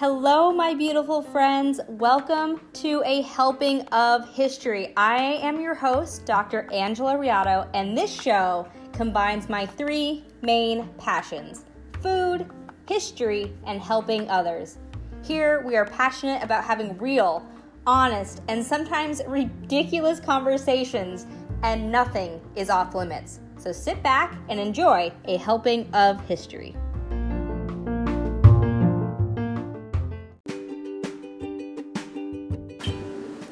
Hello, 0.00 0.50
my 0.52 0.74
beautiful 0.74 1.22
friends. 1.22 1.80
Welcome 1.86 2.60
to 2.72 3.04
a 3.06 3.22
helping 3.22 3.82
of 3.92 4.28
history. 4.34 4.92
I 4.96 5.16
am 5.16 5.60
your 5.60 5.76
host, 5.76 6.26
Dr. 6.26 6.68
Angela 6.72 7.14
Riato, 7.14 7.68
and 7.72 7.96
this 7.96 8.10
show 8.10 8.66
combines 8.92 9.48
my 9.48 9.64
three 9.64 10.24
main 10.42 10.88
passions 10.98 11.64
food, 12.02 12.50
history, 12.88 13.52
and 13.64 13.80
helping 13.80 14.28
others. 14.28 14.78
Here, 15.22 15.62
we 15.64 15.76
are 15.76 15.86
passionate 15.86 16.42
about 16.42 16.64
having 16.64 16.98
real, 16.98 17.46
honest, 17.86 18.42
and 18.48 18.66
sometimes 18.66 19.22
ridiculous 19.28 20.18
conversations, 20.18 21.28
and 21.62 21.92
nothing 21.92 22.40
is 22.56 22.70
off 22.70 22.96
limits. 22.96 23.38
So 23.60 23.72
sit 23.72 24.02
back 24.02 24.34
and 24.48 24.58
enjoy 24.58 25.12
a 25.26 25.36
helping 25.36 25.86
of 25.94 26.18
history. 26.24 26.74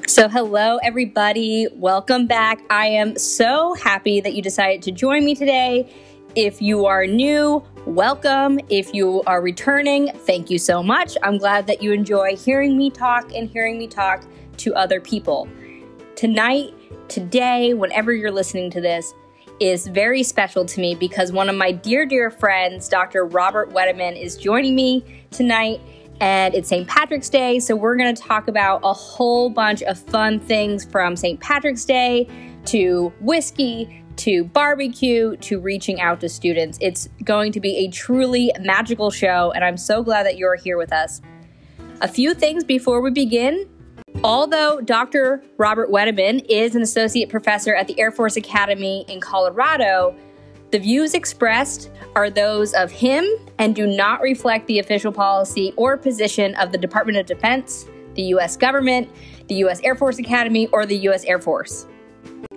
So, 0.06 0.26
hello, 0.26 0.78
everybody. 0.82 1.68
Welcome 1.74 2.26
back. 2.26 2.62
I 2.70 2.86
am 2.86 3.18
so 3.18 3.74
happy 3.74 4.22
that 4.22 4.32
you 4.32 4.40
decided 4.40 4.80
to 4.84 4.92
join 4.92 5.26
me 5.26 5.34
today. 5.34 5.92
If 6.34 6.62
you 6.62 6.86
are 6.86 7.06
new, 7.06 7.62
welcome. 7.84 8.58
If 8.70 8.94
you 8.94 9.22
are 9.26 9.42
returning, 9.42 10.10
thank 10.14 10.48
you 10.48 10.58
so 10.58 10.82
much. 10.82 11.18
I'm 11.22 11.36
glad 11.36 11.66
that 11.66 11.82
you 11.82 11.92
enjoy 11.92 12.34
hearing 12.34 12.78
me 12.78 12.88
talk 12.88 13.30
and 13.34 13.46
hearing 13.50 13.76
me 13.76 13.86
talk 13.86 14.24
to 14.56 14.74
other 14.74 15.02
people. 15.02 15.46
Tonight, 16.16 16.72
today, 17.08 17.74
whenever 17.74 18.14
you're 18.14 18.32
listening 18.32 18.70
to 18.70 18.80
this, 18.80 19.12
is 19.60 19.86
very 19.86 20.22
special 20.22 20.64
to 20.64 20.80
me 20.80 20.94
because 20.94 21.32
one 21.32 21.48
of 21.48 21.56
my 21.56 21.72
dear, 21.72 22.06
dear 22.06 22.30
friends, 22.30 22.88
Dr. 22.88 23.24
Robert 23.24 23.70
Wettemann, 23.70 24.20
is 24.20 24.36
joining 24.36 24.74
me 24.74 25.04
tonight 25.30 25.80
and 26.20 26.54
it's 26.54 26.68
St. 26.68 26.86
Patrick's 26.88 27.28
Day. 27.28 27.58
So 27.58 27.76
we're 27.76 27.96
going 27.96 28.14
to 28.14 28.20
talk 28.20 28.48
about 28.48 28.80
a 28.82 28.92
whole 28.92 29.50
bunch 29.50 29.82
of 29.82 29.98
fun 29.98 30.40
things 30.40 30.84
from 30.84 31.16
St. 31.16 31.38
Patrick's 31.40 31.84
Day 31.84 32.28
to 32.66 33.12
whiskey 33.20 34.04
to 34.16 34.44
barbecue 34.44 35.36
to 35.36 35.60
reaching 35.60 36.00
out 36.00 36.20
to 36.20 36.28
students. 36.28 36.76
It's 36.80 37.08
going 37.22 37.52
to 37.52 37.60
be 37.60 37.76
a 37.78 37.88
truly 37.88 38.52
magical 38.60 39.10
show, 39.10 39.52
and 39.52 39.64
I'm 39.64 39.76
so 39.76 40.02
glad 40.02 40.26
that 40.26 40.36
you're 40.36 40.56
here 40.56 40.76
with 40.76 40.92
us. 40.92 41.20
A 42.00 42.08
few 42.08 42.34
things 42.34 42.64
before 42.64 43.00
we 43.00 43.10
begin. 43.10 43.68
Although 44.24 44.80
Dr. 44.80 45.42
Robert 45.58 45.90
Wettemann 45.90 46.44
is 46.48 46.74
an 46.74 46.82
associate 46.82 47.28
professor 47.28 47.74
at 47.74 47.86
the 47.86 47.98
Air 48.00 48.10
Force 48.10 48.36
Academy 48.36 49.04
in 49.08 49.20
Colorado, 49.20 50.14
the 50.70 50.78
views 50.78 51.14
expressed 51.14 51.90
are 52.14 52.28
those 52.28 52.74
of 52.74 52.90
him 52.90 53.24
and 53.58 53.74
do 53.74 53.86
not 53.86 54.20
reflect 54.20 54.66
the 54.66 54.80
official 54.80 55.12
policy 55.12 55.72
or 55.76 55.96
position 55.96 56.54
of 56.56 56.72
the 56.72 56.78
Department 56.78 57.16
of 57.16 57.26
Defense, 57.26 57.86
the 58.14 58.22
U.S. 58.22 58.56
government, 58.56 59.08
the 59.46 59.54
U.S. 59.56 59.80
Air 59.82 59.94
Force 59.94 60.18
Academy, 60.18 60.66
or 60.68 60.84
the 60.84 60.96
U.S. 60.98 61.24
Air 61.24 61.38
Force. 61.38 61.86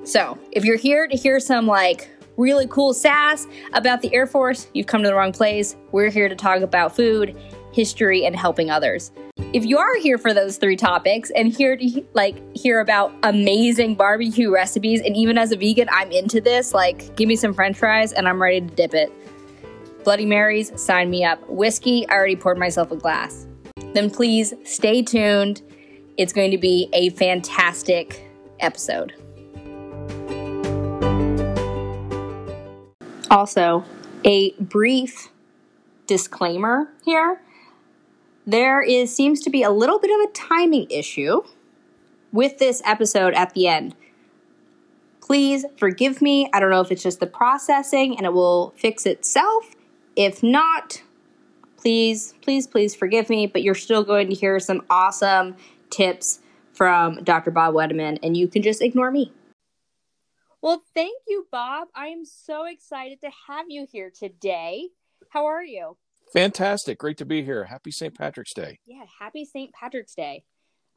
So, 0.04 0.38
if 0.52 0.66
you're 0.66 0.78
here 0.78 1.08
to 1.08 1.16
hear 1.16 1.40
some 1.40 1.68
like 1.68 2.10
really 2.38 2.68
cool 2.68 2.94
sass 2.94 3.48
about 3.74 4.02
the 4.02 4.14
Air 4.14 4.26
Force, 4.26 4.68
you've 4.74 4.88
come 4.88 5.04
to 5.04 5.08
the 5.08 5.16
wrong 5.16 5.32
place. 5.32 5.76
We're 5.92 6.10
here 6.10 6.28
to 6.28 6.36
talk 6.36 6.62
about 6.62 6.96
food, 6.96 7.38
history, 7.72 8.26
and 8.26 8.36
helping 8.36 8.70
others. 8.72 9.12
If 9.54 9.66
you 9.66 9.80
are 9.80 9.98
here 9.98 10.18
for 10.18 10.34
those 10.34 10.56
three 10.56 10.78
topics 10.78 11.30
and 11.32 11.52
here 11.52 11.76
to 11.76 12.06
like 12.14 12.38
hear 12.56 12.80
about 12.80 13.14
amazing 13.24 13.96
barbecue 13.96 14.50
recipes, 14.50 15.02
and 15.02 15.18
even 15.18 15.38
as 15.38 15.52
a 15.52 15.58
vegan, 15.58 15.90
I'm 15.92 16.10
into 16.14 16.40
this. 16.40 16.74
Like, 16.74 17.14
give 17.18 17.28
me 17.28 17.36
some 17.36 17.54
French 17.54 17.78
fries 17.78 18.14
and 18.14 18.30
I'm 18.30 18.42
ready 18.42 18.62
to 18.62 18.68
dip 18.68 18.94
it. 18.94 19.12
Bloody 20.06 20.26
Marys, 20.26 20.72
sign 20.82 21.10
me 21.10 21.26
up. 21.26 21.46
Whiskey, 21.50 22.08
I 22.08 22.14
already 22.14 22.38
poured 22.38 22.58
myself 22.58 22.92
a 22.92 22.96
glass. 22.96 23.46
Then 23.94 24.10
please 24.10 24.54
stay 24.64 25.02
tuned. 25.02 25.62
It's 26.16 26.32
going 26.32 26.52
to 26.52 26.58
be 26.58 26.90
a 26.94 27.10
fantastic 27.10 28.26
episode. 28.62 29.14
Also, 33.30 33.84
a 34.24 34.54
brief 34.62 35.28
disclaimer 36.08 36.88
here. 37.04 37.42
There 38.46 38.82
is 38.82 39.16
seems 39.16 39.42
to 39.42 39.50
be 39.50 39.64
a 39.64 39.70
little 39.70 40.00
bit 40.00 40.12
of 40.12 40.30
a 40.30 40.34
timing 40.34 40.88
issue 40.90 41.42
with 42.32 42.58
this 42.58 42.82
episode 42.86 43.34
at 43.34 43.54
the 43.54 43.68
end. 43.68 43.96
Please 45.22 45.66
forgive 45.78 46.22
me. 46.22 46.50
I 46.54 46.60
don't 46.60 46.72
know 46.72 46.82
if 46.82 46.92
it's 46.92 47.04
just 47.04 47.20
the 47.20 47.28
processing 47.28 48.18
and 48.18 48.26
it 48.26 48.34
will 48.34 48.74
fix 48.76 49.06
itself. 49.06 49.76
If 50.16 50.42
not, 50.42 51.04
please, 51.78 52.34
please, 52.42 52.68
please 52.68 52.96
forgive 52.96 53.30
me, 53.30 53.48
but 53.48 53.64
you're 53.64 53.76
still 53.76 54.04
going 54.04 54.30
to 54.30 54.36
hear 54.36 54.60
some 54.60 54.84
awesome 54.90 55.56
tips 55.90 56.40
from 56.74 57.24
Dr. 57.24 57.52
Bob 57.52 57.74
Wettemann, 57.76 58.20
and 58.24 58.36
you 58.36 58.48
can 58.48 58.62
just 58.62 58.82
ignore 58.82 59.12
me. 59.12 59.32
Well, 60.62 60.84
thank 60.94 61.18
you, 61.28 61.48
Bob. 61.52 61.90
I 61.96 62.08
am 62.08 62.26
so 62.26 62.66
excited 62.66 63.22
to 63.22 63.30
have 63.48 63.66
you 63.70 63.88
here 63.92 64.12
today. 64.12 64.90
How 65.30 65.46
are 65.46 65.64
you? 65.64 65.98
Fantastic. 66.34 66.98
Great 66.98 67.18
to 67.18 67.26
be 67.26 67.44
here. 67.44 67.66
Happy 67.66 67.92
St. 67.92 68.18
Patrick's 68.18 68.54
Day. 68.54 68.80
Yeah, 68.86 69.04
happy 69.20 69.46
St. 69.46 69.74
Patrick's 69.74 70.16
Day. 70.16 70.44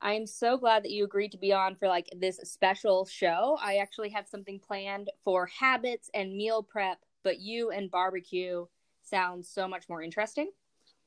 I 0.00 0.12
am 0.12 0.27
so 0.27 0.56
glad 0.56 0.84
that 0.84 0.91
you 0.91 1.05
agreed 1.05 1.33
to 1.33 1.39
be 1.39 1.53
on 1.53 1.77
for 1.77 1.89
like 1.89 2.09
this 2.17 2.39
special 2.45 3.06
show. 3.06 3.59
I 3.61 3.77
actually 3.77 4.11
have 4.11 4.28
something 4.28 4.61
planned 4.61 5.11
for 5.25 5.47
habits 5.47 6.11
and 6.15 6.37
meal 6.37 6.62
prep, 6.62 6.99
but 7.22 7.41
you 7.41 7.71
and 7.71 7.91
barbecue 7.91 8.67
sounds 9.03 9.49
so 9.49 9.67
much 9.67 9.89
more 9.89 10.03
interesting. 10.03 10.50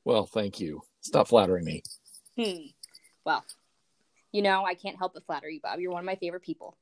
Well, 0.04 0.26
thank 0.26 0.60
you. 0.60 0.82
Stop 1.00 1.28
flattering 1.28 1.64
me. 1.64 1.82
Hmm. 2.36 2.66
Well, 3.24 3.44
you 4.32 4.42
know, 4.42 4.64
I 4.64 4.74
can't 4.74 4.96
help 4.96 5.14
but 5.14 5.24
flatter 5.24 5.48
you, 5.48 5.60
Bob. 5.60 5.80
You're 5.80 5.92
one 5.92 6.00
of 6.00 6.06
my 6.06 6.16
favorite 6.16 6.42
people. 6.42 6.76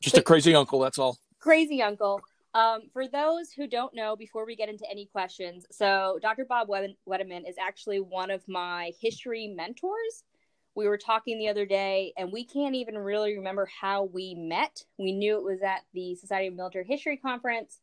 Just 0.00 0.18
a 0.18 0.22
crazy 0.22 0.54
uncle, 0.54 0.80
that's 0.80 0.98
all. 0.98 1.18
Crazy 1.40 1.82
uncle. 1.82 2.20
Um, 2.54 2.82
for 2.92 3.08
those 3.08 3.50
who 3.50 3.66
don't 3.66 3.94
know, 3.94 4.14
before 4.14 4.46
we 4.46 4.54
get 4.54 4.68
into 4.68 4.88
any 4.88 5.06
questions, 5.06 5.66
so 5.72 6.20
Dr. 6.22 6.44
Bob 6.44 6.68
Wettemann 6.68 7.48
is 7.48 7.56
actually 7.60 7.98
one 7.98 8.30
of 8.30 8.46
my 8.46 8.92
history 9.00 9.48
mentors. 9.48 10.22
We 10.76 10.86
were 10.86 10.98
talking 10.98 11.38
the 11.38 11.48
other 11.48 11.66
day, 11.66 12.12
and 12.16 12.32
we 12.32 12.44
can't 12.44 12.76
even 12.76 12.96
really 12.96 13.36
remember 13.36 13.68
how 13.80 14.04
we 14.04 14.36
met. 14.36 14.84
We 14.98 15.10
knew 15.12 15.36
it 15.36 15.44
was 15.44 15.62
at 15.62 15.82
the 15.94 16.14
Society 16.14 16.46
of 16.46 16.54
Military 16.54 16.84
History 16.86 17.16
Conference. 17.16 17.80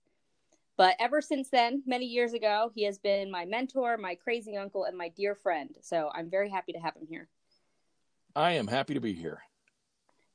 But 0.78 0.96
ever 1.00 1.22
since 1.22 1.50
then, 1.50 1.84
many 1.86 2.06
years 2.06 2.34
ago, 2.34 2.72
he 2.74 2.84
has 2.86 2.98
been 2.98 3.30
my 3.30 3.46
mentor, 3.46 3.98
my 3.98 4.16
crazy 4.16 4.56
uncle, 4.56 4.86
and 4.86 4.98
my 4.98 5.10
dear 5.10 5.36
friend. 5.36 5.76
So 5.81 6.10
I'm 6.14 6.30
very 6.30 6.50
happy 6.50 6.72
to 6.72 6.80
have 6.80 6.96
him 6.96 7.08
here. 7.10 7.28
I 8.36 8.54
am 8.54 8.68
happy 8.68 8.94
to 8.94 9.02
be 9.02 9.14
here. 9.14 9.42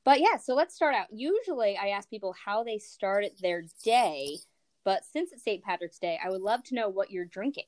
But 0.07 0.21
yeah, 0.21 0.37
so 0.37 0.55
let's 0.55 0.73
start 0.73 0.95
out. 0.95 1.07
Usually 1.11 1.75
I 1.77 1.89
ask 1.89 2.09
people 2.09 2.33
how 2.45 2.63
they 2.63 2.77
started 2.77 3.33
their 3.41 3.65
day, 3.83 4.37
but 4.85 5.03
since 5.03 5.33
it's 5.33 5.43
St. 5.43 5.61
Patrick's 5.61 5.99
Day, 5.99 6.17
I 6.23 6.29
would 6.29 6.39
love 6.39 6.63
to 6.63 6.75
know 6.75 6.87
what 6.87 7.11
you're 7.11 7.25
drinking. 7.25 7.65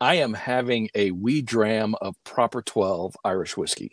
I 0.00 0.14
am 0.14 0.32
having 0.32 0.88
a 0.94 1.10
wee 1.10 1.42
dram 1.42 1.94
of 2.00 2.14
proper 2.24 2.62
12 2.62 3.16
Irish 3.22 3.54
whiskey. 3.54 3.92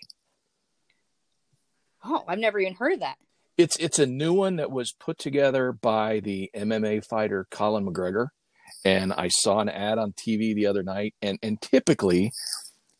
Oh, 2.05 2.23
I've 2.29 2.39
never 2.39 2.59
even 2.59 2.75
heard 2.75 2.93
of 2.93 2.99
that. 3.01 3.17
It's 3.57 3.75
it's 3.75 3.99
a 3.99 4.05
new 4.05 4.31
one 4.31 4.55
that 4.55 4.71
was 4.71 4.93
put 4.93 5.17
together 5.17 5.73
by 5.73 6.21
the 6.21 6.49
MMA 6.55 7.03
fighter 7.03 7.45
Colin 7.51 7.85
McGregor, 7.85 8.27
and 8.85 9.11
I 9.11 9.27
saw 9.27 9.59
an 9.59 9.67
ad 9.67 9.97
on 9.97 10.13
TV 10.13 10.55
the 10.55 10.67
other 10.67 10.81
night. 10.81 11.13
And 11.21 11.37
and 11.43 11.59
typically, 11.59 12.31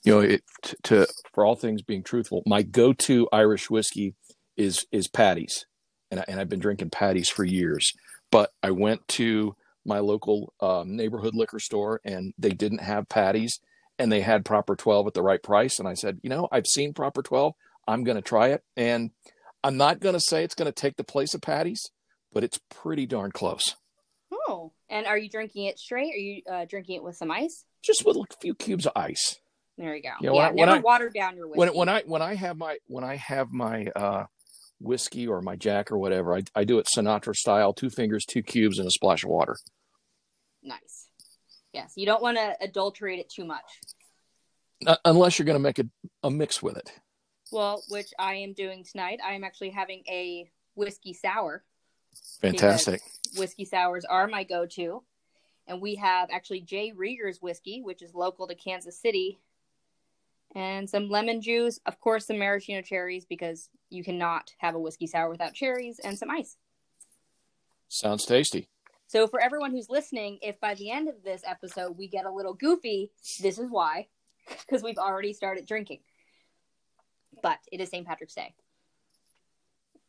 you 0.03 0.15
know, 0.15 0.19
it, 0.19 0.43
to 0.83 1.07
for 1.33 1.45
all 1.45 1.55
things 1.55 1.81
being 1.81 2.03
truthful, 2.03 2.43
my 2.45 2.61
go-to 2.61 3.29
Irish 3.31 3.69
whiskey 3.69 4.15
is 4.59 4.85
is 4.91 5.07
Paddy's, 5.07 5.65
and 6.11 6.19
I, 6.19 6.25
and 6.27 6.39
I've 6.39 6.49
been 6.49 6.59
drinking 6.59 6.91
Paddy's 6.91 7.29
for 7.29 7.43
years. 7.43 7.91
But 8.31 8.51
I 8.61 8.69
went 8.71 9.07
to 9.09 9.55
my 9.85 9.99
local 9.99 10.53
um, 10.59 10.95
neighborhood 10.95 11.33
liquor 11.33 11.59
store, 11.59 12.01
and 12.03 12.33
they 12.37 12.51
didn't 12.51 12.83
have 12.83 13.09
Paddy's, 13.09 13.59
and 13.97 14.11
they 14.11 14.21
had 14.21 14.45
Proper 14.45 14.75
Twelve 14.75 15.07
at 15.07 15.13
the 15.15 15.23
right 15.23 15.41
price. 15.41 15.79
And 15.79 15.87
I 15.87 15.95
said, 15.95 16.19
you 16.21 16.29
know, 16.29 16.47
I've 16.51 16.67
seen 16.67 16.93
Proper 16.93 17.23
Twelve. 17.23 17.53
I'm 17.87 18.03
going 18.03 18.17
to 18.17 18.21
try 18.21 18.49
it, 18.49 18.61
and 18.77 19.09
I'm 19.63 19.77
not 19.77 19.99
going 19.99 20.13
to 20.13 20.19
say 20.19 20.43
it's 20.43 20.55
going 20.55 20.71
to 20.71 20.71
take 20.71 20.97
the 20.97 21.03
place 21.03 21.33
of 21.33 21.41
Paddy's, 21.41 21.89
but 22.31 22.43
it's 22.43 22.59
pretty 22.69 23.07
darn 23.07 23.31
close. 23.31 23.75
Oh, 24.31 24.73
and 24.89 25.07
are 25.07 25.17
you 25.17 25.29
drinking 25.29 25.65
it 25.65 25.79
straight? 25.79 26.13
Are 26.13 26.17
you 26.17 26.41
uh, 26.51 26.65
drinking 26.65 26.97
it 26.97 27.03
with 27.03 27.15
some 27.15 27.31
ice? 27.31 27.65
Just 27.81 28.05
with 28.05 28.17
a 28.17 28.23
few 28.41 28.53
cubes 28.53 28.85
of 28.85 28.91
ice. 28.95 29.37
There 29.77 29.95
you 29.95 30.03
go. 30.03 30.09
You 30.19 30.27
know, 30.27 30.35
yeah, 30.35 30.51
when 30.51 30.67
never 30.67 30.77
I, 30.77 30.81
water 30.81 31.09
down 31.09 31.37
your 31.37 31.47
whiskey. 31.47 31.59
When, 31.59 31.69
when 31.69 31.89
I 31.89 32.01
when 32.05 32.21
I 32.21 32.35
have 32.35 32.57
my 32.57 32.77
when 32.87 33.03
I 33.03 33.15
have 33.15 33.51
my 33.51 33.87
uh, 33.95 34.25
whiskey 34.79 35.27
or 35.27 35.41
my 35.41 35.55
Jack 35.55 35.91
or 35.91 35.97
whatever, 35.97 36.35
I, 36.35 36.43
I 36.55 36.63
do 36.63 36.79
it 36.79 36.87
Sinatra 36.93 37.35
style: 37.35 37.73
two 37.73 37.89
fingers, 37.89 38.25
two 38.25 38.41
cubes, 38.41 38.79
and 38.79 38.87
a 38.87 38.91
splash 38.91 39.23
of 39.23 39.29
water. 39.29 39.57
Nice. 40.63 41.07
Yes, 41.73 41.93
you 41.95 42.05
don't 42.05 42.21
want 42.21 42.37
to 42.37 42.55
adulterate 42.61 43.19
it 43.19 43.29
too 43.29 43.45
much. 43.45 43.65
Uh, 44.85 44.95
unless 45.05 45.37
you're 45.37 45.45
going 45.45 45.57
to 45.57 45.59
make 45.59 45.79
a, 45.79 45.85
a 46.23 46.31
mix 46.31 46.63
with 46.63 46.77
it. 46.77 46.91
Well, 47.51 47.83
which 47.89 48.07
I 48.17 48.35
am 48.35 48.53
doing 48.53 48.85
tonight. 48.89 49.19
I 49.25 49.33
am 49.33 49.43
actually 49.43 49.71
having 49.71 50.03
a 50.07 50.49
whiskey 50.75 51.13
sour. 51.13 51.63
Fantastic. 52.41 53.01
Whiskey 53.37 53.65
sours 53.65 54.05
are 54.05 54.27
my 54.27 54.43
go-to, 54.43 55.03
and 55.67 55.81
we 55.81 55.95
have 55.95 56.29
actually 56.31 56.61
J. 56.61 56.93
Rieger's 56.95 57.41
whiskey, 57.41 57.81
which 57.83 58.01
is 58.01 58.13
local 58.13 58.47
to 58.47 58.55
Kansas 58.55 58.99
City, 58.99 59.39
and 60.55 60.89
some 60.89 61.09
lemon 61.09 61.41
juice, 61.41 61.79
of 61.85 61.99
course, 61.99 62.27
some 62.27 62.39
maraschino 62.39 62.81
cherries 62.81 63.25
because 63.25 63.69
you 63.89 64.03
cannot 64.03 64.51
have 64.57 64.75
a 64.75 64.79
whiskey 64.79 65.07
sour 65.07 65.29
without 65.29 65.53
cherries, 65.53 65.99
and 65.99 66.17
some 66.17 66.29
ice. 66.29 66.57
Sounds 67.87 68.25
tasty. 68.25 68.69
So, 69.07 69.27
for 69.27 69.39
everyone 69.41 69.71
who's 69.71 69.89
listening, 69.89 70.39
if 70.41 70.59
by 70.59 70.75
the 70.75 70.91
end 70.91 71.09
of 71.09 71.23
this 71.23 71.41
episode 71.45 71.97
we 71.97 72.07
get 72.07 72.25
a 72.25 72.31
little 72.31 72.53
goofy, 72.53 73.11
this 73.41 73.57
is 73.57 73.69
why, 73.69 74.07
because 74.49 74.83
we've 74.83 74.97
already 74.97 75.33
started 75.33 75.65
drinking. 75.65 75.99
But 77.41 77.59
it 77.71 77.79
is 77.79 77.89
St. 77.89 78.05
Patrick's 78.05 78.35
Day. 78.35 78.53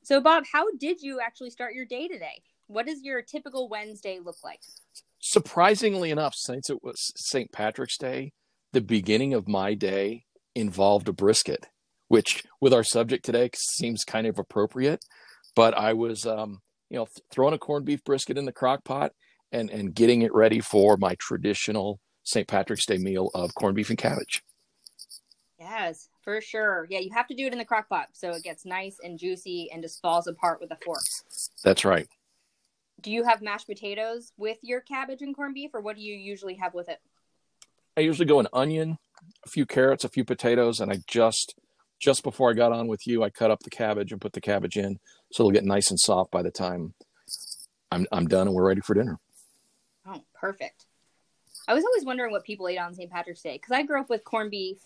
So, 0.02 0.20
Bob, 0.20 0.44
how 0.50 0.66
did 0.78 1.02
you 1.02 1.20
actually 1.20 1.50
start 1.50 1.74
your 1.74 1.84
day 1.84 2.08
today? 2.08 2.42
What 2.66 2.86
does 2.86 3.02
your 3.02 3.20
typical 3.20 3.68
Wednesday 3.68 4.18
look 4.22 4.36
like? 4.42 4.60
Surprisingly 5.18 6.10
enough, 6.10 6.34
since 6.34 6.70
it 6.70 6.82
was 6.82 7.12
St. 7.16 7.52
Patrick's 7.52 7.98
Day, 7.98 8.32
the 8.72 8.80
beginning 8.80 9.34
of 9.34 9.48
my 9.48 9.74
day 9.74 10.24
involved 10.54 11.08
a 11.08 11.12
brisket, 11.12 11.66
which 12.08 12.44
with 12.60 12.72
our 12.72 12.84
subject 12.84 13.24
today 13.24 13.50
seems 13.54 14.04
kind 14.04 14.26
of 14.26 14.38
appropriate. 14.38 15.04
But 15.56 15.76
I 15.76 15.92
was 15.92 16.26
um, 16.26 16.60
you 16.90 16.98
know, 16.98 17.06
throwing 17.30 17.54
a 17.54 17.58
corned 17.58 17.86
beef 17.86 18.04
brisket 18.04 18.36
in 18.36 18.44
the 18.44 18.52
crock 18.52 18.84
pot 18.84 19.12
and, 19.52 19.70
and 19.70 19.94
getting 19.94 20.22
it 20.22 20.34
ready 20.34 20.60
for 20.60 20.96
my 20.96 21.16
traditional 21.18 22.00
St. 22.24 22.46
Patrick's 22.46 22.84
Day 22.84 22.98
meal 22.98 23.30
of 23.34 23.54
corned 23.54 23.76
beef 23.76 23.88
and 23.88 23.98
cabbage. 23.98 24.42
Yes, 25.58 26.08
for 26.22 26.40
sure. 26.40 26.86
Yeah, 26.90 27.00
you 27.00 27.10
have 27.14 27.26
to 27.28 27.34
do 27.34 27.46
it 27.46 27.52
in 27.52 27.58
the 27.58 27.64
crock 27.64 27.88
pot 27.88 28.08
so 28.12 28.30
it 28.30 28.42
gets 28.42 28.66
nice 28.66 28.96
and 29.02 29.18
juicy 29.18 29.70
and 29.72 29.82
just 29.82 30.02
falls 30.02 30.26
apart 30.26 30.60
with 30.60 30.70
a 30.72 30.78
fork. 30.84 31.02
That's 31.62 31.84
right. 31.84 32.08
Do 33.00 33.10
you 33.10 33.24
have 33.24 33.40
mashed 33.40 33.66
potatoes 33.66 34.32
with 34.36 34.58
your 34.62 34.80
cabbage 34.80 35.22
and 35.22 35.34
corned 35.34 35.54
beef, 35.54 35.70
or 35.72 35.80
what 35.80 35.96
do 35.96 36.02
you 36.02 36.14
usually 36.14 36.54
have 36.56 36.74
with 36.74 36.88
it? 36.88 36.98
I 38.00 38.02
usually 38.02 38.24
go 38.24 38.40
an 38.40 38.48
onion, 38.54 38.96
a 39.44 39.50
few 39.50 39.66
carrots, 39.66 40.04
a 40.04 40.08
few 40.08 40.24
potatoes, 40.24 40.80
and 40.80 40.90
I 40.90 41.00
just 41.06 41.54
just 41.98 42.22
before 42.22 42.50
I 42.50 42.54
got 42.54 42.72
on 42.72 42.88
with 42.88 43.06
you, 43.06 43.22
I 43.22 43.28
cut 43.28 43.50
up 43.50 43.60
the 43.62 43.68
cabbage 43.68 44.10
and 44.10 44.18
put 44.18 44.32
the 44.32 44.40
cabbage 44.40 44.78
in 44.78 44.98
so 45.30 45.42
it'll 45.42 45.50
get 45.52 45.64
nice 45.64 45.90
and 45.90 46.00
soft 46.00 46.30
by 46.30 46.40
the 46.40 46.50
time 46.50 46.94
I'm 47.92 48.06
I'm 48.10 48.26
done 48.26 48.46
and 48.46 48.56
we're 48.56 48.66
ready 48.66 48.80
for 48.80 48.94
dinner. 48.94 49.18
Oh, 50.06 50.24
perfect. 50.32 50.86
I 51.68 51.74
was 51.74 51.84
always 51.84 52.06
wondering 52.06 52.32
what 52.32 52.42
people 52.42 52.68
ate 52.68 52.78
on 52.78 52.94
St. 52.94 53.10
Patrick's 53.10 53.42
Day 53.42 53.56
because 53.56 53.72
I 53.72 53.82
grew 53.82 54.00
up 54.00 54.08
with 54.08 54.24
corned 54.24 54.50
beef 54.50 54.78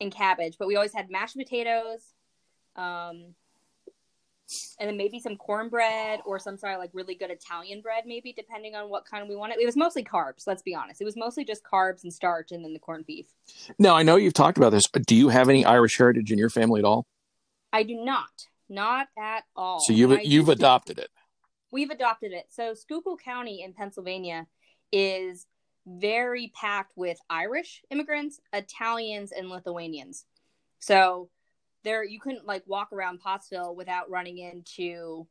and 0.00 0.10
cabbage, 0.10 0.56
but 0.58 0.66
we 0.66 0.76
always 0.76 0.94
had 0.94 1.10
mashed 1.10 1.36
potatoes, 1.36 2.14
um, 2.76 3.34
and 4.78 4.88
then 4.88 4.96
maybe 4.96 5.20
some 5.20 5.36
cornbread 5.36 6.20
or 6.26 6.38
some 6.38 6.56
sort 6.56 6.72
of 6.72 6.78
like 6.78 6.90
really 6.92 7.14
good 7.14 7.30
Italian 7.30 7.80
bread, 7.80 8.04
maybe 8.06 8.32
depending 8.32 8.74
on 8.74 8.88
what 8.88 9.04
kind 9.04 9.28
we 9.28 9.36
wanted. 9.36 9.58
It 9.58 9.66
was 9.66 9.76
mostly 9.76 10.04
carbs. 10.04 10.46
Let's 10.46 10.62
be 10.62 10.74
honest. 10.74 11.00
It 11.00 11.04
was 11.04 11.16
mostly 11.16 11.44
just 11.44 11.62
carbs 11.64 12.02
and 12.02 12.12
starch, 12.12 12.52
and 12.52 12.64
then 12.64 12.72
the 12.72 12.78
corned 12.78 13.06
beef. 13.06 13.26
Now 13.78 13.94
I 13.94 14.02
know 14.02 14.16
you've 14.16 14.34
talked 14.34 14.58
about 14.58 14.70
this. 14.70 14.86
But 14.86 15.06
do 15.06 15.14
you 15.14 15.28
have 15.28 15.48
any 15.48 15.64
Irish 15.64 15.96
heritage 15.98 16.30
in 16.30 16.38
your 16.38 16.50
family 16.50 16.80
at 16.80 16.84
all? 16.84 17.06
I 17.72 17.82
do 17.82 17.96
not. 17.96 18.46
Not 18.68 19.08
at 19.18 19.44
all. 19.56 19.80
So 19.80 19.92
you've 19.92 20.22
you've 20.24 20.48
adopted 20.48 20.98
it. 20.98 21.10
We've 21.70 21.90
adopted 21.90 22.32
it. 22.32 22.46
So 22.50 22.74
Schuylkill 22.74 23.16
County 23.16 23.62
in 23.62 23.72
Pennsylvania 23.72 24.46
is 24.92 25.46
very 25.86 26.52
packed 26.54 26.92
with 26.96 27.18
Irish 27.28 27.82
immigrants, 27.90 28.40
Italians, 28.52 29.32
and 29.32 29.50
Lithuanians. 29.50 30.24
So 30.78 31.30
there 31.84 32.04
you 32.04 32.20
couldn't 32.20 32.46
like 32.46 32.62
walk 32.66 32.92
around 32.92 33.20
Pottsville 33.20 33.74
without 33.74 34.10
running 34.10 34.38
into 34.38 35.26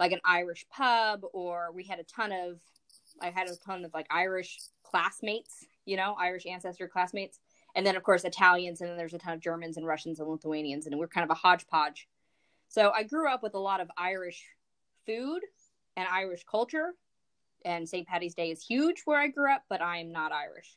like 0.00 0.12
an 0.12 0.20
Irish 0.24 0.66
pub 0.70 1.22
or 1.32 1.70
we 1.72 1.84
had 1.84 1.98
a 1.98 2.04
ton 2.04 2.32
of 2.32 2.60
I 3.20 3.30
had 3.30 3.48
a 3.48 3.56
ton 3.56 3.84
of 3.84 3.94
like 3.94 4.06
Irish 4.10 4.58
classmates, 4.82 5.64
you 5.84 5.96
know, 5.96 6.14
Irish 6.18 6.46
ancestor 6.46 6.88
classmates. 6.88 7.38
And 7.74 7.86
then 7.86 7.96
of 7.96 8.02
course 8.02 8.24
Italians 8.24 8.80
and 8.80 8.90
then 8.90 8.96
there's 8.96 9.14
a 9.14 9.18
ton 9.18 9.34
of 9.34 9.40
Germans 9.40 9.76
and 9.76 9.86
Russians 9.86 10.20
and 10.20 10.28
Lithuanians 10.28 10.86
and 10.86 10.98
we're 10.98 11.08
kind 11.08 11.24
of 11.24 11.30
a 11.30 11.34
hodgepodge 11.38 12.08
so 12.72 12.90
I 12.90 13.02
grew 13.02 13.30
up 13.30 13.42
with 13.42 13.52
a 13.52 13.58
lot 13.58 13.82
of 13.82 13.90
Irish 13.98 14.46
food 15.04 15.42
and 15.94 16.08
Irish 16.08 16.42
culture. 16.50 16.94
And 17.66 17.86
St. 17.86 18.08
Patty's 18.08 18.34
Day 18.34 18.50
is 18.50 18.64
huge 18.64 19.02
where 19.04 19.20
I 19.20 19.28
grew 19.28 19.52
up, 19.52 19.64
but 19.68 19.82
I'm 19.82 20.10
not 20.10 20.32
Irish. 20.32 20.74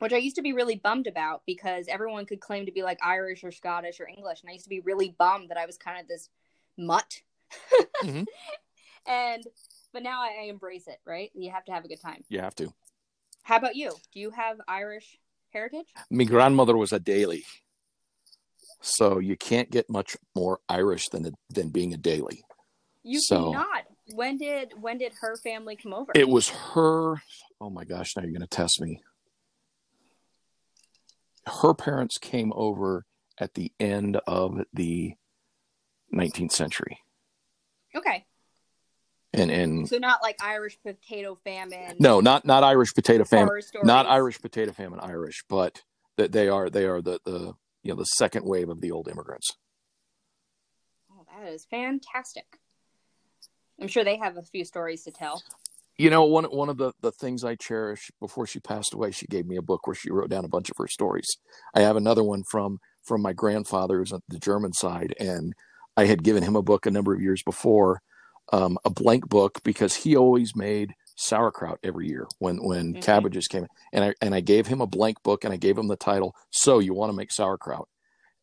Which 0.00 0.12
I 0.12 0.16
used 0.16 0.36
to 0.36 0.42
be 0.42 0.52
really 0.52 0.76
bummed 0.76 1.06
about 1.06 1.42
because 1.46 1.86
everyone 1.88 2.26
could 2.26 2.40
claim 2.40 2.66
to 2.66 2.72
be 2.72 2.82
like 2.82 2.98
Irish 3.02 3.44
or 3.44 3.52
Scottish 3.52 4.00
or 4.00 4.08
English. 4.08 4.40
And 4.42 4.50
I 4.50 4.54
used 4.54 4.64
to 4.64 4.70
be 4.70 4.80
really 4.80 5.14
bummed 5.16 5.50
that 5.50 5.56
I 5.56 5.66
was 5.66 5.76
kind 5.76 6.00
of 6.00 6.08
this 6.08 6.28
mutt. 6.76 7.22
mm-hmm. 8.02 8.24
And, 9.06 9.44
but 9.92 10.02
now 10.02 10.22
I, 10.22 10.44
I 10.44 10.44
embrace 10.46 10.86
it, 10.86 10.98
right? 11.06 11.30
You 11.34 11.50
have 11.50 11.66
to 11.66 11.72
have 11.72 11.84
a 11.84 11.88
good 11.88 12.00
time. 12.00 12.24
You 12.30 12.40
have 12.40 12.54
to. 12.54 12.72
How 13.42 13.56
about 13.56 13.76
you? 13.76 13.90
Do 14.14 14.20
you 14.20 14.30
have 14.30 14.56
Irish 14.66 15.18
heritage? 15.50 15.86
My 16.10 16.24
grandmother 16.24 16.74
was 16.74 16.94
a 16.94 16.98
Daly. 16.98 17.44
So 18.80 19.18
you 19.18 19.36
can't 19.36 19.70
get 19.70 19.88
much 19.90 20.16
more 20.34 20.60
Irish 20.68 21.08
than 21.08 21.34
than 21.50 21.68
being 21.68 21.94
a 21.94 21.96
Daly. 21.96 22.44
You 23.02 23.20
so, 23.20 23.52
cannot. 23.52 23.84
When 24.14 24.36
did 24.38 24.72
when 24.80 24.98
did 24.98 25.12
her 25.20 25.36
family 25.38 25.76
come 25.76 25.94
over? 25.94 26.12
It 26.14 26.28
was 26.28 26.48
her. 26.48 27.16
Oh 27.60 27.70
my 27.70 27.84
gosh! 27.84 28.16
Now 28.16 28.22
you're 28.22 28.32
going 28.32 28.42
to 28.42 28.46
test 28.46 28.80
me. 28.80 29.02
Her 31.46 31.74
parents 31.74 32.18
came 32.18 32.52
over 32.54 33.04
at 33.38 33.54
the 33.54 33.72
end 33.80 34.18
of 34.26 34.62
the 34.72 35.14
19th 36.14 36.52
century. 36.52 36.98
Okay. 37.94 38.24
And 39.32 39.50
and 39.50 39.88
so 39.88 39.98
not 39.98 40.22
like 40.22 40.36
Irish 40.40 40.78
potato 40.80 41.36
famine. 41.44 41.96
No, 41.98 42.20
not 42.20 42.44
not 42.44 42.62
Irish 42.62 42.94
potato 42.94 43.24
famine. 43.24 43.60
Not 43.82 44.06
Irish 44.06 44.40
potato 44.40 44.72
famine. 44.72 45.00
Irish, 45.00 45.44
but 45.48 45.82
that 46.16 46.30
they 46.30 46.48
are 46.48 46.70
they 46.70 46.84
are 46.84 47.02
the 47.02 47.18
the 47.24 47.52
you 47.82 47.92
know 47.92 47.96
the 47.96 48.04
second 48.04 48.44
wave 48.44 48.68
of 48.68 48.80
the 48.80 48.92
old 48.92 49.08
immigrants. 49.08 49.56
Oh, 51.10 51.26
that 51.36 51.48
is 51.48 51.64
fantastic. 51.64 52.60
I'm 53.80 53.88
sure 53.88 54.04
they 54.04 54.16
have 54.18 54.36
a 54.36 54.42
few 54.42 54.64
stories 54.64 55.02
to 55.02 55.10
tell. 55.10 55.42
You 55.96 56.10
know, 56.10 56.24
one 56.24 56.44
one 56.44 56.68
of 56.68 56.76
the, 56.78 56.92
the 57.02 57.12
things 57.12 57.44
I 57.44 57.54
cherish 57.54 58.10
before 58.20 58.46
she 58.46 58.58
passed 58.58 58.94
away, 58.94 59.12
she 59.12 59.26
gave 59.26 59.46
me 59.46 59.56
a 59.56 59.62
book 59.62 59.86
where 59.86 59.94
she 59.94 60.10
wrote 60.10 60.30
down 60.30 60.44
a 60.44 60.48
bunch 60.48 60.70
of 60.70 60.76
her 60.78 60.88
stories. 60.88 61.36
I 61.74 61.80
have 61.80 61.96
another 61.96 62.24
one 62.24 62.42
from 62.50 62.78
from 63.04 63.22
my 63.22 63.32
grandfather 63.32 63.98
who's 63.98 64.12
on 64.12 64.20
the 64.28 64.38
German 64.38 64.72
side, 64.72 65.14
and 65.20 65.52
I 65.96 66.06
had 66.06 66.24
given 66.24 66.42
him 66.42 66.56
a 66.56 66.62
book 66.62 66.86
a 66.86 66.90
number 66.90 67.14
of 67.14 67.20
years 67.20 67.42
before, 67.44 68.00
um, 68.52 68.78
a 68.84 68.90
blank 68.90 69.28
book 69.28 69.60
because 69.62 69.94
he 69.94 70.16
always 70.16 70.56
made 70.56 70.94
sauerkraut 71.16 71.78
every 71.84 72.08
year 72.08 72.26
when 72.40 72.56
when 72.56 72.92
mm-hmm. 72.92 73.00
cabbages 73.00 73.46
came 73.46 73.66
and 73.92 74.04
I 74.04 74.14
and 74.20 74.34
I 74.34 74.40
gave 74.40 74.66
him 74.66 74.80
a 74.80 74.86
blank 74.86 75.22
book 75.22 75.44
and 75.44 75.52
I 75.52 75.56
gave 75.56 75.78
him 75.78 75.86
the 75.86 75.96
title 75.96 76.34
so 76.50 76.80
you 76.80 76.92
want 76.92 77.10
to 77.10 77.16
make 77.16 77.30
sauerkraut 77.30 77.86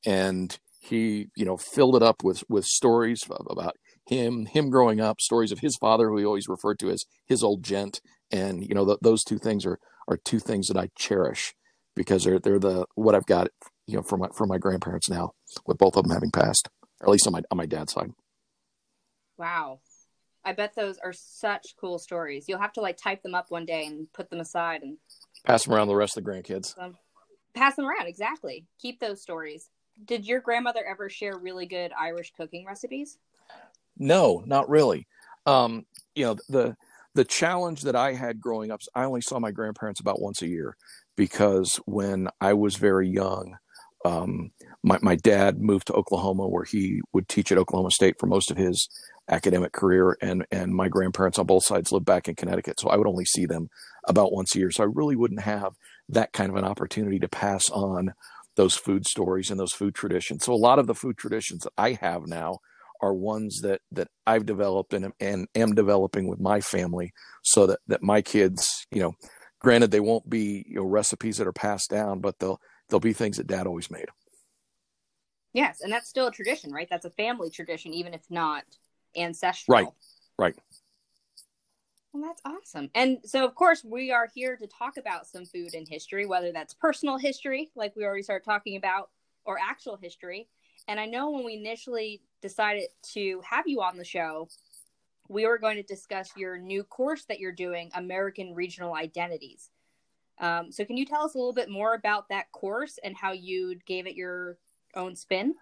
and 0.05 0.57
he 0.79 1.27
you 1.35 1.43
know 1.43 1.57
filled 1.57 1.97
it 1.97 2.03
up 2.03 2.23
with 2.23 2.45
with 2.47 2.63
stories 2.63 3.25
about 3.29 3.75
him 4.11 4.45
him 4.45 4.69
growing 4.69 4.99
up 4.99 5.21
stories 5.21 5.51
of 5.51 5.59
his 5.59 5.77
father 5.77 6.09
who 6.09 6.17
he 6.17 6.25
always 6.25 6.49
referred 6.49 6.77
to 6.77 6.89
as 6.89 7.05
his 7.25 7.43
old 7.43 7.63
gent 7.63 8.01
and 8.29 8.61
you 8.61 8.75
know 8.75 8.85
th- 8.85 8.99
those 9.01 9.23
two 9.23 9.37
things 9.37 9.65
are 9.65 9.79
are 10.07 10.17
two 10.17 10.39
things 10.39 10.67
that 10.67 10.77
I 10.77 10.89
cherish 10.97 11.53
because 11.95 12.25
they're 12.25 12.39
they're 12.39 12.59
the 12.59 12.85
what 12.95 13.15
I've 13.15 13.25
got 13.25 13.47
you 13.87 13.95
know 13.95 14.03
from 14.03 14.19
my 14.19 14.27
from 14.35 14.49
my 14.49 14.57
grandparents 14.57 15.09
now 15.09 15.31
with 15.65 15.77
both 15.77 15.95
of 15.95 16.03
them 16.03 16.11
having 16.11 16.31
passed 16.31 16.67
or 16.99 17.07
at 17.07 17.11
least 17.11 17.25
on 17.25 17.33
my 17.33 17.41
on 17.49 17.57
my 17.57 17.65
dad's 17.65 17.93
side 17.93 18.11
wow 19.37 19.79
I 20.43 20.53
bet 20.53 20.73
those 20.75 20.97
are 20.97 21.13
such 21.13 21.75
cool 21.79 21.99
stories. 21.99 22.45
You'll 22.47 22.59
have 22.59 22.73
to 22.73 22.81
like 22.81 22.97
type 22.97 23.21
them 23.21 23.35
up 23.35 23.51
one 23.51 23.65
day 23.65 23.85
and 23.85 24.11
put 24.11 24.29
them 24.29 24.39
aside 24.39 24.81
and 24.81 24.97
pass 25.45 25.65
them 25.65 25.73
around 25.75 25.87
the 25.87 25.95
rest 25.95 26.17
of 26.17 26.23
the 26.23 26.31
grandkids. 26.31 26.73
Um, 26.79 26.97
pass 27.53 27.75
them 27.75 27.85
around, 27.85 28.07
exactly. 28.07 28.65
Keep 28.79 28.99
those 28.99 29.21
stories. 29.21 29.69
Did 30.03 30.25
your 30.25 30.39
grandmother 30.39 30.83
ever 30.83 31.09
share 31.09 31.37
really 31.37 31.67
good 31.67 31.91
Irish 31.97 32.33
cooking 32.35 32.65
recipes? 32.65 33.19
No, 34.01 34.43
not 34.47 34.67
really. 34.67 35.07
Um, 35.45 35.85
you 36.15 36.25
know, 36.25 36.35
the 36.49 36.75
the 37.13 37.23
challenge 37.23 37.83
that 37.83 37.95
I 37.95 38.13
had 38.13 38.41
growing 38.41 38.71
up, 38.71 38.81
I 38.95 39.03
only 39.03 39.21
saw 39.21 39.39
my 39.39 39.51
grandparents 39.51 39.99
about 39.99 40.21
once 40.21 40.41
a 40.41 40.47
year 40.47 40.75
because 41.15 41.79
when 41.85 42.29
I 42.39 42.53
was 42.53 42.77
very 42.77 43.07
young, 43.07 43.57
um, 44.05 44.51
my, 44.81 44.97
my 45.01 45.15
dad 45.15 45.61
moved 45.61 45.87
to 45.87 45.93
Oklahoma 45.93 46.47
where 46.47 46.63
he 46.63 47.01
would 47.13 47.27
teach 47.27 47.51
at 47.51 47.59
Oklahoma 47.59 47.91
State 47.91 48.15
for 48.19 48.25
most 48.25 48.49
of 48.49 48.57
his 48.57 48.89
academic 49.29 49.71
career 49.71 50.17
and 50.19 50.45
and 50.51 50.73
my 50.73 50.87
grandparents 50.87 51.37
on 51.37 51.45
both 51.45 51.63
sides 51.63 51.91
lived 51.91 52.05
back 52.05 52.27
in 52.27 52.33
Connecticut 52.35 52.79
so 52.79 52.89
I 52.89 52.97
would 52.97 53.07
only 53.07 53.25
see 53.25 53.45
them 53.45 53.69
about 54.07 54.33
once 54.33 54.55
a 54.55 54.59
year 54.59 54.71
so 54.71 54.83
I 54.83 54.87
really 54.91 55.15
wouldn't 55.15 55.41
have 55.41 55.73
that 56.09 56.33
kind 56.33 56.49
of 56.49 56.55
an 56.55 56.65
opportunity 56.65 57.19
to 57.19 57.29
pass 57.29 57.69
on 57.69 58.13
those 58.55 58.75
food 58.75 59.05
stories 59.05 59.51
and 59.51 59.59
those 59.59 59.73
food 59.73 59.93
traditions 59.93 60.43
so 60.43 60.53
a 60.53 60.55
lot 60.55 60.79
of 60.79 60.87
the 60.87 60.95
food 60.95 61.17
traditions 61.17 61.63
that 61.63 61.73
I 61.77 61.91
have 62.01 62.25
now 62.25 62.57
are 63.01 63.13
ones 63.13 63.61
that 63.61 63.81
that 63.91 64.07
I've 64.27 64.45
developed 64.45 64.93
and 64.93 65.11
and 65.19 65.47
am 65.55 65.73
developing 65.73 66.27
with 66.27 66.39
my 66.39 66.61
family 66.61 67.11
so 67.43 67.67
that 67.67 67.79
that 67.87 68.03
my 68.03 68.21
kids 68.21 68.85
you 68.91 69.01
know 69.01 69.13
granted 69.59 69.91
they 69.91 69.99
won't 69.99 70.29
be 70.29 70.65
you 70.67 70.75
know 70.75 70.83
recipes 70.83 71.37
that 71.37 71.47
are 71.47 71.53
passed 71.53 71.89
down 71.89 72.19
but 72.19 72.39
they'll 72.39 72.59
they'll 72.89 72.99
be 72.99 73.13
things 73.13 73.37
that 73.37 73.47
dad 73.47 73.67
always 73.67 73.89
made 73.91 74.07
yes 75.53 75.81
and 75.81 75.91
that's 75.91 76.09
still 76.09 76.27
a 76.27 76.31
tradition 76.31 76.71
right 76.71 76.87
that's 76.89 77.05
a 77.05 77.09
family 77.11 77.49
tradition 77.49 77.93
even 77.93 78.13
if 78.13 78.21
not 78.29 78.63
ancestral. 79.15 79.75
Right. 79.75 79.87
Right. 80.37 80.55
Well, 82.13 82.23
that's 82.23 82.41
awesome. 82.43 82.89
And 82.93 83.19
so, 83.23 83.45
of 83.45 83.55
course, 83.55 83.83
we 83.85 84.11
are 84.11 84.29
here 84.33 84.57
to 84.57 84.67
talk 84.67 84.97
about 84.97 85.27
some 85.27 85.45
food 85.45 85.73
and 85.73 85.87
history, 85.87 86.25
whether 86.25 86.51
that's 86.51 86.73
personal 86.73 87.17
history, 87.17 87.71
like 87.75 87.95
we 87.95 88.03
already 88.03 88.23
started 88.23 88.43
talking 88.43 88.75
about, 88.75 89.09
or 89.45 89.57
actual 89.57 89.97
history. 89.97 90.49
And 90.91 90.99
I 90.99 91.05
know 91.05 91.29
when 91.29 91.45
we 91.45 91.53
initially 91.53 92.21
decided 92.41 92.89
to 93.13 93.41
have 93.49 93.65
you 93.65 93.81
on 93.81 93.95
the 93.95 94.03
show, 94.03 94.49
we 95.29 95.47
were 95.47 95.57
going 95.57 95.77
to 95.77 95.83
discuss 95.83 96.29
your 96.35 96.57
new 96.57 96.83
course 96.83 97.23
that 97.29 97.39
you're 97.39 97.53
doing, 97.53 97.91
American 97.93 98.53
Regional 98.53 98.93
Identities. 98.93 99.69
Um, 100.37 100.69
so, 100.69 100.83
can 100.83 100.97
you 100.97 101.05
tell 101.05 101.23
us 101.23 101.33
a 101.33 101.37
little 101.37 101.53
bit 101.53 101.69
more 101.69 101.93
about 101.93 102.27
that 102.27 102.51
course 102.51 102.99
and 103.05 103.15
how 103.15 103.31
you 103.31 103.79
gave 103.87 104.05
it 104.05 104.15
your 104.15 104.57
own 104.93 105.15
spin? 105.15 105.55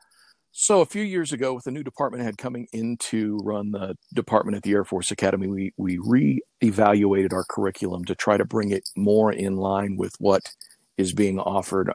So, 0.51 0.81
a 0.81 0.85
few 0.87 1.03
years 1.03 1.31
ago, 1.31 1.53
with 1.53 1.65
the 1.65 1.71
new 1.71 1.83
department 1.83 2.23
head 2.23 2.39
coming 2.39 2.67
in 2.73 2.97
to 3.09 3.37
run 3.43 3.69
the 3.69 3.97
department 4.15 4.57
at 4.57 4.63
the 4.63 4.71
Air 4.71 4.83
Force 4.83 5.11
Academy, 5.11 5.45
we, 5.45 5.73
we 5.77 5.99
re-evaluated 6.03 7.33
our 7.33 7.45
curriculum 7.47 8.03
to 8.05 8.15
try 8.15 8.35
to 8.35 8.45
bring 8.45 8.71
it 8.71 8.89
more 8.97 9.31
in 9.31 9.57
line 9.57 9.95
with 9.95 10.13
what 10.17 10.53
is 10.97 11.13
being 11.13 11.37
offered 11.39 11.93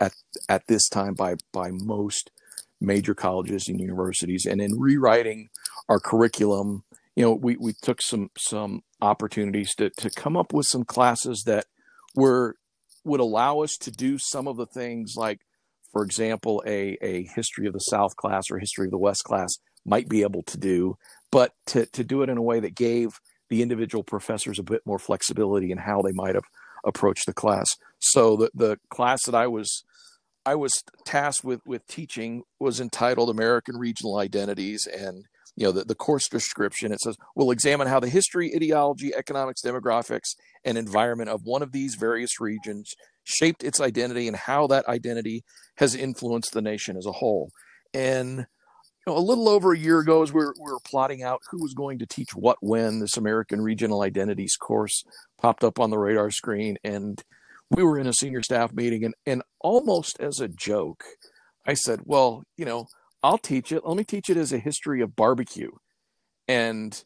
at, 0.00 0.14
at 0.48 0.66
this 0.66 0.88
time 0.88 1.14
by, 1.14 1.36
by 1.52 1.70
most 1.70 2.32
major 2.80 3.14
colleges 3.14 3.68
and 3.68 3.80
universities. 3.80 4.46
And 4.46 4.60
in 4.60 4.78
rewriting 4.78 5.48
our 5.88 6.00
curriculum, 6.00 6.84
you 7.14 7.24
know, 7.24 7.32
we, 7.32 7.56
we 7.56 7.72
took 7.82 8.02
some 8.02 8.30
some 8.36 8.82
opportunities 9.00 9.74
to, 9.76 9.90
to 9.90 10.10
come 10.10 10.36
up 10.36 10.52
with 10.52 10.66
some 10.66 10.84
classes 10.84 11.44
that 11.46 11.66
were 12.14 12.56
would 13.04 13.20
allow 13.20 13.60
us 13.60 13.76
to 13.76 13.90
do 13.90 14.18
some 14.18 14.48
of 14.48 14.56
the 14.56 14.66
things 14.66 15.14
like, 15.16 15.40
for 15.92 16.02
example, 16.02 16.62
a, 16.66 16.98
a 17.00 17.24
history 17.34 17.66
of 17.66 17.72
the 17.72 17.78
South 17.78 18.16
class 18.16 18.44
or 18.50 18.58
history 18.58 18.86
of 18.86 18.90
the 18.90 18.98
West 18.98 19.22
class 19.24 19.56
might 19.84 20.08
be 20.08 20.22
able 20.22 20.42
to 20.42 20.58
do, 20.58 20.98
but 21.30 21.52
to, 21.66 21.86
to 21.86 22.02
do 22.02 22.22
it 22.22 22.28
in 22.28 22.36
a 22.36 22.42
way 22.42 22.58
that 22.58 22.74
gave 22.74 23.20
the 23.48 23.62
individual 23.62 24.02
professors 24.02 24.58
a 24.58 24.64
bit 24.64 24.82
more 24.84 24.98
flexibility 24.98 25.70
in 25.70 25.78
how 25.78 26.02
they 26.02 26.10
might 26.12 26.34
have 26.34 26.44
approached 26.84 27.26
the 27.26 27.32
class. 27.32 27.76
So 28.00 28.36
the, 28.36 28.50
the 28.54 28.78
class 28.90 29.24
that 29.26 29.34
I 29.34 29.46
was 29.46 29.84
I 30.46 30.54
was 30.54 30.84
tasked 31.04 31.44
with 31.44 31.60
with 31.66 31.86
teaching 31.88 32.44
was 32.60 32.80
entitled 32.80 33.28
American 33.28 33.76
Regional 33.76 34.18
Identities 34.18 34.86
and 34.86 35.24
you 35.56 35.66
know 35.66 35.72
the, 35.72 35.84
the 35.84 35.96
course 35.96 36.28
description. 36.28 36.92
It 36.92 37.00
says 37.00 37.16
we'll 37.34 37.50
examine 37.50 37.88
how 37.88 37.98
the 37.98 38.08
history 38.08 38.52
ideology 38.54 39.12
economics 39.12 39.62
demographics 39.62 40.36
and 40.64 40.78
environment 40.78 41.30
of 41.30 41.42
one 41.42 41.62
of 41.62 41.72
these 41.72 41.96
various 41.96 42.40
regions 42.40 42.94
shaped 43.24 43.64
its 43.64 43.80
identity 43.80 44.28
and 44.28 44.36
how 44.36 44.68
that 44.68 44.86
identity 44.86 45.42
has 45.78 45.96
influenced 45.96 46.52
the 46.52 46.62
nation 46.62 46.96
as 46.96 47.06
a 47.06 47.12
whole. 47.12 47.50
And 47.92 48.38
you 48.38 49.12
know, 49.12 49.18
a 49.18 49.18
little 49.18 49.48
over 49.48 49.72
a 49.72 49.78
year 49.78 49.98
ago 49.98 50.22
as 50.22 50.32
we 50.32 50.44
were, 50.44 50.54
we 50.64 50.70
were 50.70 50.78
plotting 50.84 51.24
out 51.24 51.40
who 51.50 51.60
was 51.60 51.74
going 51.74 51.98
to 51.98 52.06
teach 52.06 52.30
what 52.34 52.58
when 52.60 52.98
this 52.98 53.16
american 53.16 53.60
regional 53.60 54.02
identities 54.02 54.56
course 54.56 55.04
popped 55.40 55.62
up 55.62 55.78
on 55.78 55.90
the 55.90 55.98
radar 55.98 56.30
screen 56.30 56.76
and 56.82 57.22
we 57.70 57.82
were 57.82 57.98
in 57.98 58.06
a 58.06 58.12
senior 58.12 58.42
staff 58.42 58.72
meeting 58.72 59.04
and, 59.04 59.14
and 59.26 59.42
almost 59.60 60.18
as 60.20 60.40
a 60.40 60.48
joke 60.48 61.04
i 61.66 61.74
said 61.74 62.00
well 62.04 62.42
you 62.56 62.64
know 62.64 62.86
I'll 63.26 63.38
teach 63.38 63.72
it. 63.72 63.84
Let 63.84 63.96
me 63.96 64.04
teach 64.04 64.30
it 64.30 64.36
as 64.36 64.52
a 64.52 64.58
history 64.58 65.00
of 65.00 65.16
barbecue. 65.16 65.72
And 66.46 67.02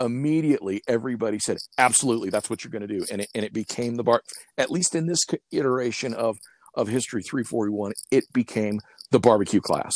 immediately 0.00 0.80
everybody 0.88 1.38
said, 1.38 1.58
absolutely, 1.76 2.30
that's 2.30 2.48
what 2.48 2.64
you're 2.64 2.70
going 2.70 2.88
to 2.88 2.98
do. 2.98 3.04
And 3.12 3.20
it, 3.20 3.28
and 3.34 3.44
it 3.44 3.52
became 3.52 3.96
the 3.96 4.02
bar, 4.02 4.22
at 4.56 4.70
least 4.70 4.94
in 4.94 5.06
this 5.06 5.26
iteration 5.52 6.14
of, 6.14 6.38
of 6.74 6.88
History 6.88 7.22
341, 7.22 7.92
it 8.10 8.24
became 8.32 8.80
the 9.10 9.20
barbecue 9.20 9.60
class. 9.60 9.92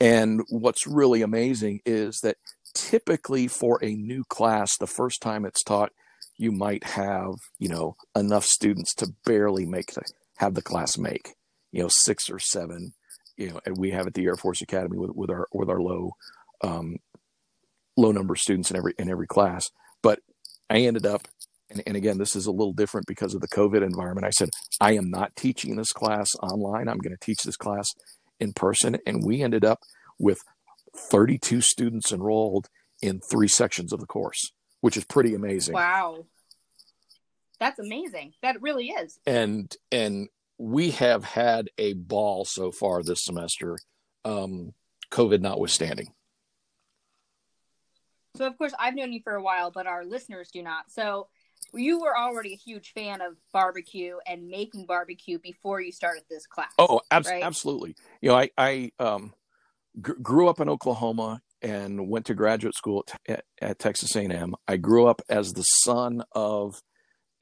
And 0.00 0.40
what's 0.48 0.88
really 0.88 1.22
amazing 1.22 1.80
is 1.86 2.18
that 2.24 2.36
typically 2.74 3.46
for 3.46 3.78
a 3.80 3.94
new 3.94 4.24
class, 4.28 4.76
the 4.76 4.88
first 4.88 5.22
time 5.22 5.44
it's 5.44 5.62
taught, 5.62 5.92
you 6.36 6.52
might 6.52 6.84
have, 6.84 7.34
you 7.58 7.68
know, 7.68 7.96
enough 8.16 8.44
students 8.44 8.94
to 8.94 9.12
barely 9.24 9.64
make 9.64 9.94
the, 9.94 10.02
have 10.38 10.54
the 10.54 10.62
class 10.62 10.98
make, 10.98 11.34
you 11.72 11.82
know, 11.82 11.88
six 11.90 12.28
or 12.28 12.38
seven 12.38 12.92
you 13.36 13.50
know, 13.50 13.60
and 13.66 13.76
we 13.76 13.90
have 13.90 14.06
at 14.06 14.14
the 14.14 14.24
Air 14.24 14.36
Force 14.36 14.62
Academy 14.62 14.98
with, 14.98 15.10
with 15.14 15.30
our 15.30 15.48
with 15.52 15.68
our 15.68 15.80
low 15.80 16.12
um, 16.62 16.96
low 17.96 18.12
number 18.12 18.34
of 18.34 18.38
students 18.38 18.70
in 18.70 18.76
every 18.76 18.94
in 18.98 19.10
every 19.10 19.26
class. 19.26 19.66
But 20.02 20.20
I 20.70 20.78
ended 20.78 21.06
up, 21.06 21.28
and, 21.70 21.82
and 21.86 21.96
again, 21.96 22.18
this 22.18 22.36
is 22.36 22.46
a 22.46 22.52
little 22.52 22.72
different 22.72 23.06
because 23.06 23.34
of 23.34 23.40
the 23.40 23.48
COVID 23.48 23.82
environment. 23.82 24.26
I 24.26 24.30
said 24.30 24.50
I 24.80 24.92
am 24.92 25.10
not 25.10 25.36
teaching 25.36 25.76
this 25.76 25.92
class 25.92 26.30
online. 26.42 26.88
I'm 26.88 26.98
going 26.98 27.16
to 27.16 27.24
teach 27.24 27.42
this 27.42 27.56
class 27.56 27.88
in 28.38 28.52
person, 28.52 28.98
and 29.06 29.24
we 29.24 29.42
ended 29.42 29.64
up 29.64 29.80
with 30.18 30.38
32 30.96 31.60
students 31.60 32.12
enrolled 32.12 32.68
in 33.02 33.20
three 33.20 33.48
sections 33.48 33.92
of 33.92 33.98
the 33.98 34.06
course, 34.06 34.52
which 34.84 34.98
is 34.98 35.04
pretty 35.06 35.34
amazing. 35.34 35.72
Wow. 35.72 36.26
That's 37.58 37.78
amazing. 37.78 38.34
That 38.42 38.60
really 38.60 38.88
is. 38.88 39.18
And 39.26 39.74
and 39.90 40.28
we 40.58 40.90
have 40.90 41.24
had 41.24 41.70
a 41.78 41.94
ball 41.94 42.44
so 42.44 42.70
far 42.70 43.02
this 43.02 43.24
semester, 43.24 43.78
um, 44.26 44.74
COVID 45.10 45.40
notwithstanding. 45.40 46.08
So, 48.36 48.46
of 48.46 48.58
course, 48.58 48.74
I've 48.78 48.94
known 48.94 49.14
you 49.14 49.22
for 49.24 49.34
a 49.34 49.42
while, 49.42 49.70
but 49.70 49.86
our 49.86 50.04
listeners 50.04 50.50
do 50.52 50.62
not. 50.62 50.90
So, 50.90 51.28
you 51.72 52.00
were 52.00 52.14
already 52.14 52.52
a 52.52 52.56
huge 52.56 52.92
fan 52.92 53.22
of 53.22 53.38
barbecue 53.54 54.16
and 54.26 54.48
making 54.48 54.84
barbecue 54.84 55.38
before 55.38 55.80
you 55.80 55.92
started 55.92 56.24
this 56.28 56.46
class. 56.46 56.72
Oh, 56.78 57.00
ab- 57.10 57.24
right? 57.24 57.42
absolutely. 57.42 57.96
You 58.20 58.28
know, 58.28 58.36
I, 58.36 58.50
I 58.58 58.92
um, 58.98 59.32
g- 60.04 60.12
grew 60.20 60.48
up 60.48 60.60
in 60.60 60.68
Oklahoma 60.68 61.40
and 61.64 62.08
went 62.08 62.26
to 62.26 62.34
graduate 62.34 62.74
school 62.74 63.04
at, 63.26 63.44
at 63.60 63.78
Texas 63.78 64.14
A&M. 64.14 64.54
I 64.68 64.76
grew 64.76 65.06
up 65.06 65.22
as 65.30 65.54
the 65.54 65.62
son 65.62 66.22
of 66.32 66.80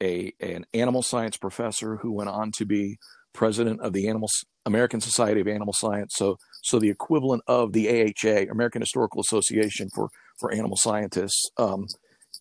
a 0.00 0.32
an 0.40 0.64
animal 0.72 1.02
science 1.02 1.36
professor 1.36 1.96
who 1.96 2.12
went 2.12 2.30
on 2.30 2.52
to 2.52 2.64
be 2.64 2.98
president 3.34 3.80
of 3.80 3.92
the 3.92 4.08
Animal 4.08 4.28
American 4.64 5.00
Society 5.00 5.40
of 5.40 5.48
Animal 5.48 5.72
Science. 5.72 6.14
So 6.16 6.36
so 6.62 6.78
the 6.78 6.90
equivalent 6.90 7.42
of 7.46 7.72
the 7.72 7.88
AHA, 7.88 8.50
American 8.50 8.80
Historical 8.80 9.20
Association 9.20 9.88
for 9.94 10.08
for 10.38 10.52
Animal 10.52 10.76
Scientists, 10.76 11.50
um, 11.56 11.86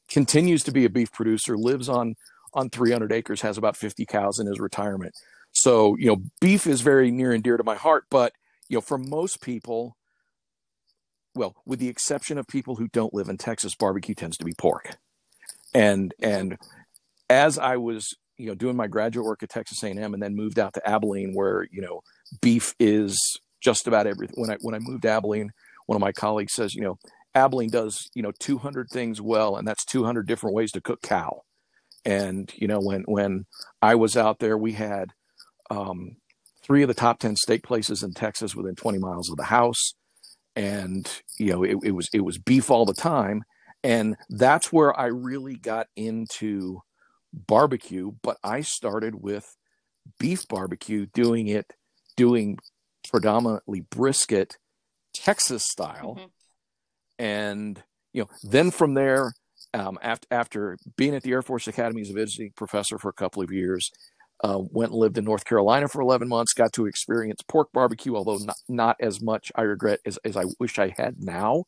continues 0.07 0.63
to 0.63 0.71
be 0.71 0.85
a 0.85 0.89
beef 0.89 1.11
producer. 1.11 1.57
Lives 1.57 1.89
on 1.89 2.15
on 2.53 2.69
300 2.69 3.11
acres, 3.11 3.41
has 3.41 3.57
about 3.57 3.77
50 3.77 4.05
cows 4.05 4.37
in 4.37 4.45
his 4.45 4.59
retirement. 4.59 5.13
So 5.51 5.95
you 5.97 6.07
know, 6.07 6.17
beef 6.39 6.67
is 6.67 6.81
very 6.81 7.09
near 7.09 7.31
and 7.31 7.43
dear 7.43 7.57
to 7.57 7.63
my 7.63 7.75
heart. 7.75 8.05
But 8.11 8.33
you 8.69 8.77
know, 8.77 8.81
for 8.81 8.97
most 8.97 9.41
people, 9.41 9.97
well, 11.35 11.55
with 11.65 11.79
the 11.79 11.89
exception 11.89 12.37
of 12.37 12.47
people 12.47 12.75
who 12.75 12.87
don't 12.87 13.13
live 13.13 13.29
in 13.29 13.37
Texas, 13.37 13.75
barbecue 13.75 14.15
tends 14.15 14.37
to 14.37 14.45
be 14.45 14.53
pork. 14.57 14.97
And 15.73 16.13
and 16.19 16.57
as 17.29 17.57
I 17.57 17.77
was, 17.77 18.07
you 18.37 18.47
know, 18.47 18.55
doing 18.55 18.75
my 18.75 18.87
graduate 18.87 19.25
work 19.25 19.43
at 19.43 19.49
Texas 19.49 19.83
A&M 19.83 20.13
and 20.13 20.21
then 20.21 20.35
moved 20.35 20.59
out 20.59 20.73
to 20.73 20.89
Abilene 20.89 21.33
where, 21.33 21.67
you 21.71 21.81
know, 21.81 22.01
beef 22.41 22.75
is 22.79 23.17
just 23.61 23.87
about 23.87 24.07
everything. 24.07 24.35
When 24.37 24.51
I 24.51 24.57
when 24.61 24.75
I 24.75 24.79
moved 24.79 25.03
to 25.03 25.09
Abilene, 25.09 25.51
one 25.85 25.95
of 25.95 26.01
my 26.01 26.11
colleagues 26.11 26.53
says, 26.53 26.75
you 26.75 26.81
know, 26.81 26.97
Abilene 27.33 27.69
does, 27.69 28.09
you 28.13 28.21
know, 28.21 28.33
200 28.39 28.89
things 28.89 29.21
well 29.21 29.55
and 29.55 29.67
that's 29.67 29.85
200 29.85 30.27
different 30.27 30.55
ways 30.55 30.71
to 30.73 30.81
cook 30.81 31.01
cow. 31.01 31.43
And, 32.03 32.51
you 32.55 32.67
know, 32.67 32.79
when 32.79 33.03
when 33.03 33.45
I 33.81 33.95
was 33.95 34.17
out 34.17 34.39
there, 34.39 34.57
we 34.57 34.73
had 34.73 35.13
um, 35.69 36.17
three 36.63 36.81
of 36.81 36.87
the 36.87 36.93
top 36.93 37.19
10 37.19 37.35
steak 37.37 37.63
places 37.63 38.03
in 38.03 38.13
Texas 38.13 38.55
within 38.55 38.75
20 38.75 38.97
miles 38.97 39.29
of 39.29 39.37
the 39.37 39.45
house. 39.45 39.93
And, 40.55 41.09
you 41.39 41.53
know, 41.53 41.63
it, 41.63 41.77
it 41.83 41.91
was 41.91 42.09
it 42.13 42.21
was 42.21 42.37
beef 42.37 42.69
all 42.69 42.85
the 42.85 42.93
time. 42.93 43.43
And 43.83 44.15
that's 44.29 44.71
where 44.71 44.97
I 44.97 45.07
really 45.07 45.55
got 45.55 45.87
into 45.95 46.81
barbecue, 47.33 48.11
but 48.21 48.37
I 48.43 48.61
started 48.61 49.15
with 49.15 49.55
beef 50.19 50.47
barbecue, 50.47 51.07
doing 51.13 51.47
it, 51.47 51.73
doing 52.15 52.59
predominantly 53.09 53.81
brisket, 53.81 54.57
Texas 55.13 55.63
style. 55.65 56.15
Mm-hmm. 56.17 56.25
And, 57.19 57.83
you 58.13 58.23
know, 58.23 58.29
then 58.43 58.71
from 58.71 58.93
there, 58.93 59.33
um, 59.73 59.97
after, 60.01 60.27
after 60.31 60.77
being 60.97 61.15
at 61.15 61.23
the 61.23 61.31
Air 61.31 61.41
Force 61.41 61.67
Academy 61.67 62.01
as 62.01 62.09
a 62.09 62.13
visiting 62.13 62.51
professor 62.55 62.97
for 62.97 63.09
a 63.09 63.13
couple 63.13 63.41
of 63.41 63.51
years, 63.51 63.89
uh, 64.43 64.57
went 64.59 64.91
and 64.91 64.99
lived 64.99 65.17
in 65.17 65.25
North 65.25 65.45
Carolina 65.45 65.87
for 65.87 66.01
11 66.01 66.27
months, 66.27 66.53
got 66.53 66.73
to 66.73 66.85
experience 66.85 67.41
pork 67.47 67.69
barbecue, 67.73 68.15
although 68.15 68.37
not, 68.37 68.57
not 68.67 68.95
as 68.99 69.21
much, 69.21 69.51
I 69.55 69.61
regret, 69.61 69.99
as, 70.05 70.17
as 70.25 70.35
I 70.35 70.45
wish 70.59 70.79
I 70.79 70.93
had 70.97 71.15
now. 71.19 71.65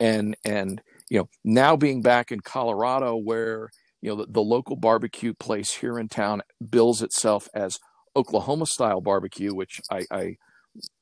And, 0.00 0.36
and, 0.44 0.80
you 1.08 1.18
know, 1.18 1.28
now 1.44 1.76
being 1.76 2.02
back 2.02 2.32
in 2.32 2.40
Colorado 2.40 3.16
where 3.16 3.70
you 4.00 4.10
know 4.10 4.16
the, 4.16 4.26
the 4.30 4.42
local 4.42 4.76
barbecue 4.76 5.34
place 5.34 5.74
here 5.74 5.98
in 5.98 6.08
town 6.08 6.42
bills 6.70 7.02
itself 7.02 7.48
as 7.54 7.78
Oklahoma 8.16 8.66
style 8.66 9.00
barbecue, 9.00 9.54
which 9.54 9.80
I, 9.90 10.04
I, 10.10 10.36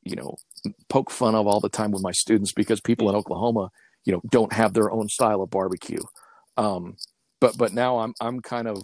you 0.03 0.17
know, 0.17 0.37
poke 0.89 1.11
fun 1.11 1.35
of 1.35 1.47
all 1.47 1.61
the 1.61 1.69
time 1.69 1.91
with 1.91 2.03
my 2.03 2.13
students 2.13 2.53
because 2.53 2.81
people 2.81 3.09
in 3.09 3.17
Oklahoma, 3.17 3.71
you 4.05 4.13
know, 4.13 4.21
don't 4.31 4.53
have 4.53 4.75
their 4.75 4.91
own 4.91 5.09
style 5.09 5.43
of 5.43 5.51
barbecue. 5.51 6.03
Um, 6.57 6.97
but 7.41 7.57
but 7.57 7.73
now 7.73 7.99
I'm 7.99 8.15
I'm 8.21 8.41
kind 8.41 8.67
of 8.67 8.83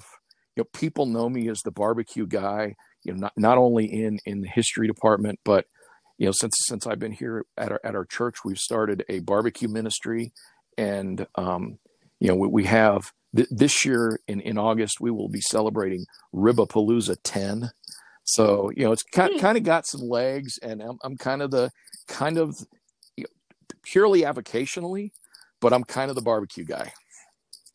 you 0.57 0.63
know 0.63 0.69
people 0.79 1.07
know 1.07 1.29
me 1.29 1.49
as 1.49 1.61
the 1.63 1.71
barbecue 1.71 2.27
guy. 2.27 2.75
You 3.03 3.13
know, 3.13 3.21
not 3.21 3.33
not 3.37 3.59
only 3.59 3.87
in 3.87 4.19
in 4.25 4.41
the 4.41 4.49
history 4.49 4.87
department, 4.87 5.39
but 5.45 5.67
you 6.19 6.27
know 6.27 6.33
since 6.33 6.55
since 6.67 6.87
I've 6.87 6.99
been 6.99 7.13
here 7.13 7.45
at 7.57 7.73
our 7.73 7.81
at 7.85 7.95
our 7.95 8.05
church, 8.05 8.37
we've 8.45 8.59
started 8.59 9.05
a 9.09 9.21
barbecue 9.21 9.69
ministry 9.69 10.33
and 10.79 11.27
um, 11.37 11.79
you 12.21 12.29
know 12.29 12.35
we, 12.37 12.49
we 12.49 12.65
have 12.65 13.13
th- 13.37 13.49
this 13.51 13.85
year 13.85 14.19
in 14.29 14.41
in 14.41 14.57
August 14.59 15.01
we 15.01 15.11
will 15.11 15.29
be 15.29 15.41
celebrating 15.41 16.05
Ribapalooza 16.35 17.17
10. 17.25 17.71
So 18.25 18.71
you 18.75 18.85
know 18.85 18.93
it's 18.93 19.03
kind, 19.03 19.39
kind 19.41 19.59
of 19.59 19.65
got 19.65 19.87
some 19.87 20.01
legs, 20.01 20.59
and 20.63 20.81
I'm, 20.83 20.99
I'm 21.05 21.17
kind 21.17 21.43
of 21.43 21.51
the 21.51 21.71
kind 22.09 22.39
of 22.39 22.57
you 23.17 23.25
know, 23.25 23.29
purely 23.83 24.23
avocationally, 24.23 25.11
but 25.61 25.73
I'm 25.75 25.85
kind 25.85 26.09
of 26.11 26.15
the 26.15 26.23
barbecue 26.23 26.65
guy. 26.65 26.93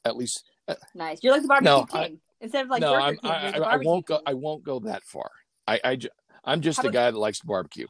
At 0.06 0.16
least 0.16 0.44
uh, 0.68 0.76
nice. 0.96 1.20
You're 1.22 1.34
like 1.34 1.44
the 1.44 1.48
barbecue 1.50 1.70
No, 1.72 1.86
king 1.86 2.00
I- 2.02 2.29
instead 2.42 2.66
of 2.66 2.70
like 2.72 2.82
no, 2.82 2.94
Burger 2.94 3.18
King. 3.18 3.32
I, 3.32 3.52
I, 3.58 3.60
I 3.60 3.78
won't 3.78 4.06
go. 4.06 4.20
I 4.26 4.34
won't 4.34 4.64
go 4.64 4.80
that 4.80 5.04
far. 5.04 5.30
I, 5.68 5.80
I 5.84 5.98
I'm 6.44 6.62
just 6.62 6.82
How 6.82 6.88
a 6.88 6.92
guy 6.92 7.12
that 7.12 7.18
likes 7.18 7.40
to 7.40 7.48
barbecue. 7.48 7.88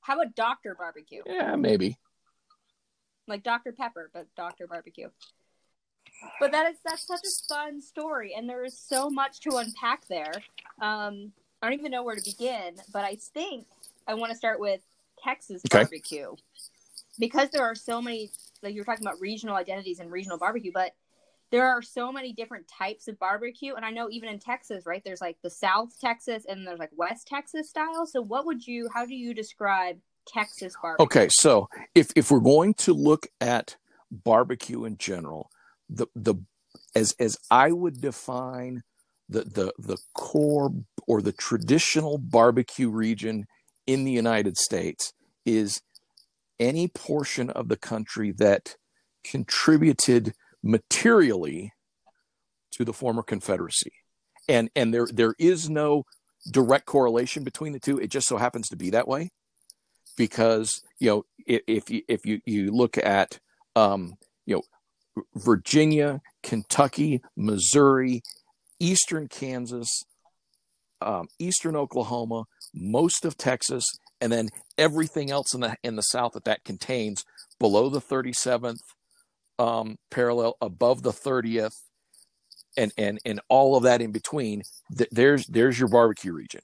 How 0.00 0.14
about 0.14 0.34
Doctor 0.34 0.74
Barbecue? 0.78 1.22
Yeah, 1.26 1.56
maybe. 1.56 1.98
like 3.26 3.42
Dr. 3.42 3.72
Pepper, 3.72 4.10
but 4.14 4.26
Dr. 4.36 4.66
Barbecue. 4.66 5.08
But 6.40 6.52
that 6.52 6.70
is 6.70 6.78
that's 6.84 7.06
such 7.06 7.20
a 7.24 7.54
fun 7.54 7.80
story, 7.80 8.34
and 8.36 8.48
there 8.48 8.64
is 8.64 8.78
so 8.78 9.10
much 9.10 9.40
to 9.40 9.56
unpack 9.56 10.06
there. 10.08 10.42
Um, 10.80 11.32
I 11.60 11.68
don't 11.68 11.78
even 11.78 11.90
know 11.90 12.04
where 12.04 12.16
to 12.16 12.22
begin, 12.22 12.76
but 12.92 13.04
I 13.04 13.16
think 13.16 13.66
I 14.06 14.14
want 14.14 14.30
to 14.30 14.38
start 14.38 14.60
with 14.60 14.80
Texas 15.22 15.62
Okay. 15.66 15.82
barbecue 15.82 16.34
because 17.18 17.50
there 17.50 17.64
are 17.64 17.74
so 17.74 18.00
many. 18.00 18.30
Like 18.62 18.74
you 18.74 18.80
were 18.80 18.84
talking 18.84 19.06
about 19.06 19.20
regional 19.20 19.56
identities 19.56 19.98
and 19.98 20.10
regional 20.10 20.38
barbecue, 20.38 20.72
but 20.72 20.94
there 21.50 21.68
are 21.68 21.82
so 21.82 22.10
many 22.10 22.32
different 22.32 22.66
types 22.68 23.08
of 23.08 23.18
barbecue, 23.18 23.74
and 23.74 23.84
I 23.84 23.90
know 23.90 24.08
even 24.10 24.28
in 24.28 24.38
Texas, 24.38 24.84
right? 24.86 25.02
There's 25.04 25.20
like 25.20 25.38
the 25.42 25.50
South 25.50 25.98
Texas 26.00 26.44
and 26.48 26.66
there's 26.66 26.78
like 26.78 26.90
West 26.96 27.26
Texas 27.26 27.68
style. 27.68 28.06
So, 28.06 28.20
what 28.20 28.46
would 28.46 28.66
you? 28.66 28.88
How 28.92 29.06
do 29.06 29.14
you 29.14 29.32
describe 29.32 29.98
Texas 30.26 30.74
barbecue? 30.80 31.04
Okay, 31.04 31.28
so 31.30 31.68
if 31.94 32.10
if 32.16 32.30
we're 32.30 32.40
going 32.40 32.74
to 32.74 32.92
look 32.92 33.28
at 33.40 33.76
barbecue 34.10 34.84
in 34.84 34.98
general, 34.98 35.50
the 35.88 36.06
the 36.14 36.34
as 36.94 37.14
as 37.20 37.36
I 37.50 37.72
would 37.72 38.00
define 38.00 38.82
the 39.28 39.44
the 39.44 39.72
the 39.78 39.98
core 40.14 40.72
or 41.06 41.22
the 41.22 41.32
traditional 41.32 42.18
barbecue 42.18 42.90
region 42.90 43.46
in 43.86 44.04
the 44.04 44.12
United 44.12 44.56
States 44.56 45.12
is 45.44 45.80
any 46.58 46.88
portion 46.88 47.50
of 47.50 47.68
the 47.68 47.76
country 47.76 48.32
that 48.32 48.76
contributed 49.22 50.34
materially 50.66 51.72
to 52.72 52.84
the 52.84 52.92
former 52.92 53.22
Confederacy. 53.22 53.92
And 54.48 54.70
and 54.76 54.92
there 54.92 55.08
there 55.12 55.34
is 55.38 55.68
no 55.70 56.04
direct 56.50 56.86
correlation 56.86 57.42
between 57.42 57.72
the 57.72 57.80
two. 57.80 57.98
It 57.98 58.10
just 58.10 58.28
so 58.28 58.36
happens 58.36 58.68
to 58.68 58.76
be 58.76 58.90
that 58.90 59.08
way 59.08 59.30
because 60.16 60.82
you 60.98 61.08
know 61.08 61.24
if, 61.46 61.62
if 61.66 61.90
you 61.90 62.02
if 62.08 62.24
you 62.24 62.40
you 62.44 62.72
look 62.72 62.96
at 62.98 63.40
um, 63.74 64.14
you 64.44 64.56
know 64.56 65.24
Virginia, 65.34 66.20
Kentucky, 66.42 67.22
Missouri, 67.36 68.22
Eastern 68.78 69.26
Kansas, 69.28 70.04
um, 71.00 71.26
Eastern 71.38 71.74
Oklahoma, 71.74 72.44
most 72.72 73.24
of 73.24 73.36
Texas, 73.36 73.84
and 74.20 74.30
then 74.30 74.48
everything 74.78 75.30
else 75.30 75.54
in 75.54 75.60
the 75.60 75.76
in 75.82 75.96
the 75.96 76.02
South 76.02 76.34
that 76.34 76.44
that 76.44 76.64
contains 76.64 77.24
below 77.58 77.88
the 77.88 78.00
37th 78.00 78.78
um, 79.58 79.96
parallel, 80.10 80.56
above 80.60 81.02
the 81.02 81.12
30th, 81.12 81.74
and 82.76 82.92
and 82.98 83.18
and 83.24 83.40
all 83.48 83.76
of 83.76 83.82
that 83.84 84.02
in 84.02 84.12
between. 84.12 84.62
Th- 84.96 85.10
there's 85.12 85.46
there's 85.46 85.78
your 85.78 85.88
barbecue 85.88 86.32
region, 86.32 86.62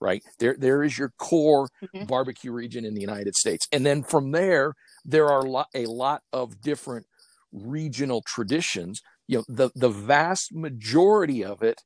right? 0.00 0.24
There 0.40 0.56
there 0.58 0.84
is 0.84 0.98
your 0.98 1.12
core 1.18 1.70
Mhm. 1.82 2.06
barbecue 2.06 2.52
region 2.52 2.84
in 2.84 2.94
the 2.94 3.02
United 3.02 3.36
States, 3.36 3.66
and 3.72 3.86
then 3.86 4.04
from 4.04 4.32
there 4.32 4.74
there 5.04 5.28
are 5.30 5.44
lo- 5.44 5.64
a 5.74 5.86
lot 5.86 6.22
of 6.32 6.62
different 6.62 7.06
regional 7.52 8.22
traditions. 8.26 9.02
You 9.28 9.38
know, 9.40 9.44
the 9.48 9.70
the 9.76 9.90
vast 9.90 10.54
majority 10.54 11.44
of 11.44 11.62
it 11.62 11.82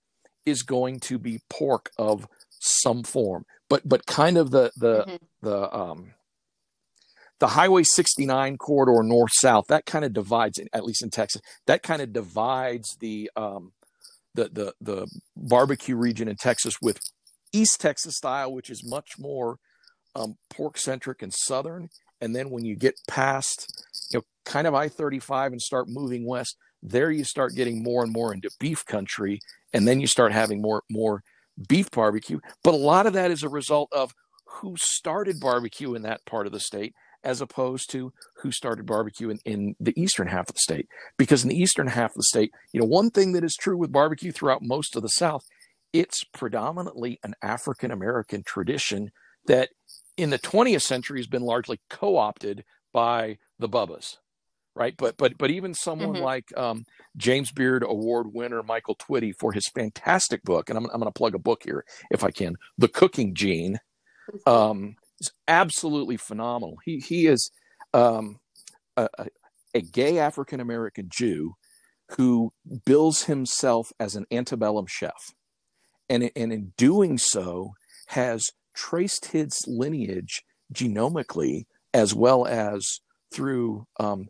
is 0.46 0.64
going 0.64 1.00
to 1.02 1.18
be 1.18 1.40
pork 1.50 1.90
of 1.98 2.28
some 2.60 3.04
form, 3.04 3.44
but 3.70 3.88
but 3.88 4.06
kind 4.06 4.38
of 4.38 4.52
the 4.52 4.72
the 4.76 5.06
Mhm. 5.06 5.28
the 5.42 5.74
um 5.74 6.14
the 7.38 7.48
Highway 7.48 7.82
69 7.82 8.56
corridor 8.56 9.02
north 9.02 9.32
south 9.34 9.66
that 9.68 9.86
kind 9.86 10.04
of 10.04 10.12
divides 10.12 10.58
at 10.72 10.84
least 10.84 11.02
in 11.02 11.10
Texas 11.10 11.42
that 11.66 11.82
kind 11.82 12.02
of 12.02 12.12
divides 12.12 12.96
the 13.00 13.30
um 13.36 13.72
the 14.34 14.48
the 14.52 14.74
the 14.80 15.06
barbecue 15.36 15.96
region 15.96 16.28
in 16.28 16.36
Texas 16.36 16.76
with 16.80 17.00
East 17.52 17.80
Texas 17.80 18.16
style 18.16 18.52
which 18.52 18.70
is 18.70 18.88
much 18.88 19.12
more 19.18 19.58
um, 20.14 20.36
pork 20.48 20.78
centric 20.78 21.20
and 21.22 21.32
southern. 21.32 21.88
And 22.22 22.34
then 22.34 22.50
when 22.50 22.64
you 22.64 22.76
get 22.76 22.94
past 23.08 23.66
you 24.10 24.18
know 24.18 24.22
kind 24.44 24.66
of 24.66 24.74
I-35 24.74 25.48
and 25.48 25.60
start 25.60 25.88
moving 25.88 26.26
west 26.26 26.56
there 26.82 27.10
you 27.10 27.24
start 27.24 27.54
getting 27.54 27.82
more 27.82 28.02
and 28.04 28.12
more 28.12 28.32
into 28.32 28.50
beef 28.60 28.84
country. 28.84 29.40
And 29.72 29.86
then 29.86 30.00
you 30.00 30.06
start 30.06 30.32
having 30.32 30.62
more 30.62 30.82
more 30.90 31.22
beef 31.68 31.90
barbecue. 31.90 32.40
But 32.62 32.74
a 32.74 32.78
lot 32.78 33.06
of 33.06 33.12
that 33.14 33.30
is 33.30 33.42
a 33.42 33.48
result 33.48 33.88
of 33.92 34.14
who 34.46 34.76
started 34.78 35.40
barbecue 35.40 35.94
in 35.94 36.02
that 36.02 36.24
part 36.24 36.46
of 36.46 36.52
the 36.52 36.60
state 36.60 36.94
as 37.26 37.40
opposed 37.40 37.90
to 37.90 38.12
who 38.42 38.50
started 38.52 38.86
barbecue 38.86 39.28
in, 39.30 39.38
in 39.44 39.74
the 39.80 39.92
eastern 40.00 40.28
half 40.28 40.48
of 40.48 40.54
the 40.54 40.60
state. 40.60 40.86
Because 41.18 41.42
in 41.42 41.50
the 41.50 41.60
eastern 41.60 41.88
half 41.88 42.10
of 42.12 42.16
the 42.16 42.22
state 42.22 42.52
you 42.72 42.80
know 42.80 42.86
one 42.86 43.10
thing 43.10 43.32
that 43.32 43.44
is 43.44 43.56
true 43.56 43.76
with 43.76 43.92
barbecue 43.92 44.32
throughout 44.32 44.62
most 44.62 44.96
of 44.96 45.02
the 45.02 45.08
south 45.08 45.44
it's 45.92 46.24
predominantly 46.24 47.18
an 47.22 47.34
african 47.42 47.90
american 47.90 48.42
tradition 48.44 49.10
that 49.46 49.68
in 50.16 50.30
the 50.30 50.38
20th 50.38 50.82
century 50.82 51.18
has 51.18 51.26
been 51.26 51.42
largely 51.42 51.78
co-opted 51.90 52.64
by 52.92 53.36
the 53.58 53.68
bubbas 53.68 54.16
right? 54.74 54.94
But 54.98 55.16
but 55.16 55.38
but 55.38 55.50
even 55.50 55.72
someone 55.74 56.16
Mhm. 56.16 56.22
like 56.22 56.44
um, 56.56 56.84
james 57.16 57.50
beard 57.50 57.82
award 57.82 58.26
winner 58.32 58.62
michael 58.62 58.94
twitty 58.96 59.32
for 59.40 59.52
his 59.52 59.68
fantastic 59.68 60.42
book 60.42 60.68
and 60.68 60.76
i'm, 60.78 60.84
I'm 60.92 61.00
going 61.00 61.12
to 61.12 61.18
plug 61.18 61.34
a 61.34 61.38
book 61.48 61.62
here 61.64 61.82
if 62.10 62.22
i 62.24 62.30
can 62.30 62.56
the 62.78 62.88
cooking 62.88 63.34
gene. 63.34 63.78
Um, 64.44 64.96
is 65.20 65.30
absolutely 65.48 66.16
phenomenal. 66.16 66.78
He 66.84 66.98
he 66.98 67.26
is 67.26 67.50
um, 67.94 68.38
a, 68.96 69.08
a, 69.74 69.80
gay 69.80 70.18
African 70.18 70.60
American 70.60 71.08
Jew 71.10 71.54
who 72.16 72.52
bills 72.84 73.24
himself 73.24 73.92
as 73.98 74.14
an 74.16 74.26
antebellum 74.30 74.86
chef, 74.88 75.34
and 76.08 76.30
and 76.36 76.52
in 76.52 76.72
doing 76.76 77.18
so 77.18 77.72
has 78.08 78.46
traced 78.74 79.26
his 79.26 79.64
lineage 79.66 80.42
genomically 80.72 81.64
as 81.94 82.14
well 82.14 82.46
as 82.46 83.00
through 83.32 83.86
um, 83.98 84.26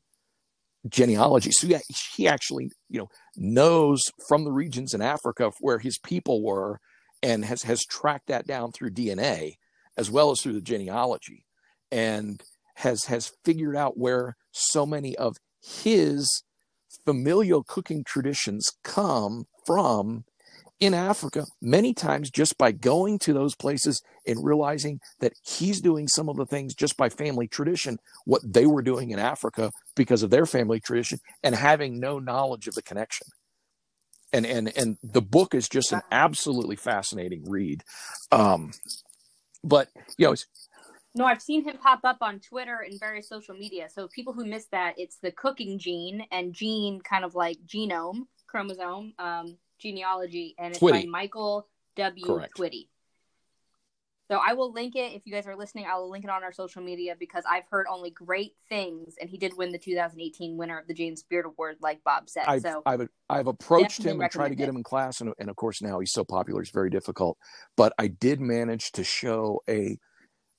genealogy. 0.88 1.51
So 1.51 1.66
yeah, 1.66 1.81
he 2.16 2.29
actually 2.29 2.70
you 2.88 3.01
know 3.01 3.09
knows 3.37 4.05
from 4.29 4.44
the 4.44 4.53
regions 4.53 4.94
in 4.94 5.03
Africa 5.03 5.51
where 5.61 5.79
his 5.79 5.99
people 5.99 6.42
were, 6.44 6.81
and 7.22 7.44
has 7.44 7.62
has 7.62 7.85
tracked 7.85 8.29
that 8.29 8.46
down 8.46 8.72
through 8.72 8.90
DNA 8.90 9.57
as 9.97 10.11
well 10.11 10.31
as 10.31 10.41
through 10.41 10.55
the 10.55 10.61
genealogy, 10.61 11.45
and 11.91 12.43
has 12.77 13.05
has 13.05 13.33
figured 13.45 13.77
out 13.77 13.99
where 13.99 14.37
so 14.53 14.85
many 14.87 15.17
of 15.17 15.37
his 15.63 16.43
familial 17.05 17.63
cooking 17.63 18.05
traditions 18.05 18.71
come 18.83 19.45
from 19.67 20.25
in 20.79 20.93
Africa, 20.93 21.47
many 21.63 21.95
times 21.95 22.31
just 22.31 22.59
by 22.59 22.71
going 22.71 23.19
to 23.21 23.33
those 23.33 23.55
places 23.55 24.03
and 24.27 24.45
realizing 24.45 25.01
that 25.21 25.33
he's 25.43 25.81
doing 25.81 26.07
some 26.07 26.29
of 26.29 26.37
the 26.37 26.45
things 26.45 26.75
just 26.75 26.97
by 26.97 27.09
family 27.09 27.49
tradition, 27.49 27.99
what 28.27 28.43
they 28.45 28.67
were 28.67 28.83
doing 28.83 29.11
in 29.11 29.19
Africa 29.19 29.71
because 29.95 30.23
of 30.23 30.31
their 30.31 30.45
family 30.45 30.81
tradition, 30.81 31.19
and 31.43 31.55
having 31.55 31.99
no 31.99 32.19
knowledge 32.19 32.69
of 32.69 32.75
the 32.75 32.83
connection. 32.83 33.27
And 34.33 34.45
and 34.45 34.77
and 34.77 34.97
the 35.03 35.23
book 35.23 35.55
is 35.55 35.69
just 35.69 35.93
an 35.93 36.03
absolutely 36.11 36.77
fascinating 36.77 37.45
read. 37.49 37.83
Um, 38.33 38.73
but 39.67 39.89
you 40.17 40.27
know, 40.27 40.35
No, 41.15 41.25
I've 41.25 41.43
seen 41.43 41.65
him 41.65 41.79
pop 41.79 42.01
up 42.05 42.19
on 42.21 42.41
Twitter 42.41 42.81
and 42.85 42.99
various 43.01 43.29
social 43.29 43.55
media. 43.55 43.89
So 43.91 44.09
people 44.09 44.33
who 44.33 44.45
missed 44.45 44.71
that, 44.73 44.95
it's 44.99 45.17
the 45.17 45.33
cooking 45.33 45.79
gene 45.79 46.27
and 46.31 46.53
gene 46.53 47.01
kind 47.01 47.25
of 47.25 47.35
like 47.35 47.59
genome, 47.67 48.27
chromosome, 48.47 49.15
um, 49.19 49.57
genealogy, 49.79 50.55
and 50.59 50.73
it's 50.73 50.81
by 50.81 51.05
Michael 51.09 51.69
W. 51.97 52.27
Correct. 52.27 52.57
Twitty. 52.57 52.89
So 54.31 54.41
I 54.45 54.55
will 54.55 54.73
link 54.73 54.97
it 54.97 55.12
if 55.12 55.23
you 55.25 55.33
guys 55.33 55.47
are 55.47 55.57
listening. 55.57 55.87
I 55.87 55.97
will 55.97 56.11
link 56.11 56.25
it 56.25 56.31
on 56.31 56.43
our 56.43 56.53
social 56.53 56.83
media 56.83 57.15
because 57.19 57.45
I've 57.49 57.62
heard 57.71 57.87
only 57.89 58.11
great 58.11 58.55
things, 58.69 59.15
and 59.21 59.31
he 59.31 59.39
did 59.39 59.57
win 59.57 59.71
the 59.71 59.79
2018 59.79 60.57
winner 60.57 60.79
of 60.79 60.89
the 60.89 60.95
James 60.95 61.23
Beard 61.23 61.47
Award, 61.47 61.77
like 61.81 62.03
Bob 62.05 62.29
said. 62.29 62.45
I've, 62.47 62.62
so 62.62 62.83
I've 62.85 63.09
I've 63.31 63.47
approached 63.47 64.03
him 64.03 64.21
and 64.21 64.31
tried 64.31 64.49
to 64.49 64.57
get 64.57 64.69
him 64.69 64.77
in 64.77 64.83
class, 64.83 65.21
and, 65.21 65.33
and 65.39 65.49
of 65.49 65.55
course 65.57 65.81
now 65.81 66.01
he's 66.01 66.12
so 66.12 66.25
popular, 66.25 66.61
it's 66.61 66.71
very 66.71 66.91
difficult. 66.91 67.39
But 67.77 67.93
I 67.99 68.09
did 68.09 68.41
manage 68.41 68.91
to 68.93 69.05
show 69.05 69.61
a 69.69 69.97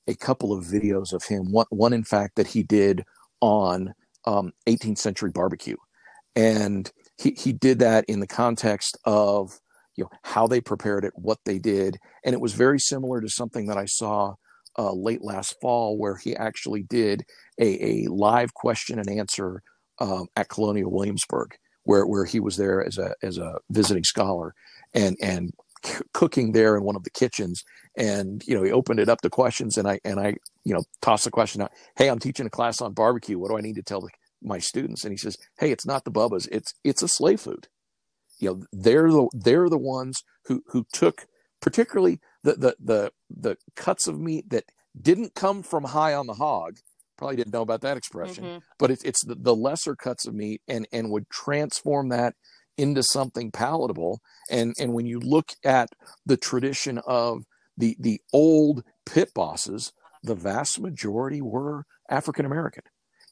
a 0.06 0.14
couple 0.14 0.54
of 0.54 0.64
videos 0.64 1.12
of 1.12 1.24
him. 1.24 1.52
One 1.52 1.66
one 1.68 1.92
in 1.92 2.04
fact 2.04 2.36
that 2.36 2.46
he 2.46 2.62
did 2.62 3.04
on 3.40 3.92
um, 4.24 4.52
18th 4.66 4.98
century 4.98 5.30
barbecue, 5.30 5.76
and 6.34 6.90
he 7.18 7.32
he 7.32 7.52
did 7.52 7.80
that 7.80 8.06
in 8.08 8.20
the 8.20 8.26
context 8.26 8.96
of 9.04 9.60
you 9.98 10.04
know 10.04 10.10
how 10.22 10.46
they 10.46 10.60
prepared 10.60 11.04
it, 11.04 11.12
what 11.16 11.38
they 11.44 11.58
did, 11.58 11.98
and 12.24 12.32
it 12.32 12.40
was 12.40 12.52
very 12.52 12.78
similar 12.78 13.20
to 13.20 13.28
something 13.28 13.66
that 13.66 13.76
I 13.76 13.86
saw 13.86 14.36
uh, 14.78 14.92
late 14.92 15.22
last 15.22 15.56
fall, 15.60 15.98
where 15.98 16.16
he 16.16 16.36
actually 16.36 16.84
did 16.84 17.24
a, 17.60 18.04
a 18.04 18.08
live 18.08 18.54
question 18.54 19.00
and 19.00 19.10
answer 19.10 19.60
um, 19.98 20.28
at 20.36 20.48
Colonial 20.48 20.92
Williamsburg, 20.92 21.56
where 21.82 22.06
where 22.06 22.24
he 22.24 22.38
was 22.38 22.56
there 22.56 22.84
as 22.84 22.96
a 22.96 23.12
as 23.24 23.38
a 23.38 23.58
visiting 23.70 24.04
scholar, 24.04 24.54
and 24.94 25.16
and 25.20 25.52
c- 25.84 26.04
cooking 26.14 26.52
there 26.52 26.76
in 26.76 26.84
one 26.84 26.94
of 26.94 27.02
the 27.02 27.10
kitchens. 27.10 27.64
And 27.96 28.44
you 28.46 28.56
know, 28.56 28.62
he 28.62 28.70
opened 28.70 29.00
it 29.00 29.08
up 29.08 29.20
to 29.22 29.30
questions, 29.30 29.76
and 29.76 29.88
I 29.88 29.98
and 30.04 30.20
I 30.20 30.36
you 30.64 30.74
know 30.74 30.84
tossed 31.02 31.24
the 31.24 31.32
question 31.32 31.60
out. 31.60 31.72
Hey, 31.96 32.08
I'm 32.08 32.20
teaching 32.20 32.46
a 32.46 32.50
class 32.50 32.80
on 32.80 32.92
barbecue. 32.92 33.36
What 33.36 33.50
do 33.50 33.58
I 33.58 33.62
need 33.62 33.74
to 33.74 33.82
tell 33.82 34.00
the, 34.00 34.10
my 34.40 34.60
students? 34.60 35.02
And 35.02 35.12
he 35.12 35.18
says, 35.18 35.36
Hey, 35.58 35.72
it's 35.72 35.86
not 35.86 36.04
the 36.04 36.12
Bubba's. 36.12 36.46
It's 36.52 36.72
it's 36.84 37.02
a 37.02 37.08
slave 37.08 37.40
food. 37.40 37.66
You 38.38 38.50
know, 38.50 38.64
they're 38.72 39.10
the 39.10 39.28
they're 39.32 39.68
the 39.68 39.78
ones 39.78 40.22
who 40.46 40.62
who 40.68 40.86
took 40.92 41.26
particularly 41.60 42.20
the 42.42 42.54
the 42.54 42.76
the 42.78 43.12
the 43.30 43.56
cuts 43.76 44.06
of 44.06 44.20
meat 44.20 44.50
that 44.50 44.64
didn't 45.00 45.34
come 45.34 45.62
from 45.62 45.84
high 45.84 46.14
on 46.14 46.26
the 46.26 46.34
hog. 46.34 46.76
Probably 47.16 47.36
didn't 47.36 47.52
know 47.52 47.62
about 47.62 47.80
that 47.80 47.96
expression 47.96 48.44
mm-hmm. 48.44 48.58
but 48.78 48.92
it's 48.92 49.02
it's 49.02 49.24
the, 49.24 49.34
the 49.34 49.54
lesser 49.54 49.96
cuts 49.96 50.26
of 50.26 50.34
meat 50.34 50.62
and 50.68 50.86
and 50.92 51.10
would 51.10 51.28
transform 51.30 52.10
that 52.10 52.34
into 52.76 53.02
something 53.02 53.50
palatable. 53.50 54.20
And 54.50 54.74
and 54.78 54.94
when 54.94 55.06
you 55.06 55.18
look 55.18 55.50
at 55.64 55.90
the 56.24 56.36
tradition 56.36 56.98
of 57.06 57.42
the 57.76 57.96
the 57.98 58.20
old 58.32 58.84
pit 59.04 59.30
bosses 59.34 59.92
the 60.22 60.34
vast 60.34 60.80
majority 60.80 61.40
were 61.40 61.84
african 62.08 62.46
american. 62.46 62.84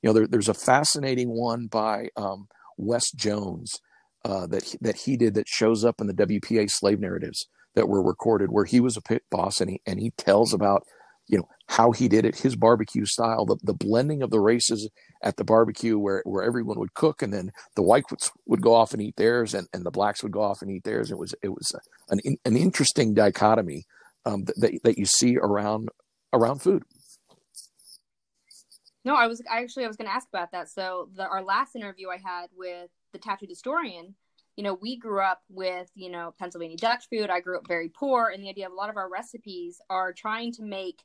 You 0.03 0.09
know 0.09 0.15
there, 0.15 0.27
there's 0.27 0.49
a 0.49 0.55
fascinating 0.55 1.31
one 1.31 1.67
by 1.69 2.09
um, 2.17 2.49
wes 2.77 3.11
jones 3.13 3.81
uh, 4.27 4.47
that 4.47 4.65
he, 4.65 4.79
that 4.81 4.97
he 4.97 5.17
did 5.17 5.35
that 5.35 5.49
shows 5.49 5.85
up 5.85 6.01
in 6.01 6.07
the 6.07 6.15
wpa 6.15 6.69
slave 6.71 6.99
narratives 6.99 7.47
that 7.75 7.89
were 7.89 8.03
recorded 8.03 8.51
where 8.51 8.65
he 8.65 8.81
was 8.81 8.97
a 8.97 9.03
pit 9.03 9.23
boss 9.31 9.61
and 9.61 9.71
he 9.71 9.81
and 9.87 10.01
he 10.01 10.11
tells 10.17 10.53
about 10.53 10.83
you 11.29 11.39
know 11.39 11.49
how 11.69 11.91
he 11.93 12.09
did 12.09 12.25
it 12.25 12.37
his 12.37 12.57
barbecue 12.57 13.05
style 13.05 13.45
the, 13.45 13.57
the 13.63 13.75
blending 13.75 14.23
of 14.23 14.31
the 14.31 14.41
races 14.41 14.89
at 15.23 15.37
the 15.37 15.45
barbecue 15.45 15.99
where 15.99 16.23
where 16.25 16.43
everyone 16.43 16.79
would 16.79 16.95
cook 16.95 17.23
and 17.23 17.33
then 17.33 17.51
the 17.75 17.83
whites 17.83 18.31
would 18.47 18.63
go 18.63 18.75
off 18.75 18.93
and 18.93 19.03
eat 19.03 19.17
theirs 19.17 19.55
and, 19.55 19.67
and 19.73 19.85
the 19.85 19.91
blacks 19.91 20.23
would 20.23 20.33
go 20.33 20.43
off 20.43 20.63
and 20.63 20.71
eat 20.71 20.85
theirs. 20.85 21.11
It 21.11 21.19
was 21.19 21.35
it 21.43 21.49
was 21.49 21.75
an 22.09 22.21
an 22.45 22.57
interesting 22.57 23.15
dichotomy 23.15 23.85
um, 24.25 24.45
that, 24.45 24.81
that 24.85 24.99
you 24.99 25.07
see 25.07 25.37
around 25.37 25.89
around 26.33 26.63
food. 26.63 26.83
No 29.05 29.15
i 29.15 29.27
was 29.27 29.43
I 29.51 29.63
actually 29.63 29.85
i 29.85 29.89
was 29.89 29.97
going 29.97 30.09
to 30.09 30.15
ask 30.15 30.29
about 30.29 30.53
that. 30.53 30.69
So 30.69 31.09
the 31.15 31.27
our 31.27 31.43
last 31.43 31.77
interview 31.77 32.09
i 32.09 32.19
had 32.19 32.49
with 32.57 32.91
the 33.17 33.23
tattooed 33.23 33.49
historian 33.49 34.15
you 34.57 34.65
know, 34.65 34.75
we 34.75 34.97
grew 34.97 35.21
up 35.21 35.43
with, 35.51 35.91
you 35.95 36.11
know, 36.11 36.35
Pennsylvania 36.39 36.79
Dutch 36.79 37.09
food. 37.11 37.29
I 37.29 37.41
grew 37.41 37.59
up 37.59 37.69
very 37.69 37.91
poor. 37.91 38.31
And 38.31 38.43
the 38.43 38.49
idea 38.49 38.67
of 38.67 38.73
a 38.73 38.77
lot 38.77 38.89
of 38.89 38.97
our 38.97 39.09
recipes 39.09 39.81
are 39.91 40.13
trying 40.13 40.53
to 40.53 40.63
make 40.63 41.03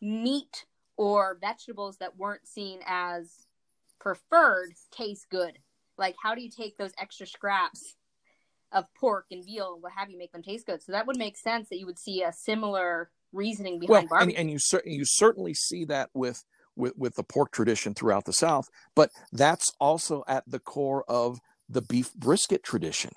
meat 0.00 0.64
or 0.96 1.38
vegetables 1.40 1.98
that 1.98 2.16
weren't 2.16 2.48
seen 2.48 2.80
as 2.86 3.46
preferred 4.00 4.72
taste 4.90 5.26
good. 5.30 5.58
Like, 5.98 6.16
how 6.22 6.34
do 6.34 6.40
you 6.40 6.50
take 6.50 6.78
those 6.78 6.92
extra 6.98 7.26
scraps 7.26 7.96
of 8.72 8.86
pork 8.94 9.26
and 9.30 9.44
veal 9.44 9.74
and 9.74 9.82
what 9.82 9.92
have 9.92 10.10
you 10.10 10.18
make 10.18 10.32
them 10.32 10.42
taste 10.42 10.66
good? 10.66 10.82
So 10.82 10.92
that 10.92 11.06
would 11.06 11.18
make 11.18 11.36
sense 11.36 11.68
that 11.68 11.78
you 11.78 11.86
would 11.86 11.98
see 11.98 12.22
a 12.22 12.32
similar 12.32 13.10
reasoning 13.32 13.78
behind 13.78 14.08
well, 14.08 14.18
barbecue. 14.18 14.38
And, 14.38 14.40
and 14.40 14.50
you, 14.50 14.58
cer- 14.58 14.82
you 14.86 15.04
certainly 15.04 15.52
see 15.52 15.84
that 15.86 16.08
with, 16.14 16.44
with, 16.76 16.92
with 16.96 17.14
the 17.14 17.22
pork 17.22 17.52
tradition 17.52 17.94
throughout 17.94 18.24
the 18.24 18.32
South, 18.32 18.66
but 18.94 19.10
that's 19.32 19.72
also 19.80 20.22
at 20.28 20.44
the 20.46 20.58
core 20.58 21.04
of 21.08 21.38
the 21.68 21.82
beef 21.82 22.14
brisket 22.14 22.62
tradition, 22.62 23.10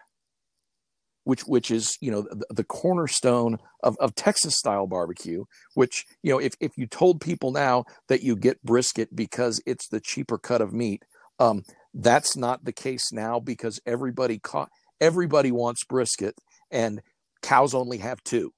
which 1.24 1.42
which 1.42 1.70
is 1.70 1.98
you 2.02 2.12
know 2.12 2.22
the, 2.22 2.46
the 2.50 2.64
cornerstone 2.64 3.58
of, 3.84 3.96
of 4.00 4.16
Texas 4.16 4.56
style 4.58 4.88
barbecue. 4.88 5.44
Which 5.76 6.06
you 6.24 6.32
know 6.32 6.40
if 6.40 6.54
if 6.60 6.72
you 6.78 6.88
told 6.88 7.22
people 7.22 7.52
now 7.52 7.86
that 8.08 8.24
you 8.24 8.36
get 8.36 8.64
brisket 8.64 9.16
because 9.16 9.62
it's 9.66 9.88
the 9.88 10.00
cheaper 10.00 10.38
cut 10.38 10.62
of 10.62 10.74
meat, 10.74 11.04
um, 11.40 11.64
that's 11.94 12.36
not 12.36 12.66
the 12.66 12.74
case 12.74 13.12
now 13.12 13.40
because 13.40 13.80
everybody 13.86 14.40
caught 14.40 14.70
everybody 15.00 15.52
wants 15.52 15.84
brisket 15.86 16.36
and 16.72 17.02
cows 17.42 17.74
only 17.74 17.98
have 18.00 18.24
two, 18.24 18.52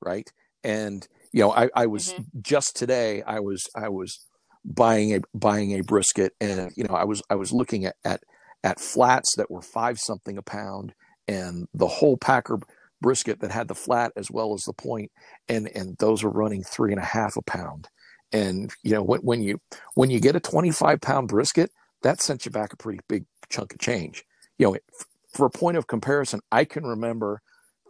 right? 0.00 0.28
And 0.62 1.06
you 1.32 1.40
know 1.42 1.52
I 1.52 1.68
I 1.74 1.86
was 1.86 2.12
mm-hmm. 2.12 2.22
just 2.40 2.76
today 2.76 3.22
I 3.22 3.40
was 3.40 3.66
I 3.74 3.88
was 3.88 4.26
buying 4.64 5.14
a 5.14 5.20
buying 5.34 5.78
a 5.78 5.82
brisket 5.82 6.34
and 6.40 6.70
you 6.76 6.84
know 6.84 6.94
I 6.94 7.04
was 7.04 7.22
I 7.30 7.34
was 7.34 7.52
looking 7.52 7.84
at, 7.84 7.96
at 8.04 8.22
at 8.62 8.80
flats 8.80 9.36
that 9.36 9.50
were 9.50 9.62
five 9.62 9.98
something 9.98 10.36
a 10.36 10.42
pound 10.42 10.92
and 11.26 11.66
the 11.72 11.86
whole 11.86 12.16
packer 12.16 12.58
brisket 13.00 13.40
that 13.40 13.50
had 13.50 13.68
the 13.68 13.74
flat 13.74 14.12
as 14.16 14.30
well 14.30 14.52
as 14.54 14.62
the 14.64 14.72
point 14.72 15.10
and 15.48 15.68
and 15.74 15.96
those 15.98 16.22
are 16.22 16.30
running 16.30 16.62
three 16.62 16.92
and 16.92 17.00
a 17.00 17.04
half 17.04 17.36
a 17.36 17.42
pound 17.42 17.88
and 18.32 18.70
you 18.82 18.92
know 18.92 19.02
when, 19.02 19.20
when 19.20 19.42
you 19.42 19.58
when 19.94 20.10
you 20.10 20.20
get 20.20 20.36
a 20.36 20.40
25 20.40 21.00
pound 21.00 21.28
brisket 21.28 21.70
that 22.02 22.20
sent 22.20 22.44
you 22.44 22.50
back 22.50 22.72
a 22.72 22.76
pretty 22.76 23.00
big 23.08 23.24
chunk 23.48 23.72
of 23.72 23.78
change 23.78 24.24
you 24.58 24.66
know 24.66 24.76
for 25.32 25.46
a 25.46 25.50
point 25.50 25.76
of 25.76 25.86
comparison 25.86 26.40
i 26.52 26.64
can 26.64 26.84
remember 26.84 27.40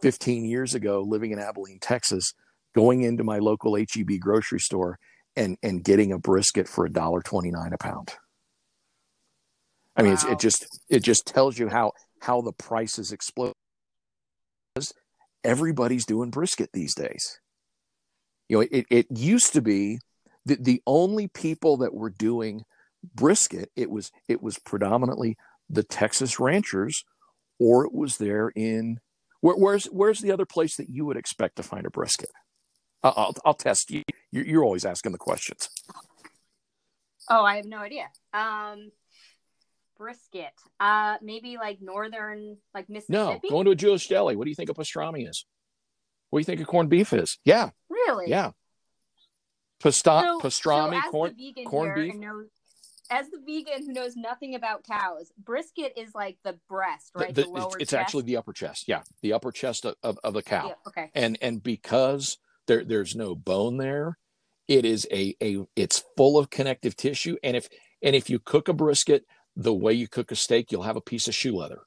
15 0.03 0.45
years 0.45 0.75
ago 0.75 1.03
living 1.03 1.33
in 1.33 1.41
abilene 1.41 1.81
texas 1.81 2.33
going 2.75 3.03
into 3.03 3.25
my 3.25 3.39
local 3.39 3.77
heb 3.77 4.21
grocery 4.21 4.61
store 4.61 4.99
and 5.37 5.57
and 5.63 5.85
getting 5.85 6.13
a 6.13 6.19
brisket 6.19 6.69
for 6.69 6.85
a 6.85 6.91
dollar 6.91 7.21
29 7.23 7.73
a 7.73 7.79
pound 7.79 8.13
I 9.97 10.03
mean, 10.03 10.15
wow. 10.15 10.33
it 10.33 10.39
just 10.39 10.67
it 10.89 11.03
just 11.03 11.27
tells 11.27 11.59
you 11.59 11.69
how 11.69 11.93
how 12.21 12.41
the 12.41 12.53
prices 12.53 13.13
explode. 13.13 13.53
Everybody's 15.45 16.07
doing 16.07 16.31
brisket 16.31 16.71
these 16.73 16.95
days. 16.95 17.39
You 18.49 18.59
know, 18.59 18.67
it, 18.71 18.87
it 18.91 19.07
used 19.11 19.53
to 19.53 19.63
be 19.63 19.99
that 20.47 20.65
the 20.65 20.83
only 20.87 21.29
people 21.29 21.79
that 21.79 21.95
were 21.95 22.11
doing 22.11 22.63
brisket. 23.15 23.71
It 23.77 23.91
was 23.91 24.11
it 24.29 24.43
was 24.43 24.59
predominantly 24.59 25.37
the 25.69 25.83
Texas 25.83 26.41
ranchers, 26.41 27.05
or 27.59 27.85
it 27.85 27.93
was 27.93 28.17
there 28.17 28.49
in 28.49 29.01
where, 29.41 29.57
where's 29.57 29.85
where's 29.87 30.21
the 30.21 30.33
other 30.33 30.47
place 30.47 30.77
that 30.77 30.89
you 30.89 31.05
would 31.05 31.17
expect 31.17 31.57
to 31.57 31.63
find 31.63 31.85
a 31.85 31.91
brisket? 31.91 32.31
I'll 33.03 33.35
I'll, 33.45 33.55
test 33.55 33.91
you. 33.91 34.03
You're 34.31 34.65
always 34.65 34.85
asking 34.85 35.13
the 35.13 35.19
questions. 35.19 35.69
Oh, 37.29 37.43
I 37.43 37.57
have 37.57 37.65
no 37.65 37.79
idea. 37.79 38.09
Um, 38.35 38.91
brisket. 39.97 40.53
Uh, 40.79 41.17
maybe 41.23 41.57
like 41.57 41.79
northern, 41.81 42.57
like 42.75 42.89
Mississippi. 42.89 43.13
No, 43.13 43.41
going 43.49 43.65
to 43.67 43.71
a 43.71 43.77
Jewish 43.77 44.09
deli. 44.09 44.37
What 44.37 44.45
do 44.45 44.51
you 44.51 44.57
think 44.57 44.71
a 44.71 44.75
pastrami 44.75 45.29
is? 45.29 45.47
What 46.31 46.39
do 46.39 46.41
you 46.41 46.45
think 46.45 46.61
a 46.61 46.65
corned 46.65 46.91
beef 46.91 47.13
is? 47.13 47.39
Yeah. 47.45 47.71
Really? 47.89 48.29
Yeah. 48.29 48.51
Pasta- 49.81 50.23
so, 50.25 50.41
pastrami, 50.41 51.03
so 51.05 51.11
corn, 51.11 51.37
corned 51.67 51.95
beef. 51.95 52.15
Knows, 52.15 52.47
as 53.11 53.29
the 53.31 53.39
vegan 53.45 53.87
who 53.87 53.93
knows 53.93 54.15
nothing 54.15 54.55
about 54.55 54.85
cows, 54.85 55.33
brisket 55.43 55.95
is 55.97 56.15
like 56.15 56.37
the 56.45 56.59
breast, 56.69 57.11
right? 57.15 57.35
The, 57.35 57.43
the, 57.43 57.51
the 57.51 57.67
it's, 57.67 57.77
it's 57.81 57.93
actually 57.93 58.25
the 58.25 58.37
upper 58.37 58.53
chest. 58.53 58.85
Yeah, 58.87 59.03
the 59.23 59.33
upper 59.33 59.53
chest 59.53 59.87
of, 59.87 59.95
of, 60.03 60.19
of 60.23 60.35
the 60.35 60.43
cow. 60.43 60.69
Yeah, 60.69 60.75
okay. 60.87 61.11
And 61.15 61.39
and 61.41 61.63
because 61.63 62.39
there 62.71 62.85
there's 62.85 63.17
no 63.17 63.35
bone 63.35 63.77
there, 63.77 64.17
it 64.69 64.85
is 64.85 65.07
a 65.13 65.35
a 65.43 65.65
it's 65.75 66.05
full 66.17 66.39
of 66.39 66.51
connective 66.51 66.97
tissue. 66.97 67.37
And 67.43 67.57
if 67.57 67.69
and 68.03 68.15
if 68.15 68.31
you 68.31 68.39
cook 68.39 68.69
a 68.69 68.73
brisket 68.73 69.25
the 69.57 69.75
way 69.75 69.93
you 69.93 70.07
cook 70.07 70.31
a 70.31 70.37
steak, 70.37 70.71
you'll 70.71 70.85
have 70.85 70.97
a 70.97 71.03
piece 71.03 71.27
of 71.27 71.35
shoe 71.35 71.57
leather. 71.57 71.81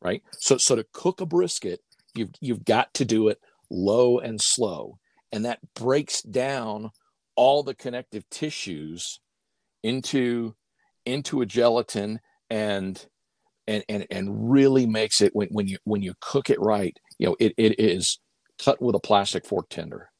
Right? 0.00 0.22
So 0.38 0.56
so 0.58 0.76
to 0.76 0.86
cook 0.92 1.20
a 1.20 1.26
brisket, 1.26 1.80
you've 2.14 2.30
you've 2.40 2.64
got 2.64 2.94
to 2.94 3.04
do 3.04 3.28
it 3.28 3.38
low 3.68 4.18
and 4.18 4.40
slow. 4.40 4.98
And 5.32 5.44
that 5.44 5.58
breaks 5.74 6.22
down 6.22 6.90
all 7.34 7.64
the 7.64 7.74
connective 7.74 8.28
tissues 8.30 9.18
into 9.82 10.54
into 11.04 11.40
a 11.40 11.46
gelatin 11.46 12.20
and 12.48 13.04
and 13.66 13.84
and 13.88 14.06
and 14.10 14.50
really 14.50 14.86
makes 14.86 15.20
it 15.20 15.34
when, 15.34 15.48
when 15.48 15.66
you 15.66 15.78
when 15.82 16.02
you 16.02 16.14
cook 16.20 16.50
it 16.50 16.60
right, 16.60 16.96
you 17.18 17.26
know, 17.26 17.36
it, 17.40 17.52
it 17.56 17.80
is 17.80 18.20
cut 18.64 18.80
with 18.80 18.94
a 18.94 19.00
plastic 19.00 19.46
fork 19.46 19.68
tender. 19.68 20.10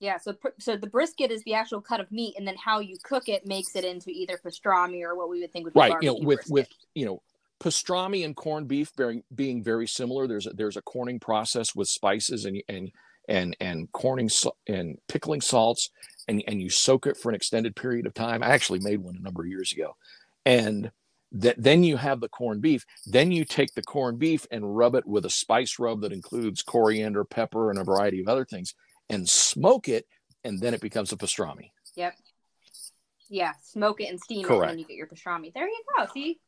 Yeah, 0.00 0.18
so 0.18 0.34
so 0.60 0.76
the 0.76 0.86
brisket 0.86 1.30
is 1.30 1.42
the 1.42 1.54
actual 1.54 1.80
cut 1.80 2.00
of 2.00 2.10
meat, 2.12 2.34
and 2.38 2.46
then 2.46 2.56
how 2.56 2.78
you 2.78 2.96
cook 3.02 3.28
it 3.28 3.46
makes 3.46 3.74
it 3.74 3.84
into 3.84 4.10
either 4.10 4.38
pastrami 4.44 5.02
or 5.02 5.16
what 5.16 5.28
we 5.28 5.40
would 5.40 5.52
think 5.52 5.64
would 5.64 5.74
be 5.74 5.80
right. 5.80 5.94
You 6.00 6.08
know, 6.08 6.14
with 6.14 6.38
brisket. 6.38 6.52
with 6.52 6.68
you 6.94 7.06
know 7.06 7.22
pastrami 7.60 8.24
and 8.24 8.36
corned 8.36 8.68
beef 8.68 8.94
being 8.96 9.24
being 9.34 9.62
very 9.62 9.88
similar. 9.88 10.28
There's 10.28 10.46
a, 10.46 10.50
there's 10.50 10.76
a 10.76 10.82
corning 10.82 11.18
process 11.18 11.74
with 11.74 11.88
spices 11.88 12.44
and 12.44 12.62
and 12.68 12.92
and 13.28 13.56
and 13.60 13.90
corning 13.90 14.30
and 14.68 14.98
pickling 15.08 15.40
salts, 15.40 15.90
and 16.28 16.44
and 16.46 16.62
you 16.62 16.70
soak 16.70 17.06
it 17.06 17.16
for 17.16 17.30
an 17.30 17.34
extended 17.34 17.74
period 17.74 18.06
of 18.06 18.14
time. 18.14 18.44
I 18.44 18.50
actually 18.50 18.80
made 18.80 19.00
one 19.00 19.16
a 19.16 19.22
number 19.22 19.42
of 19.42 19.48
years 19.48 19.72
ago, 19.72 19.96
and 20.46 20.92
that 21.32 21.56
then 21.58 21.82
you 21.82 21.96
have 21.96 22.20
the 22.20 22.28
corned 22.28 22.62
beef. 22.62 22.84
Then 23.06 23.32
you 23.32 23.44
take 23.44 23.74
the 23.74 23.82
corned 23.82 24.18
beef 24.18 24.46
and 24.50 24.76
rub 24.76 24.94
it 24.94 25.06
with 25.06 25.24
a 25.24 25.30
spice 25.30 25.78
rub 25.78 26.00
that 26.02 26.12
includes 26.12 26.62
coriander, 26.62 27.24
pepper, 27.24 27.70
and 27.70 27.78
a 27.78 27.84
variety 27.84 28.20
of 28.20 28.28
other 28.28 28.44
things 28.44 28.74
and 29.10 29.28
smoke 29.28 29.88
it, 29.88 30.06
and 30.44 30.60
then 30.60 30.74
it 30.74 30.80
becomes 30.80 31.12
a 31.12 31.16
pastrami. 31.16 31.70
Yep. 31.96 32.14
Yeah, 33.28 33.52
smoke 33.62 34.00
it 34.00 34.08
and 34.08 34.20
steam 34.20 34.44
Correct. 34.44 34.60
it, 34.60 34.62
and 34.62 34.70
then 34.70 34.78
you 34.78 34.86
get 34.86 34.96
your 34.96 35.06
pastrami. 35.06 35.52
There 35.52 35.68
you 35.68 35.82
go. 35.96 36.06
See. 36.12 36.40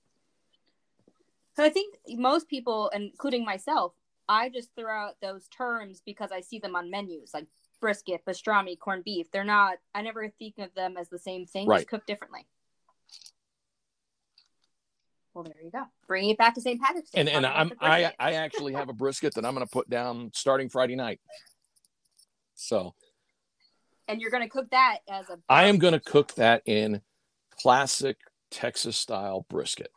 So 1.57 1.64
I 1.64 1.69
think 1.69 1.97
most 2.09 2.49
people, 2.49 2.90
including 2.95 3.45
myself, 3.45 3.93
I 4.29 4.49
just 4.49 4.71
throw 4.77 4.97
out 4.97 5.16
those 5.21 5.49
terms 5.49 6.01
because 6.05 6.31
I 6.33 6.40
see 6.40 6.59
them 6.59 6.77
on 6.77 6.90
menus, 6.90 7.33
like 7.35 7.47
brisket, 7.81 8.25
pastrami, 8.25 8.79
corned 8.79 9.05
beef. 9.05 9.31
They're 9.31 9.45
not. 9.45 9.79
I 9.95 10.03
never 10.03 10.29
think 10.38 10.59
of 10.59 10.73
them 10.75 10.97
as 10.97 11.09
the 11.09 11.19
same 11.19 11.47
thing, 11.47 11.66
right. 11.66 11.79
just 11.79 11.88
cooked 11.88 12.07
differently. 12.07 12.47
Well, 15.35 15.45
there 15.45 15.62
you 15.62 15.71
go. 15.71 15.85
Bringing 16.07 16.31
it 16.31 16.38
back 16.38 16.55
to 16.55 16.61
St. 16.61 16.81
Patrick's 16.81 17.11
Day. 17.11 17.21
And 17.21 17.29
and 17.29 17.47
I'm 17.47 17.73
I. 17.81 18.12
I 18.19 18.33
actually 18.35 18.75
have 18.75 18.88
a 18.88 18.93
brisket 18.93 19.35
that 19.35 19.45
I'm 19.45 19.55
going 19.55 19.66
to 19.66 19.71
put 19.71 19.88
down 19.88 20.31
starting 20.35 20.69
Friday 20.69 20.97
night. 20.97 21.21
So 22.55 22.95
and 24.11 24.21
you're 24.21 24.31
going 24.31 24.43
to 24.43 24.49
cook 24.49 24.71
that 24.71 24.99
as 25.09 25.31
a. 25.31 25.38
I 25.49 25.66
am 25.66 25.79
going 25.79 25.93
to 25.93 26.01
cook 26.01 26.35
that 26.35 26.62
in 26.66 27.01
classic 27.62 28.19
Texas 28.51 28.97
style 28.97 29.47
brisket. 29.49 29.93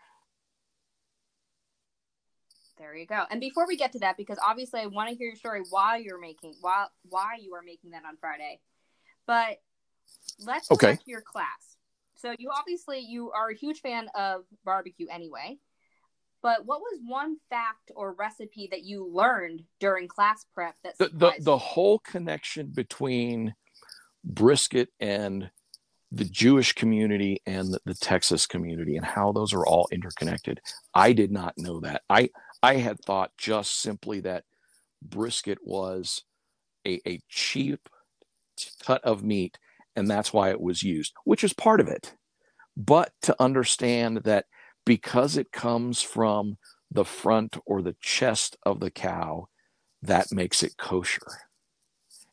There 2.77 2.95
you 2.95 3.07
go. 3.07 3.23
And 3.31 3.39
before 3.39 3.65
we 3.67 3.75
get 3.75 3.93
to 3.93 3.99
that, 3.99 4.17
because 4.17 4.37
obviously 4.45 4.81
I 4.81 4.85
want 4.85 5.09
to 5.09 5.15
hear 5.15 5.27
your 5.27 5.35
story 5.35 5.61
while 5.69 5.99
you're 5.99 6.19
making 6.19 6.53
while 6.61 6.91
why 7.09 7.37
you 7.41 7.55
are 7.55 7.63
making 7.63 7.91
that 7.91 8.03
on 8.05 8.17
Friday. 8.17 8.59
But 9.25 9.61
let's 10.39 10.69
Okay. 10.69 10.97
your 11.05 11.21
class. 11.21 11.72
So 12.23 12.33
you 12.39 12.49
obviously 12.57 12.99
you 12.99 13.31
are 13.31 13.49
a 13.49 13.55
huge 13.55 13.81
fan 13.81 14.07
of 14.15 14.43
barbecue 14.63 15.07
anyway. 15.11 15.57
But 16.41 16.65
what 16.65 16.79
was 16.79 16.99
one 17.05 17.37
fact 17.49 17.91
or 17.95 18.13
recipe 18.13 18.67
that 18.71 18.83
you 18.83 19.09
learned 19.13 19.63
during 19.79 20.07
class 20.07 20.45
prep 20.53 20.75
that 20.83 20.97
The 20.97 21.09
the, 21.09 21.33
the 21.39 21.57
whole 21.57 21.99
connection 21.99 22.67
between 22.67 23.55
brisket 24.23 24.89
and 25.01 25.51
the 26.11 26.23
Jewish 26.23 26.73
community 26.73 27.41
and 27.45 27.73
the, 27.73 27.79
the 27.85 27.95
Texas 27.95 28.45
community 28.45 28.95
and 28.95 29.05
how 29.05 29.33
those 29.33 29.53
are 29.53 29.65
all 29.65 29.89
interconnected. 29.91 30.61
I 30.93 31.11
did 31.11 31.31
not 31.31 31.55
know 31.57 31.81
that. 31.81 32.03
I 32.09 32.29
I 32.61 32.75
had 32.75 32.99
thought 33.05 33.31
just 33.37 33.81
simply 33.81 34.21
that 34.21 34.45
brisket 35.01 35.57
was 35.61 36.23
a, 36.87 37.01
a 37.05 37.19
cheap 37.27 37.89
cut 38.85 39.03
of 39.03 39.23
meat 39.23 39.57
and 39.95 40.09
that's 40.09 40.33
why 40.33 40.49
it 40.49 40.61
was 40.61 40.83
used, 40.83 41.13
which 41.23 41.43
is 41.43 41.53
part 41.53 41.79
of 41.79 41.87
it. 41.87 42.15
But 42.75 43.11
to 43.23 43.35
understand 43.39 44.21
that 44.23 44.45
because 44.85 45.37
it 45.37 45.51
comes 45.51 46.01
from 46.01 46.57
the 46.89 47.05
front 47.05 47.57
or 47.65 47.81
the 47.81 47.95
chest 48.01 48.57
of 48.63 48.79
the 48.79 48.91
cow, 48.91 49.47
that 50.01 50.31
makes 50.31 50.63
it 50.63 50.77
kosher. 50.77 51.21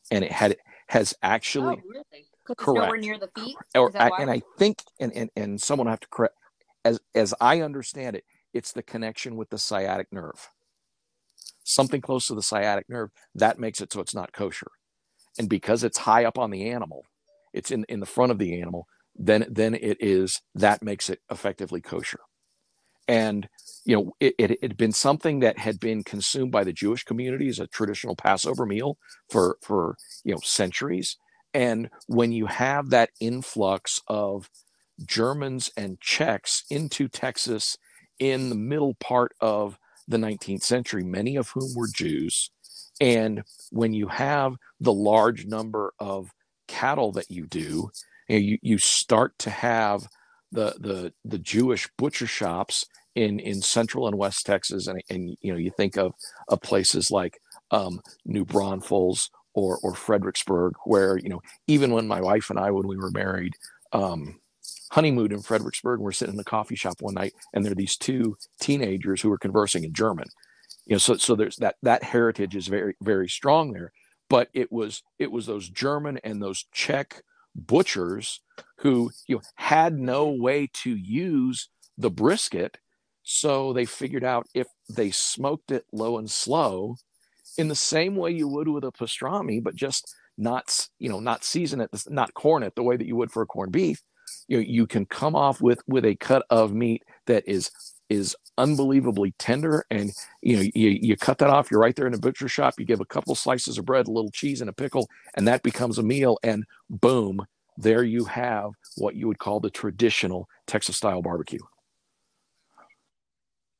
And 0.09 0.23
it 0.23 0.31
had 0.31 0.57
has 0.87 1.13
oh, 1.13 1.17
actually 1.23 1.77
oh, 1.77 1.89
really? 1.89 2.27
it's 2.49 2.67
nowhere 2.67 2.97
near 2.97 3.17
the 3.17 3.29
feet. 3.35 3.55
or 3.75 3.91
I, 3.95 4.09
and 4.19 4.29
I 4.29 4.41
think 4.57 4.79
and, 4.99 5.13
and 5.13 5.29
and 5.35 5.61
someone 5.61 5.87
have 5.87 6.01
to 6.01 6.07
correct 6.09 6.35
as 6.83 6.99
as 7.15 7.33
I 7.39 7.61
understand 7.61 8.15
it, 8.15 8.25
it's 8.53 8.73
the 8.73 8.83
connection 8.83 9.37
with 9.37 9.49
the 9.49 9.57
sciatic 9.57 10.07
nerve. 10.11 10.49
Something 11.63 12.01
close 12.01 12.27
to 12.27 12.35
the 12.35 12.41
sciatic 12.41 12.89
nerve 12.89 13.11
that 13.35 13.59
makes 13.59 13.79
it 13.81 13.93
so 13.93 14.01
it's 14.01 14.15
not 14.15 14.33
kosher, 14.33 14.71
and 15.39 15.47
because 15.47 15.83
it's 15.83 15.99
high 15.99 16.25
up 16.25 16.37
on 16.37 16.51
the 16.51 16.69
animal, 16.69 17.05
it's 17.53 17.71
in 17.71 17.85
in 17.89 17.99
the 17.99 18.05
front 18.05 18.31
of 18.31 18.39
the 18.39 18.59
animal. 18.59 18.87
Then 19.15 19.45
then 19.49 19.75
it 19.75 19.97
is 19.99 20.41
that 20.55 20.83
makes 20.83 21.09
it 21.09 21.19
effectively 21.31 21.81
kosher, 21.81 22.21
and 23.07 23.47
you 23.85 23.95
know 23.95 24.13
it, 24.19 24.35
it 24.37 24.61
had 24.61 24.77
been 24.77 24.93
something 24.93 25.39
that 25.41 25.59
had 25.59 25.79
been 25.79 26.03
consumed 26.03 26.51
by 26.51 26.63
the 26.63 26.73
Jewish 26.73 27.03
community 27.03 27.49
as 27.49 27.59
a 27.59 27.67
traditional 27.67 28.15
Passover 28.15 28.65
meal 28.65 28.97
for 29.29 29.57
for 29.61 29.97
you 30.23 30.33
know 30.33 30.39
centuries 30.43 31.17
and 31.53 31.89
when 32.07 32.31
you 32.31 32.45
have 32.45 32.89
that 32.89 33.09
influx 33.19 33.99
of 34.07 34.49
Germans 35.05 35.71
and 35.75 35.99
Czechs 35.99 36.63
into 36.69 37.07
Texas 37.07 37.77
in 38.19 38.49
the 38.49 38.55
middle 38.55 38.95
part 38.95 39.33
of 39.41 39.77
the 40.07 40.17
19th 40.17 40.63
century, 40.63 41.03
many 41.03 41.35
of 41.35 41.49
whom 41.49 41.73
were 41.75 41.87
Jews, 41.93 42.51
and 42.99 43.43
when 43.71 43.93
you 43.93 44.07
have 44.07 44.55
the 44.79 44.93
large 44.93 45.45
number 45.45 45.93
of 45.99 46.31
cattle 46.71 47.11
that 47.13 47.29
you 47.29 47.45
do, 47.45 47.91
you, 48.27 48.35
know, 48.35 48.37
you, 48.37 48.57
you 48.61 48.77
start 48.77 49.37
to 49.39 49.49
have 49.49 50.07
the, 50.51 50.75
the, 50.79 51.13
the 51.25 51.39
Jewish 51.39 51.89
butcher 51.97 52.27
shops 52.27 52.85
in, 53.15 53.39
in 53.39 53.61
central 53.61 54.07
and 54.07 54.17
west 54.17 54.45
Texas, 54.45 54.87
and, 54.87 55.01
and 55.09 55.37
you 55.41 55.51
know 55.51 55.57
you 55.57 55.71
think 55.71 55.97
of, 55.97 56.13
of 56.47 56.61
places 56.61 57.11
like 57.11 57.39
um, 57.71 57.99
New 58.25 58.45
Braunfels 58.45 59.29
or 59.53 59.79
or 59.83 59.93
Fredericksburg, 59.93 60.73
where 60.85 61.17
you 61.17 61.29
know 61.29 61.41
even 61.67 61.91
when 61.91 62.07
my 62.07 62.21
wife 62.21 62.49
and 62.49 62.59
I, 62.59 62.71
when 62.71 62.87
we 62.87 62.97
were 62.97 63.11
married, 63.11 63.53
um, 63.91 64.39
honeymooned 64.91 65.33
in 65.33 65.41
Fredericksburg, 65.41 65.99
and 65.99 66.05
we're 66.05 66.11
sitting 66.11 66.33
in 66.33 66.37
the 66.37 66.43
coffee 66.43 66.75
shop 66.75 67.01
one 67.01 67.15
night, 67.15 67.33
and 67.53 67.65
there 67.65 67.73
are 67.73 67.75
these 67.75 67.97
two 67.97 68.37
teenagers 68.59 69.21
who 69.21 69.29
were 69.29 69.37
conversing 69.37 69.83
in 69.83 69.93
German. 69.93 70.27
You 70.85 70.95
know, 70.95 70.99
so 70.99 71.15
so 71.15 71.35
there's 71.35 71.57
that 71.57 71.75
that 71.83 72.03
heritage 72.03 72.55
is 72.55 72.67
very 72.67 72.95
very 73.01 73.27
strong 73.27 73.73
there. 73.73 73.91
But 74.31 74.49
it 74.53 74.71
was 74.71 75.03
it 75.19 75.31
was 75.31 75.45
those 75.47 75.69
German 75.69 76.19
and 76.23 76.41
those 76.41 76.65
Czech 76.73 77.23
butchers 77.55 78.41
who 78.79 79.11
you 79.27 79.37
know 79.37 79.41
had 79.57 79.99
no 79.99 80.29
way 80.31 80.69
to 80.83 80.95
use 80.95 81.69
the 81.97 82.11
brisket, 82.11 82.77
so 83.23 83.73
they 83.73 83.85
figured 83.85 84.23
out 84.23 84.47
if 84.55 84.67
they 84.89 85.11
smoked 85.11 85.71
it 85.71 85.85
low 85.93 86.17
and 86.19 86.31
slow, 86.31 86.95
in 87.57 87.67
the 87.69 87.75
same 87.75 88.15
way 88.15 88.31
you 88.31 88.47
would 88.47 88.69
with 88.69 88.85
a 88.85 88.91
pastrami, 88.93 89.63
but 89.63 89.75
just 89.75 90.15
not 90.37 90.87
you 90.99 91.09
know 91.09 91.19
not 91.19 91.43
season 91.43 91.81
it, 91.81 91.91
not 92.09 92.33
corn 92.33 92.63
it 92.63 92.75
the 92.75 92.83
way 92.83 92.97
that 92.97 93.07
you 93.07 93.17
would 93.17 93.31
for 93.33 93.43
a 93.43 93.47
corned 93.47 93.73
beef. 93.73 94.01
You 94.47 94.57
know, 94.57 94.63
you 94.67 94.87
can 94.87 95.05
come 95.07 95.35
off 95.35 95.61
with 95.61 95.81
with 95.87 96.05
a 96.05 96.15
cut 96.15 96.45
of 96.49 96.73
meat 96.73 97.03
that 97.27 97.43
is 97.47 97.71
is 98.11 98.35
unbelievably 98.57 99.33
tender, 99.39 99.85
and 99.89 100.11
you 100.41 100.57
know 100.57 100.63
you, 100.75 100.89
you 100.89 101.15
cut 101.15 101.37
that 101.39 101.49
off. 101.49 101.71
You're 101.71 101.79
right 101.79 101.95
there 101.95 102.07
in 102.07 102.13
a 102.13 102.19
butcher 102.19 102.47
shop. 102.47 102.75
You 102.77 102.85
give 102.85 102.99
a 102.99 103.05
couple 103.05 103.33
slices 103.35 103.77
of 103.77 103.85
bread, 103.85 104.07
a 104.07 104.11
little 104.11 104.31
cheese, 104.31 104.61
and 104.61 104.69
a 104.69 104.73
pickle, 104.73 105.09
and 105.35 105.47
that 105.47 105.63
becomes 105.63 105.97
a 105.97 106.03
meal. 106.03 106.37
And 106.43 106.65
boom, 106.89 107.45
there 107.77 108.03
you 108.03 108.25
have 108.25 108.71
what 108.97 109.15
you 109.15 109.27
would 109.27 109.39
call 109.39 109.59
the 109.59 109.69
traditional 109.69 110.47
Texas 110.67 110.97
style 110.97 111.21
barbecue. 111.21 111.59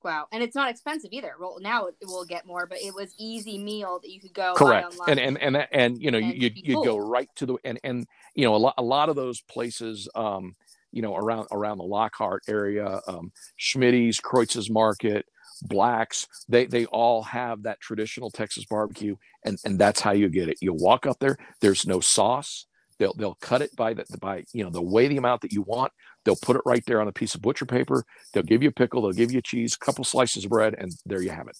Wow, 0.03 0.27
and 0.31 0.41
it's 0.41 0.55
not 0.55 0.71
expensive 0.71 1.11
either. 1.11 1.33
Well, 1.39 1.57
now 1.61 1.85
it 1.85 1.95
will 2.01 2.25
get 2.25 2.45
more, 2.47 2.65
but 2.65 2.79
it 2.79 2.95
was 2.95 3.13
easy 3.19 3.59
meal 3.59 3.99
that 4.01 4.09
you 4.09 4.19
could 4.19 4.33
go 4.33 4.55
correct 4.55 4.93
online. 4.93 5.19
and 5.19 5.37
and 5.37 5.55
and 5.55 5.67
and 5.71 6.01
you 6.01 6.09
know 6.09 6.17
you 6.17 6.49
you 6.55 6.83
go 6.83 6.97
right 6.97 7.29
to 7.35 7.45
the 7.45 7.57
and 7.63 7.79
and 7.83 8.07
you 8.33 8.45
know 8.45 8.55
a 8.55 8.57
lot 8.57 8.73
a 8.79 8.83
lot 8.83 9.09
of 9.09 9.15
those 9.15 9.41
places 9.41 10.09
um 10.15 10.55
you 10.91 11.01
know 11.01 11.15
around 11.15 11.47
around 11.51 11.77
the 11.77 11.83
lockhart 11.83 12.43
area 12.47 12.99
um 13.07 13.31
smitty's 13.59 14.19
kreuz's 14.19 14.69
market 14.69 15.25
blacks 15.63 16.27
they 16.49 16.65
they 16.65 16.85
all 16.85 17.21
have 17.21 17.63
that 17.63 17.79
traditional 17.79 18.31
texas 18.31 18.65
barbecue 18.65 19.15
and 19.43 19.57
and 19.65 19.79
that's 19.79 20.01
how 20.01 20.11
you 20.11 20.29
get 20.29 20.49
it. 20.49 20.57
You 20.61 20.73
walk 20.73 21.05
up 21.05 21.19
there 21.19 21.37
there's 21.61 21.85
no 21.87 21.99
sauce. 21.99 22.65
They'll 22.99 23.13
they'll 23.13 23.37
cut 23.41 23.61
it 23.61 23.75
by 23.75 23.93
the 23.93 24.05
by 24.19 24.43
you 24.53 24.63
know 24.63 24.69
the 24.69 24.81
way 24.81 25.07
the 25.07 25.17
amount 25.17 25.41
that 25.41 25.53
you 25.53 25.63
want. 25.63 25.91
They'll 26.23 26.35
put 26.35 26.55
it 26.55 26.61
right 26.65 26.83
there 26.85 27.01
on 27.01 27.07
a 27.07 27.11
piece 27.11 27.33
of 27.33 27.41
butcher 27.41 27.65
paper. 27.65 28.03
They'll 28.33 28.43
give 28.43 28.61
you 28.61 28.69
a 28.69 28.73
pickle 28.73 29.01
they'll 29.01 29.11
give 29.11 29.31
you 29.31 29.41
cheese 29.41 29.75
a 29.79 29.85
couple 29.85 30.03
slices 30.03 30.45
of 30.45 30.51
bread 30.51 30.75
and 30.77 30.91
there 31.05 31.21
you 31.21 31.31
have 31.31 31.47
it. 31.47 31.57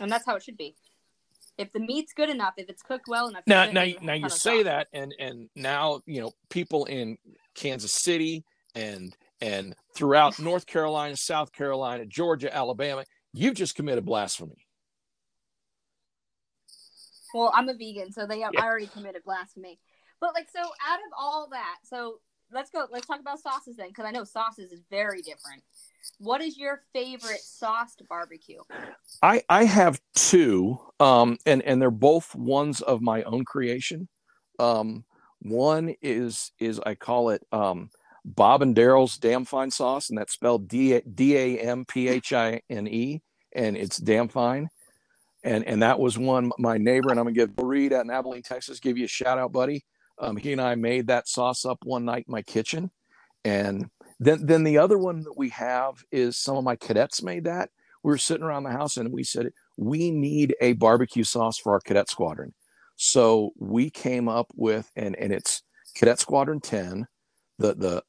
And 0.00 0.10
that's 0.10 0.26
how 0.26 0.36
it 0.36 0.42
should 0.42 0.56
be. 0.56 0.74
If 1.58 1.72
the 1.72 1.80
meat's 1.80 2.12
good 2.12 2.28
enough, 2.28 2.54
if 2.56 2.68
it's 2.68 2.82
cooked 2.82 3.08
well 3.08 3.28
enough, 3.28 3.44
now 3.46 3.64
you 3.64 3.72
now 3.72 3.86
now 4.02 4.12
you 4.14 4.28
say 4.28 4.58
sauce. 4.58 4.64
that 4.64 4.88
and 4.92 5.14
and 5.18 5.48
now 5.54 6.00
you 6.06 6.20
know 6.20 6.32
people 6.50 6.84
in 6.84 7.16
Kansas 7.54 7.92
City 7.92 8.44
and 8.74 9.16
and 9.40 9.74
throughout 9.94 10.38
North 10.40 10.66
Carolina, 10.66 11.16
South 11.16 11.52
Carolina, 11.52 12.04
Georgia, 12.06 12.54
Alabama, 12.54 13.04
you've 13.32 13.54
just 13.54 13.74
committed 13.74 14.04
blasphemy. 14.04 14.66
Well, 17.34 17.52
I'm 17.54 17.68
a 17.68 17.74
vegan, 17.74 18.12
so 18.12 18.26
they 18.26 18.38
Yeah. 18.38 18.50
I 18.58 18.64
already 18.64 18.86
committed 18.86 19.22
blasphemy. 19.24 19.78
But 20.20 20.34
like, 20.34 20.48
so 20.50 20.60
out 20.60 20.98
of 20.98 21.12
all 21.18 21.48
that, 21.52 21.78
so 21.84 22.20
let's 22.52 22.70
go. 22.70 22.86
Let's 22.90 23.06
talk 23.06 23.20
about 23.20 23.40
sauces 23.40 23.76
then, 23.76 23.88
because 23.88 24.04
I 24.04 24.10
know 24.10 24.24
sauces 24.24 24.72
is 24.72 24.82
very 24.90 25.22
different. 25.22 25.62
What 26.18 26.40
is 26.40 26.56
your 26.56 26.82
favorite 26.92 27.40
sauced 27.40 28.02
barbecue? 28.08 28.60
I 29.22 29.42
I 29.48 29.64
have 29.64 30.00
two, 30.14 30.78
um, 31.00 31.38
and 31.44 31.62
and 31.62 31.80
they're 31.80 31.90
both 31.90 32.34
ones 32.34 32.80
of 32.80 33.02
my 33.02 33.22
own 33.24 33.44
creation. 33.44 34.08
Um, 34.58 35.04
one 35.40 35.94
is 36.00 36.52
is 36.58 36.80
I 36.80 36.94
call 36.94 37.30
it 37.30 37.46
um, 37.52 37.90
Bob 38.24 38.62
and 38.62 38.74
Daryl's 38.74 39.18
Damn 39.18 39.44
Fine 39.44 39.70
Sauce, 39.70 40.08
and 40.08 40.18
that's 40.18 40.32
spelled 40.32 40.68
D 40.68 41.00
D 41.00 41.36
A 41.36 41.58
M 41.58 41.84
P 41.84 42.08
H 42.08 42.32
I 42.32 42.62
N 42.70 42.86
E, 42.86 43.20
and 43.52 43.76
it's 43.76 43.98
damn 43.98 44.28
fine. 44.28 44.68
And 45.44 45.64
and 45.64 45.82
that 45.82 46.00
was 46.00 46.18
one 46.18 46.50
my 46.58 46.78
neighbor, 46.78 47.10
and 47.10 47.20
I'm 47.20 47.26
gonna 47.26 47.34
give 47.34 47.52
Reed 47.58 47.92
out 47.92 48.04
in 48.04 48.10
Abilene, 48.10 48.42
Texas, 48.42 48.80
give 48.80 48.96
you 48.96 49.04
a 49.04 49.08
shout 49.08 49.38
out, 49.38 49.52
buddy. 49.52 49.84
Um, 50.18 50.36
he 50.36 50.52
and 50.52 50.60
I 50.60 50.74
made 50.74 51.08
that 51.08 51.28
sauce 51.28 51.64
up 51.64 51.78
one 51.84 52.04
night 52.04 52.24
in 52.28 52.32
my 52.32 52.42
kitchen, 52.42 52.90
and 53.44 53.90
then 54.18 54.46
then 54.46 54.64
the 54.64 54.78
other 54.78 54.98
one 54.98 55.22
that 55.22 55.36
we 55.36 55.50
have 55.50 56.04
is 56.10 56.36
some 56.36 56.56
of 56.56 56.64
my 56.64 56.76
cadets 56.76 57.22
made 57.22 57.44
that. 57.44 57.70
We 58.02 58.10
were 58.10 58.18
sitting 58.18 58.44
around 58.44 58.64
the 58.64 58.70
house 58.70 58.96
and 58.96 59.12
we 59.12 59.24
said 59.24 59.50
we 59.76 60.10
need 60.10 60.54
a 60.60 60.74
barbecue 60.74 61.24
sauce 61.24 61.58
for 61.58 61.72
our 61.72 61.80
cadet 61.80 62.08
squadron. 62.08 62.54
So 62.96 63.50
we 63.58 63.90
came 63.90 64.28
up 64.28 64.46
with 64.54 64.90
and 64.96 65.16
and 65.16 65.32
it's 65.32 65.62
cadet 65.94 66.18
squadron 66.18 66.60
10 66.60 67.06
the 67.58 67.74
the 67.74 68.02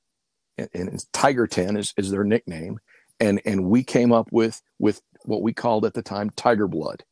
and 0.57 0.69
and 0.73 1.05
tiger 1.13 1.47
10 1.47 1.77
is, 1.77 1.93
is 1.97 2.11
their 2.11 2.23
nickname. 2.23 2.79
And 3.19 3.41
and 3.45 3.65
we 3.65 3.83
came 3.83 4.13
up 4.13 4.27
with 4.31 4.61
with 4.79 5.01
what 5.25 5.41
we 5.41 5.53
called 5.53 5.85
at 5.85 5.93
the 5.93 6.03
time 6.03 6.29
tiger 6.31 6.67
blood. 6.67 7.03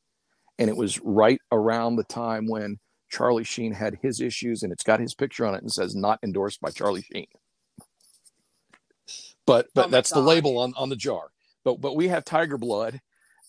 And 0.57 0.69
it 0.69 0.77
was 0.77 1.01
right 1.01 1.41
around 1.51 1.95
the 1.97 2.03
time 2.05 2.47
when 2.47 2.77
charlie 3.15 3.43
sheen 3.43 3.73
had 3.73 3.97
his 4.01 4.19
issues 4.19 4.63
and 4.63 4.71
it's 4.71 4.83
got 4.83 4.99
his 4.99 5.15
picture 5.15 5.45
on 5.45 5.55
it 5.55 5.61
and 5.61 5.71
says 5.71 5.95
not 5.95 6.19
endorsed 6.23 6.59
by 6.61 6.69
charlie 6.69 7.05
sheen 7.13 7.27
but 9.45 9.67
but 9.73 9.87
Oh 9.87 9.89
that's 9.89 10.11
the 10.11 10.21
label 10.21 10.57
on 10.59 10.73
on 10.75 10.89
the 10.89 10.95
jar. 10.95 11.29
But 11.63 11.81
but 11.81 11.95
we 11.95 12.07
have 12.07 12.25
Tiger 12.25 12.57
Blood, 12.57 12.99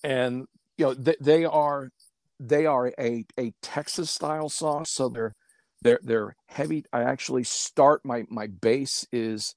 and 0.05 0.47
you 0.77 0.87
know 0.87 0.95
they, 0.95 1.17
they 1.21 1.45
are 1.45 1.91
they 2.39 2.67
are 2.67 2.93
a 2.99 3.25
a 3.39 3.53
Texas 3.63 4.11
style 4.11 4.49
sauce, 4.49 4.91
so 4.91 5.09
they're 5.09 5.35
they're 5.83 6.01
they're 6.03 6.37
heavy. 6.49 6.85
I 6.93 7.03
actually 7.03 7.45
start 7.45 8.03
my 8.05 8.25
my 8.29 8.47
base 8.47 9.07
is 9.13 9.55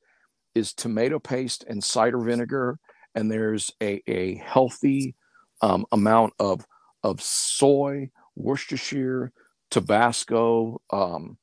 is 0.56 0.74
tomato 0.74 1.20
paste 1.20 1.66
and 1.68 1.84
cider 1.84 2.20
vinegar, 2.20 2.78
and 3.16 3.32
there's 3.32 3.72
a 3.82 4.02
a 4.08 4.36
healthy 4.36 5.16
um, 5.62 5.86
amount 5.92 6.34
of 6.40 6.66
of 7.04 7.22
soy, 7.22 8.10
Worcestershire, 8.36 9.32
Tabasco, 9.70 10.82
um, 10.92 11.38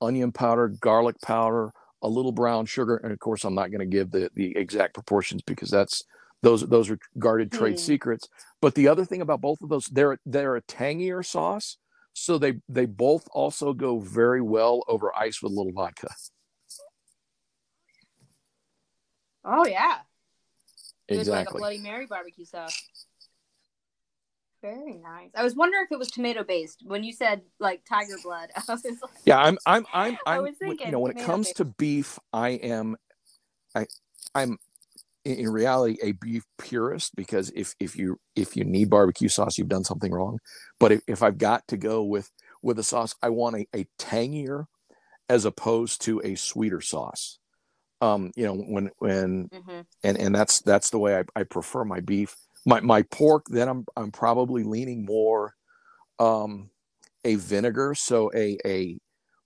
onion 0.00 0.32
powder, 0.32 0.68
garlic 0.68 1.20
powder, 1.20 1.72
a 2.02 2.08
little 2.08 2.32
brown 2.32 2.66
sugar, 2.66 2.96
and 2.96 3.12
of 3.12 3.18
course, 3.18 3.44
I'm 3.44 3.54
not 3.54 3.70
going 3.70 3.80
to 3.80 3.86
give 3.86 4.10
the 4.10 4.30
the 4.34 4.56
exact 4.56 4.94
proportions 4.94 5.42
because 5.42 5.70
that's 5.70 6.04
those 6.42 6.66
those 6.68 6.90
are 6.90 6.98
guarded 7.18 7.52
trade 7.52 7.74
Hmm. 7.74 7.76
secrets. 7.78 8.28
But 8.60 8.74
the 8.74 8.88
other 8.88 9.04
thing 9.04 9.20
about 9.22 9.40
both 9.40 9.62
of 9.62 9.68
those, 9.68 9.86
they're 9.86 10.18
they're 10.26 10.56
a 10.56 10.62
tangier 10.62 11.22
sauce, 11.22 11.78
so 12.12 12.38
they 12.38 12.60
they 12.68 12.86
both 12.86 13.28
also 13.32 13.72
go 13.72 13.98
very 14.00 14.40
well 14.42 14.82
over 14.88 15.16
ice 15.16 15.42
with 15.42 15.52
a 15.52 15.54
little 15.54 15.72
vodka. 15.72 16.08
Oh 19.44 19.66
yeah. 19.66 19.98
It's 21.08 21.28
like 21.28 21.48
a 21.48 21.50
Exactly. 21.50 21.58
Bloody 21.58 21.78
Mary 21.78 22.06
barbecue 22.06 22.44
sauce. 22.44 22.91
Very 24.62 24.94
nice. 24.94 25.30
I 25.36 25.42
was 25.44 25.56
wondering 25.56 25.84
if 25.84 25.92
it 25.92 25.98
was 25.98 26.10
tomato 26.10 26.44
based 26.44 26.82
when 26.86 27.04
you 27.04 27.12
said 27.12 27.42
like 27.60 27.82
tiger 27.88 28.18
blood. 28.22 28.50
I 28.56 28.62
was 28.72 28.84
like, 28.84 28.94
Yeah, 29.26 29.38
I'm 29.38 29.58
I'm 29.66 29.86
I'm 29.92 30.18
I 30.26 30.38
I'm 30.38 30.40
was 30.40 30.54
you 30.84 30.92
know 30.92 31.00
when 31.00 31.12
it 31.12 31.18
comes 31.18 31.48
based. 31.48 31.56
to 31.56 31.64
beef, 31.66 32.18
I 32.32 32.50
am 32.50 32.96
I 33.74 33.86
I'm 34.34 34.58
in 35.24 35.48
reality 35.50 35.98
a 36.02 36.12
beef 36.12 36.44
purist 36.58 37.14
because 37.16 37.50
if 37.54 37.74
if 37.80 37.96
you 37.96 38.18
if 38.36 38.56
you 38.56 38.64
need 38.64 38.90
barbecue 38.90 39.28
sauce, 39.28 39.58
you've 39.58 39.68
done 39.68 39.84
something 39.84 40.12
wrong. 40.12 40.38
But 40.80 40.92
if, 40.92 41.02
if 41.08 41.22
I've 41.22 41.38
got 41.38 41.66
to 41.68 41.76
go 41.76 42.02
with 42.02 42.30
with 42.62 42.78
a 42.78 42.82
sauce, 42.84 43.14
I 43.22 43.30
want 43.30 43.56
a, 43.56 43.66
a 43.76 43.86
tangier 43.98 44.66
as 45.28 45.44
opposed 45.44 46.02
to 46.02 46.20
a 46.24 46.34
sweeter 46.36 46.80
sauce. 46.80 47.38
Um, 48.00 48.32
you 48.36 48.44
know, 48.44 48.56
when 48.56 48.90
when 48.98 49.50
Mhm. 49.52 49.86
and 50.04 50.18
and 50.18 50.34
that's 50.34 50.62
that's 50.62 50.90
the 50.90 50.98
way 50.98 51.18
I, 51.18 51.24
I 51.40 51.44
prefer 51.44 51.84
my 51.84 52.00
beef. 52.00 52.36
My 52.64 52.80
my 52.80 53.02
pork, 53.02 53.46
then 53.48 53.68
I'm 53.68 53.84
I'm 53.96 54.12
probably 54.12 54.62
leaning 54.62 55.04
more 55.04 55.54
um 56.18 56.70
a 57.24 57.36
vinegar, 57.36 57.94
so 57.96 58.30
a 58.34 58.58
a 58.66 58.98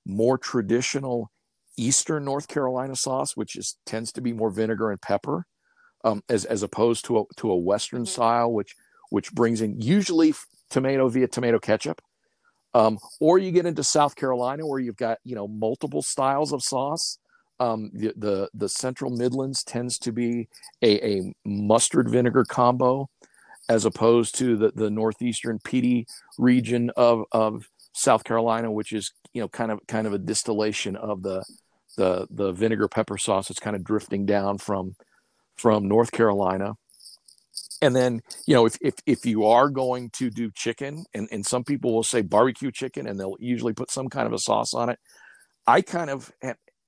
more 0.06 0.38
traditional 0.38 1.30
Eastern 1.78 2.24
North 2.24 2.48
Carolina 2.48 2.96
sauce, 2.96 3.36
which 3.36 3.56
is 3.56 3.78
tends 3.86 4.12
to 4.12 4.22
be 4.22 4.32
more 4.32 4.50
vinegar 4.50 4.90
and 4.90 5.00
pepper, 5.02 5.46
um, 6.04 6.22
as 6.28 6.44
as 6.46 6.62
opposed 6.62 7.04
to 7.06 7.20
a 7.20 7.24
to 7.38 7.50
a 7.50 7.56
Western 7.58 8.04
Mhm. 8.04 8.08
style, 8.08 8.52
which 8.52 8.74
which 9.10 9.32
brings 9.34 9.60
in 9.62 9.80
usually 9.80 10.34
tomato 10.70 11.08
via 11.08 11.28
tomato 11.28 11.58
ketchup. 11.60 12.02
Um, 12.74 12.98
or 13.20 13.38
you 13.38 13.52
get 13.52 13.66
into 13.66 13.84
South 13.84 14.16
Carolina 14.16 14.66
where 14.66 14.80
you've 14.80 14.96
got 14.96 15.18
you 15.24 15.34
know 15.36 15.48
multiple 15.48 16.02
styles 16.02 16.52
of 16.52 16.62
sauce. 16.62 17.18
Um, 17.58 17.90
the, 17.94 18.12
the 18.16 18.50
the 18.54 18.68
Central 18.68 19.10
Midlands 19.10 19.64
tends 19.64 19.98
to 20.00 20.12
be 20.12 20.48
a, 20.82 21.18
a 21.18 21.34
mustard 21.44 22.10
vinegar 22.10 22.44
combo, 22.44 23.08
as 23.68 23.84
opposed 23.84 24.36
to 24.36 24.56
the 24.56 24.72
the 24.74 24.90
northeastern 24.90 25.58
Pee 25.64 25.80
Dee 25.80 26.06
region 26.38 26.90
of 26.96 27.24
of 27.32 27.68
South 27.92 28.24
Carolina, 28.24 28.70
which 28.70 28.92
is 28.92 29.12
you 29.32 29.40
know 29.40 29.48
kind 29.48 29.70
of 29.70 29.80
kind 29.86 30.06
of 30.06 30.12
a 30.12 30.18
distillation 30.18 30.96
of 30.96 31.22
the 31.22 31.44
the 31.96 32.26
the 32.30 32.52
vinegar 32.52 32.88
pepper 32.88 33.16
sauce 33.16 33.48
that's 33.48 33.60
kind 33.60 33.76
of 33.76 33.82
drifting 33.84 34.26
down 34.26 34.58
from 34.58 34.94
from 35.56 35.88
North 35.88 36.12
Carolina. 36.12 36.74
And 37.82 37.94
then, 37.94 38.22
you 38.46 38.54
know, 38.54 38.64
if, 38.64 38.78
if, 38.80 38.94
if 39.04 39.26
you 39.26 39.44
are 39.46 39.68
going 39.68 40.08
to 40.10 40.30
do 40.30 40.50
chicken, 40.50 41.04
and, 41.12 41.28
and 41.30 41.44
some 41.44 41.62
people 41.62 41.92
will 41.92 42.02
say 42.02 42.22
barbecue 42.22 42.70
chicken, 42.70 43.06
and 43.06 43.20
they'll 43.20 43.36
usually 43.38 43.74
put 43.74 43.90
some 43.90 44.08
kind 44.08 44.26
of 44.26 44.32
a 44.32 44.38
sauce 44.38 44.72
on 44.72 44.88
it. 44.88 44.98
I 45.66 45.82
kind 45.82 46.08
of 46.10 46.32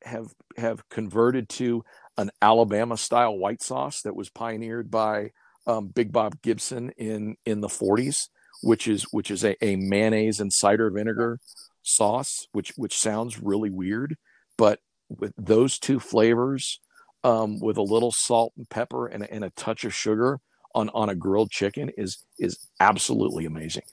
have 0.02 0.34
have, 0.56 0.88
converted 0.88 1.48
to 1.48 1.84
an 2.16 2.30
Alabama 2.42 2.96
style 2.96 3.36
white 3.36 3.62
sauce 3.62 4.02
that 4.02 4.16
was 4.16 4.30
pioneered 4.30 4.90
by 4.90 5.30
um, 5.66 5.88
Big 5.88 6.12
Bob 6.12 6.40
Gibson 6.42 6.90
in 6.96 7.36
in 7.44 7.60
the 7.60 7.68
40s, 7.68 8.28
which 8.62 8.88
is 8.88 9.04
which 9.12 9.30
is 9.30 9.44
a, 9.44 9.62
a 9.64 9.76
mayonnaise 9.76 10.40
and 10.40 10.52
cider 10.52 10.90
vinegar 10.90 11.38
sauce, 11.82 12.46
which 12.52 12.72
which 12.76 12.96
sounds 12.98 13.40
really 13.40 13.70
weird, 13.70 14.16
but 14.56 14.80
with 15.08 15.32
those 15.36 15.78
two 15.78 15.98
flavors, 15.98 16.80
um, 17.24 17.60
with 17.60 17.76
a 17.76 17.82
little 17.82 18.12
salt 18.12 18.52
and 18.56 18.68
pepper 18.68 19.06
and, 19.06 19.28
and 19.30 19.44
a 19.44 19.50
touch 19.50 19.84
of 19.84 19.94
sugar 19.94 20.40
on 20.74 20.88
on 20.90 21.08
a 21.08 21.14
grilled 21.14 21.50
chicken 21.50 21.90
is 21.96 22.24
is 22.38 22.68
absolutely 22.80 23.44
amazing. 23.44 23.84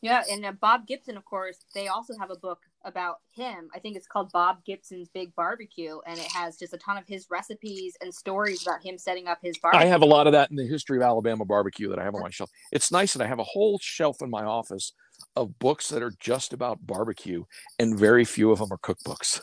Yeah, 0.00 0.22
and 0.30 0.44
uh, 0.44 0.52
Bob 0.52 0.86
Gibson, 0.86 1.16
of 1.16 1.24
course, 1.24 1.58
they 1.74 1.88
also 1.88 2.14
have 2.20 2.30
a 2.30 2.36
book 2.36 2.60
about 2.84 3.16
him. 3.34 3.68
I 3.74 3.80
think 3.80 3.96
it's 3.96 4.06
called 4.06 4.30
Bob 4.32 4.64
Gibson's 4.64 5.08
Big 5.08 5.34
Barbecue, 5.34 5.98
and 6.06 6.18
it 6.18 6.30
has 6.32 6.56
just 6.56 6.72
a 6.72 6.78
ton 6.78 6.96
of 6.96 7.04
his 7.08 7.26
recipes 7.30 7.96
and 8.00 8.14
stories 8.14 8.62
about 8.62 8.80
him 8.80 8.96
setting 8.96 9.26
up 9.26 9.38
his 9.42 9.58
barbecue. 9.58 9.84
I 9.84 9.90
have 9.90 10.02
a 10.02 10.06
lot 10.06 10.28
of 10.28 10.32
that 10.34 10.50
in 10.50 10.56
the 10.56 10.66
history 10.66 10.98
of 10.98 11.02
Alabama 11.02 11.44
barbecue 11.44 11.88
that 11.88 11.98
I 11.98 12.04
have 12.04 12.14
on 12.14 12.22
my 12.22 12.30
shelf. 12.30 12.50
It's 12.70 12.92
nice 12.92 13.12
that 13.14 13.22
I 13.22 13.26
have 13.26 13.40
a 13.40 13.44
whole 13.44 13.80
shelf 13.82 14.22
in 14.22 14.30
my 14.30 14.44
office 14.44 14.92
of 15.34 15.58
books 15.58 15.88
that 15.88 16.02
are 16.02 16.12
just 16.20 16.52
about 16.52 16.86
barbecue, 16.86 17.42
and 17.80 17.98
very 17.98 18.24
few 18.24 18.52
of 18.52 18.60
them 18.60 18.72
are 18.72 18.78
cookbooks. 18.78 19.40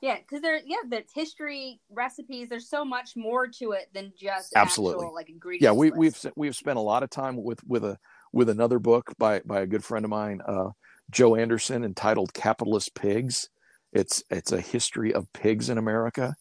Yeah, 0.00 0.16
because 0.18 0.40
there, 0.40 0.60
yeah, 0.64 0.78
there's 0.88 1.10
history, 1.14 1.80
recipes. 1.90 2.48
There's 2.48 2.70
so 2.70 2.84
much 2.84 3.10
more 3.16 3.46
to 3.58 3.72
it 3.72 3.90
than 3.92 4.12
just 4.18 4.54
Absolutely. 4.56 5.04
actual 5.04 5.14
like 5.14 5.28
ingredients. 5.28 5.64
yeah, 5.64 5.72
we, 5.72 5.90
we've 5.90 6.18
we've 6.36 6.56
spent 6.56 6.78
a 6.78 6.82
lot 6.82 7.02
of 7.02 7.10
time 7.10 7.42
with 7.42 7.62
with 7.66 7.84
a 7.84 7.98
with 8.32 8.48
another 8.48 8.78
book 8.78 9.12
by 9.18 9.40
by 9.44 9.60
a 9.60 9.66
good 9.66 9.84
friend 9.84 10.04
of 10.04 10.10
mine, 10.10 10.40
uh, 10.46 10.70
Joe 11.10 11.36
Anderson, 11.36 11.84
entitled 11.84 12.32
"Capitalist 12.32 12.94
Pigs." 12.94 13.48
It's 13.92 14.22
it's 14.30 14.52
a 14.52 14.60
history 14.60 15.12
of 15.12 15.30
pigs 15.34 15.68
in 15.68 15.76
America, 15.76 16.34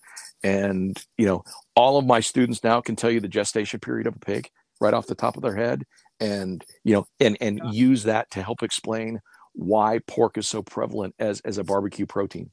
and 0.43 0.97
you 1.17 1.25
know 1.25 1.43
all 1.75 1.97
of 1.97 2.05
my 2.05 2.21
students 2.21 2.63
now 2.63 2.79
can 2.79 2.95
tell 2.95 3.11
you 3.11 3.19
the 3.19 3.27
gestation 3.27 3.79
period 3.81 4.07
of 4.07 4.15
a 4.15 4.19
pig 4.19 4.49
right 4.79 4.93
off 4.93 5.07
the 5.07 5.15
top 5.15 5.35
of 5.35 5.43
their 5.43 5.55
head, 5.55 5.83
and 6.21 6.63
you 6.85 6.93
know 6.93 7.05
and 7.19 7.35
and 7.41 7.59
Yeah. 7.61 7.71
use 7.71 8.03
that 8.03 8.29
to 8.31 8.43
help 8.43 8.63
explain 8.63 9.19
why 9.53 9.99
pork 10.07 10.37
is 10.37 10.47
so 10.47 10.61
prevalent 10.63 11.13
as 11.19 11.41
as 11.41 11.57
a 11.57 11.63
barbecue 11.65 12.05
protein. 12.05 12.51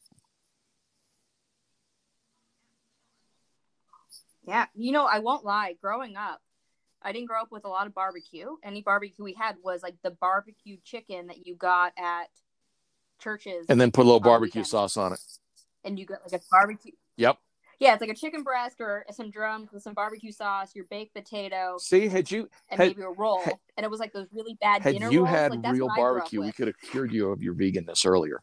Yeah, 4.47 4.67
you 4.75 4.93
know, 4.93 5.07
I 5.07 5.19
won't 5.19 5.45
lie. 5.45 5.75
Growing 5.83 6.17
up, 6.17 6.41
I 7.03 7.13
didn't 7.13 7.27
grow 7.29 7.41
up 7.43 7.51
with 7.51 7.65
a 7.65 7.69
lot 7.69 7.87
of 7.87 7.95
barbecue. 7.95 8.57
Any 8.63 8.81
barbecue 8.83 9.25
we 9.25 9.35
had 9.35 9.57
was 9.63 9.83
like 9.83 9.97
the 10.03 10.13
barbecue 10.13 10.77
chicken 10.85 11.27
that 11.27 11.47
you 11.47 11.55
got 11.57 11.93
at 11.99 12.29
churches, 13.21 13.67
And 13.69 13.81
then 13.81 13.91
put 13.91 14.03
a 14.03 14.05
little 14.09 14.21
barbecue 14.21 14.61
weekend. 14.61 14.67
sauce 14.69 14.97
on 14.97 15.13
it. 15.15 15.21
and 15.85 15.99
you 15.99 16.07
got 16.07 16.19
like 16.31 16.41
a 16.41 16.45
barbecue. 16.51 16.93
Yep. 17.17 17.39
Yeah, 17.79 17.93
it's 17.93 18.01
like 18.01 18.11
a 18.11 18.15
chicken 18.15 18.43
breast 18.43 18.81
or 18.81 19.05
some 19.13 19.31
drums 19.31 19.71
with 19.73 19.83
some 19.83 19.93
barbecue 19.95 20.33
sauce, 20.33 20.75
your 20.75 20.87
baked 20.87 21.13
potato, 21.15 21.77
See, 21.79 22.09
had 22.09 22.31
you 22.31 22.49
and 22.71 22.81
Had- 22.81 22.89
maybe 22.89 23.03
a 23.03 23.09
roll. 23.11 23.43
had- 23.43 23.59
and 23.77 23.85
it 23.85 23.91
was 23.91 24.01
like 24.01 24.13
those 24.13 24.29
really 24.33 24.55
bad 24.61 24.81
had 24.83 24.95
dinner 24.95 25.11
you 25.11 25.21
rolls. 25.21 25.31
had 25.31 25.51
like, 25.63 25.73
real 25.75 25.87
what 25.87 25.93
I 25.93 25.97
grew 25.97 26.07
up 26.07 26.15
barbecue, 26.15 26.41
we 26.41 26.53
could 26.53 26.69
have 26.69 26.79
cured 26.81 27.13
you 27.13 27.31
of 27.31 27.43
your 27.43 27.55
veganness 27.55 28.07
earlier. 28.07 28.43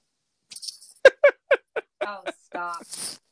Oh, 2.06 2.22
stop. 2.46 2.84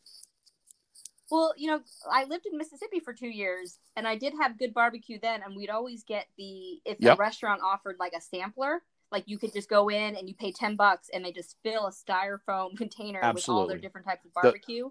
Well, 1.31 1.53
you 1.57 1.67
know, 1.71 1.79
I 2.11 2.25
lived 2.25 2.45
in 2.45 2.57
Mississippi 2.57 2.99
for 2.99 3.13
two 3.13 3.29
years, 3.29 3.79
and 3.95 4.07
I 4.07 4.17
did 4.17 4.33
have 4.39 4.59
good 4.59 4.73
barbecue 4.73 5.17
then. 5.21 5.41
And 5.43 5.55
we'd 5.55 5.69
always 5.69 6.03
get 6.03 6.27
the 6.37 6.81
if 6.85 6.97
Yep. 6.99 7.15
a 7.15 7.17
restaurant 7.17 7.61
offered 7.63 7.95
like 7.99 8.13
a 8.13 8.21
sampler, 8.21 8.81
like 9.11 9.23
you 9.27 9.37
could 9.37 9.53
just 9.53 9.69
go 9.69 9.89
in 9.89 10.15
and 10.17 10.27
you 10.27 10.35
pay 10.35 10.51
ten 10.51 10.75
bucks, 10.75 11.09
and 11.13 11.23
they 11.23 11.31
just 11.31 11.55
fill 11.63 11.87
a 11.87 11.91
styrofoam 11.91 12.77
container 12.77 13.31
with 13.33 13.47
all 13.49 13.65
their 13.67 13.77
different 13.77 14.05
types 14.05 14.25
of 14.25 14.33
barbecue. 14.33 14.89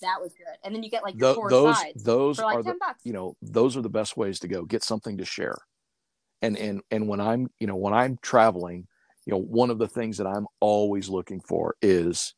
that 0.00 0.20
was 0.20 0.32
good, 0.32 0.56
and 0.64 0.74
then 0.74 0.82
you 0.82 0.90
get 0.90 1.02
like 1.02 1.18
Tho- 1.18 1.34
four 1.34 1.50
those 1.50 1.76
sides 1.76 2.02
those 2.02 2.36
for 2.36 2.44
like 2.44 2.56
are 2.56 2.62
the 2.62 2.74
bucks. 2.80 3.04
you 3.04 3.12
know 3.12 3.36
those 3.42 3.76
are 3.76 3.82
the 3.82 3.88
best 3.90 4.16
ways 4.16 4.38
to 4.40 4.48
go 4.48 4.64
get 4.64 4.82
something 4.82 5.18
to 5.18 5.24
share 5.24 5.56
and 6.40 6.56
and 6.56 6.82
and 6.90 7.08
when 7.08 7.20
i'm 7.20 7.48
you 7.58 7.66
know 7.66 7.74
when 7.74 7.92
i'm 7.92 8.16
traveling 8.22 8.86
you 9.26 9.32
know 9.32 9.38
one 9.40 9.70
of 9.70 9.78
the 9.78 9.88
things 9.88 10.16
that 10.18 10.26
i'm 10.26 10.46
always 10.60 11.08
looking 11.08 11.40
for 11.40 11.74
is 11.82 12.34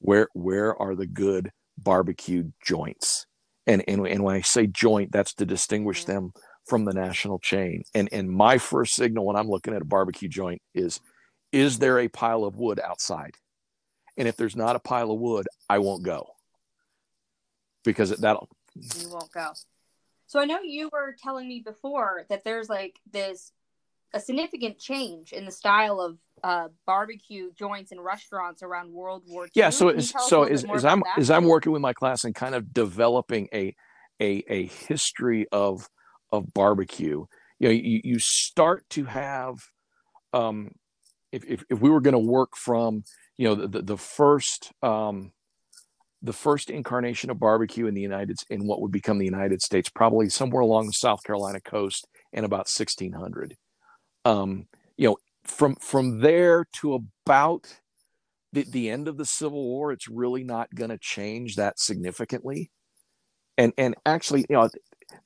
where 0.00 0.28
where 0.34 0.76
are 0.82 0.96
the 0.96 1.06
good 1.06 1.50
barbecue 1.78 2.50
joints 2.64 3.26
and 3.66 3.82
and, 3.88 4.06
and 4.06 4.22
when 4.22 4.36
i 4.36 4.40
say 4.40 4.66
joint 4.66 5.10
that's 5.12 5.34
to 5.34 5.44
distinguish 5.46 6.04
Mhm. 6.04 6.06
them 6.06 6.32
from 6.66 6.84
the 6.84 6.92
national 6.92 7.38
chain 7.38 7.82
and 7.94 8.08
and 8.12 8.30
my 8.30 8.58
first 8.58 8.94
signal 8.94 9.26
when 9.26 9.36
i'm 9.36 9.48
looking 9.48 9.74
at 9.74 9.82
a 9.82 9.86
barbecue 9.86 10.28
joint 10.28 10.62
is 10.74 11.00
is 11.52 11.78
there 11.78 11.98
a 11.98 12.08
pile 12.08 12.44
of 12.44 12.56
wood 12.56 12.80
outside 12.80 13.34
and 14.16 14.28
if 14.28 14.36
there's 14.36 14.56
not 14.56 14.76
a 14.76 14.80
pile 14.80 15.10
of 15.10 15.18
wood 15.18 15.46
i 15.68 15.78
won't 15.78 16.04
go 16.04 16.26
because 17.84 18.10
that'll 18.10 18.48
you 18.74 19.08
won't 19.10 19.30
go. 19.30 19.52
So 20.26 20.40
I 20.40 20.46
know 20.46 20.60
you 20.62 20.90
were 20.92 21.14
telling 21.22 21.46
me 21.46 21.62
before 21.64 22.24
that 22.28 22.42
there's 22.42 22.68
like 22.68 22.98
this 23.12 23.52
a 24.14 24.20
significant 24.20 24.78
change 24.78 25.32
in 25.32 25.44
the 25.44 25.50
style 25.50 26.00
of 26.00 26.16
uh, 26.44 26.68
barbecue 26.86 27.52
joints 27.52 27.90
and 27.90 28.02
restaurants 28.02 28.62
around 28.62 28.92
World 28.92 29.24
War 29.26 29.44
II. 29.46 29.50
Yeah, 29.54 29.70
so 29.70 29.88
is, 29.88 30.14
so 30.28 30.44
as, 30.44 30.64
as 30.64 30.84
I'm 30.84 31.00
that? 31.00 31.18
as 31.18 31.30
I'm 31.30 31.44
working 31.44 31.72
with 31.72 31.82
my 31.82 31.92
class 31.92 32.24
and 32.24 32.34
kind 32.34 32.54
of 32.54 32.72
developing 32.72 33.48
a 33.52 33.74
a 34.22 34.44
a 34.48 34.66
history 34.66 35.46
of 35.50 35.88
of 36.30 36.54
barbecue, 36.54 37.24
you 37.58 37.68
know, 37.68 37.74
you, 37.74 38.00
you 38.04 38.18
start 38.20 38.84
to 38.90 39.04
have 39.04 39.56
um 40.32 40.70
if 41.32 41.44
if, 41.44 41.64
if 41.68 41.80
we 41.80 41.90
were 41.90 42.00
going 42.00 42.12
to 42.12 42.18
work 42.18 42.56
from 42.56 43.02
you 43.36 43.48
know 43.48 43.56
the 43.56 43.68
the, 43.68 43.82
the 43.82 43.98
first 43.98 44.72
um 44.82 45.32
the 46.22 46.32
first 46.32 46.70
incarnation 46.70 47.30
of 47.30 47.38
barbecue 47.38 47.86
in 47.86 47.94
the 47.94 48.00
United 48.00 48.36
in 48.48 48.66
what 48.66 48.80
would 48.80 48.92
become 48.92 49.18
the 49.18 49.26
United 49.26 49.60
States, 49.60 49.90
probably 49.90 50.28
somewhere 50.28 50.62
along 50.62 50.86
the 50.86 50.92
South 50.92 51.22
Carolina 51.24 51.60
coast 51.60 52.06
in 52.32 52.44
about 52.44 52.66
1600. 52.66 53.56
Um, 54.24 54.66
you 54.96 55.08
know, 55.08 55.16
from 55.44 55.76
from 55.76 56.20
there 56.20 56.66
to 56.80 56.94
about 56.94 57.80
the, 58.52 58.64
the 58.64 58.90
end 58.90 59.08
of 59.08 59.16
the 59.16 59.26
Civil 59.26 59.62
War, 59.62 59.92
it's 59.92 60.08
really 60.08 60.44
not 60.44 60.74
going 60.74 60.90
to 60.90 60.98
change 60.98 61.56
that 61.56 61.78
significantly. 61.78 62.70
And 63.58 63.72
and 63.76 63.94
actually, 64.06 64.46
you 64.48 64.56
know, 64.56 64.68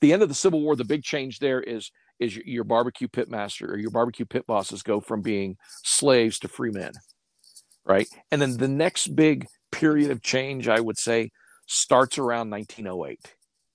the 0.01 0.13
end 0.13 0.23
of 0.23 0.29
the 0.29 0.35
Civil 0.35 0.61
War, 0.61 0.75
the 0.75 0.85
big 0.85 1.03
change 1.03 1.39
there 1.39 1.61
is 1.61 1.91
is 2.19 2.35
your, 2.35 2.65
barbecue 2.65 3.07
pit 3.07 3.29
master 3.29 3.71
or 3.71 3.77
your 3.77 3.91
barbecue 3.91 4.25
pit 4.25 4.45
bosses 4.45 4.83
go 4.83 4.99
from 4.99 5.21
being 5.21 5.55
slaves 5.83 6.37
to 6.39 6.49
free 6.49 6.69
men, 6.69 6.91
right? 7.85 8.07
And 8.29 8.41
then 8.41 8.57
the 8.57 8.67
next 8.67 9.15
big 9.15 9.47
period 9.71 10.11
of 10.11 10.21
change, 10.21 10.67
I 10.67 10.81
would 10.81 10.97
say, 10.97 11.31
starts 11.65 12.17
around 12.17 12.49
1908. 12.49 13.19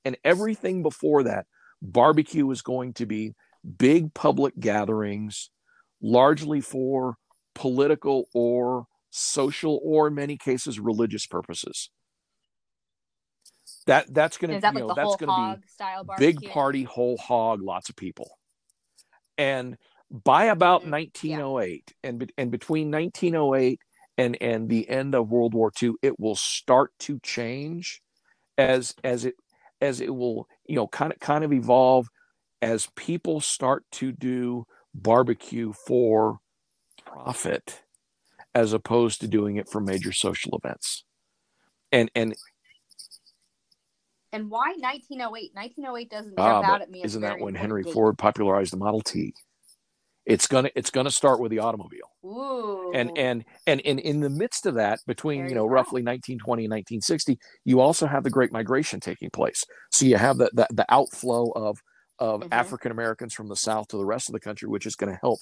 And 0.05 0.19
everything 0.25 0.83
before 0.83 1.23
that, 1.23 1.47
barbecue 1.81 2.51
is 2.51 2.61
going 2.61 2.93
to 2.95 3.07
be 3.07 3.33
big 3.79 4.15
public 4.15 4.59
gatherings, 4.59 5.51
largely 6.03 6.61
for 6.61 7.17
political 7.55 8.29
or 8.35 8.87
social 9.11 9.81
or 9.83 10.09
in 10.09 10.15
many 10.15 10.37
cases 10.37 10.81
religious 10.81 11.27
purposes. 11.27 11.91
That 13.87 14.13
that's 14.13 14.39
going 14.39 14.55
to 14.55 14.61
that 14.61 14.75
you 14.75 14.81
like 14.81 14.89
know 14.89 14.95
that's 14.95 15.17
going 15.17 15.29
to 15.29 15.61
be 15.61 16.15
big 16.19 16.51
party 16.51 16.85
whole 16.85 17.17
hog 17.17 17.63
lots 17.63 17.89
of 17.89 17.97
people. 17.97 18.39
And 19.37 19.77
by 20.11 20.45
about 20.47 20.83
mm-hmm. 20.83 20.93
1908 20.93 21.95
yeah. 22.03 22.09
and 22.09 22.33
and 22.39 22.51
between 22.51 22.91
1908 22.91 23.81
and 24.17 24.37
and 24.41 24.69
the 24.69 24.89
end 24.89 25.15
of 25.15 25.31
World 25.31 25.55
War 25.55 25.71
II, 25.83 25.93
it 26.03 26.19
will 26.19 26.37
start 26.37 26.93
to 27.01 27.19
change 27.21 28.01
as 28.57 28.95
as 29.05 29.25
it 29.25 29.35
as 29.81 30.01
it 30.01 30.15
will 30.15 30.49
you 30.67 30.77
know 30.77 30.87
kind 30.87 31.13
of 31.13 31.21
kind 31.21 31.45
of 31.45 31.53
evolve 31.53 32.09
as 32.65 32.89
people 32.97 33.43
start 33.43 33.85
to 33.93 34.11
do 34.11 34.65
barbecue 34.95 35.75
for 35.87 36.39
profit 37.05 37.83
as 38.55 38.73
opposed 38.73 39.21
to 39.21 39.29
doing 39.29 39.57
it 39.57 39.69
for 39.69 39.83
major 39.83 40.13
social 40.13 40.59
events. 40.65 41.05
And 41.93 42.11
and 42.15 42.35
and 44.33 44.51
why 44.51 44.73
1908 44.79 45.51
1908 45.53 46.11
doesn't 46.11 46.35
ah, 46.39 46.63
jump 46.63 46.67
out 46.67 46.81
at 46.81 46.91
me 46.91 47.03
isn't 47.05 47.21
that 47.21 47.39
when 47.39 47.55
henry 47.55 47.85
ford 47.85 48.17
popularized 48.17 48.73
the 48.73 48.79
model 48.79 49.03
t? 49.03 49.35
It's 50.25 50.47
gonna 50.47 50.71
it's 50.75 50.91
gonna 50.91 51.11
start 51.11 51.41
with 51.41 51.51
the 51.51 51.59
automobile. 51.59 52.09
Ooh. 52.25 52.93
and 52.95 53.11
and 53.19 53.45
and 53.67 53.81
in 53.81 53.99
in 53.99 54.21
the 54.21 54.31
midst 54.31 54.65
of 54.65 54.77
that 54.77 55.01
between 55.07 55.41
there 55.41 55.49
you 55.51 55.55
know 55.55 55.65
you 55.65 55.71
roughly 55.71 56.03
1920 56.03 56.65
and 56.65 56.71
1960 56.71 57.39
you 57.67 57.81
also 57.81 58.07
have 58.07 58.25
the 58.25 58.31
great 58.31 58.53
migration 58.53 59.01
taking 59.01 59.29
place. 59.29 59.65
So 59.93 60.07
you 60.07 60.17
have 60.17 60.39
the 60.39 60.51
the, 60.55 60.67
the 60.73 60.87
outflow 60.89 61.51
of 61.51 61.79
of 62.19 62.41
mm-hmm. 62.41 62.53
african 62.53 62.93
americans 62.93 63.35
from 63.35 63.49
the 63.49 63.57
south 63.57 63.89
to 63.89 63.97
the 63.97 64.05
rest 64.05 64.29
of 64.29 64.33
the 64.33 64.41
country 64.41 64.69
which 64.69 64.87
is 64.87 64.97
going 64.97 65.13
to 65.13 65.19
help 65.21 65.41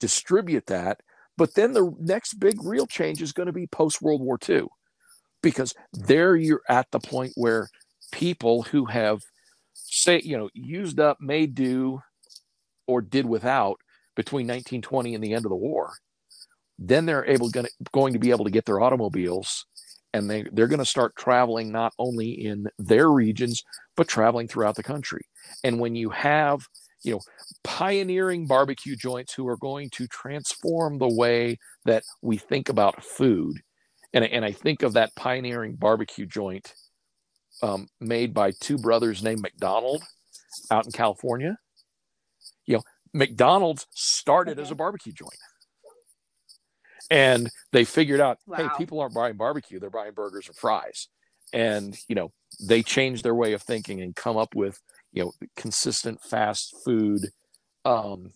distribute 0.00 0.66
that 0.66 1.00
but 1.36 1.54
then 1.54 1.72
the 1.72 1.92
next 1.98 2.34
big 2.34 2.56
real 2.64 2.86
change 2.86 3.20
is 3.20 3.32
going 3.32 3.46
to 3.46 3.52
be 3.52 3.66
post 3.66 4.00
world 4.00 4.20
war 4.20 4.38
ii 4.48 4.62
because 5.42 5.74
there 5.92 6.34
you're 6.36 6.62
at 6.68 6.90
the 6.90 7.00
point 7.00 7.32
where 7.34 7.68
people 8.12 8.62
who 8.62 8.86
have 8.86 9.20
say 9.74 10.20
you 10.24 10.36
know 10.36 10.48
used 10.54 10.98
up 10.98 11.18
made 11.20 11.54
do 11.54 12.00
or 12.86 13.00
did 13.00 13.26
without 13.26 13.78
between 14.14 14.46
1920 14.46 15.14
and 15.14 15.24
the 15.24 15.34
end 15.34 15.44
of 15.44 15.50
the 15.50 15.56
war, 15.56 15.94
then 16.78 17.06
they're 17.06 17.24
able 17.26 17.50
gonna, 17.50 17.68
going 17.92 18.12
to 18.12 18.18
be 18.18 18.30
able 18.30 18.44
to 18.44 18.50
get 18.50 18.64
their 18.64 18.80
automobiles 18.80 19.66
and 20.14 20.30
they, 20.30 20.44
they're 20.52 20.68
going 20.68 20.78
to 20.78 20.84
start 20.84 21.16
traveling 21.16 21.72
not 21.72 21.92
only 21.98 22.30
in 22.30 22.68
their 22.78 23.10
regions 23.10 23.62
but 23.96 24.08
traveling 24.08 24.48
throughout 24.48 24.76
the 24.76 24.82
country 24.82 25.26
and 25.64 25.78
when 25.78 25.94
you 25.94 26.08
have 26.08 26.66
you 27.02 27.12
know 27.12 27.20
pioneering 27.64 28.46
barbecue 28.46 28.96
joints 28.96 29.34
who 29.34 29.46
are 29.46 29.56
going 29.58 29.90
to 29.90 30.06
transform 30.06 30.98
the 30.98 31.14
way 31.14 31.58
that 31.84 32.04
we 32.22 32.38
think 32.38 32.68
about 32.68 33.02
food 33.04 33.60
and, 34.14 34.24
and 34.24 34.44
i 34.44 34.52
think 34.52 34.82
of 34.82 34.94
that 34.94 35.14
pioneering 35.16 35.74
barbecue 35.74 36.24
joint 36.24 36.72
um, 37.62 37.86
made 38.00 38.32
by 38.32 38.52
two 38.60 38.78
brothers 38.78 39.22
named 39.22 39.42
mcdonald 39.42 40.02
out 40.70 40.86
in 40.86 40.92
california 40.92 41.58
you 42.66 42.76
know 42.76 42.82
McDonald's 43.14 43.86
started 43.94 44.58
as 44.58 44.72
a 44.72 44.74
barbecue 44.74 45.12
joint. 45.12 45.38
And 47.10 47.50
they 47.72 47.84
figured 47.84 48.20
out, 48.20 48.38
wow. 48.46 48.56
hey, 48.56 48.68
people 48.78 49.00
aren't 49.00 49.14
buying 49.14 49.36
barbecue, 49.36 49.78
they're 49.78 49.90
buying 49.90 50.14
burgers 50.14 50.48
or 50.48 50.54
fries. 50.54 51.08
And, 51.52 51.96
you 52.08 52.14
know, 52.14 52.32
they 52.66 52.82
changed 52.82 53.24
their 53.24 53.34
way 53.34 53.52
of 53.52 53.62
thinking 53.62 54.00
and 54.00 54.16
come 54.16 54.36
up 54.36 54.54
with, 54.54 54.80
you 55.12 55.24
know, 55.24 55.32
consistent 55.56 56.20
fast 56.22 56.74
food 56.84 57.20
um, 57.84 58.32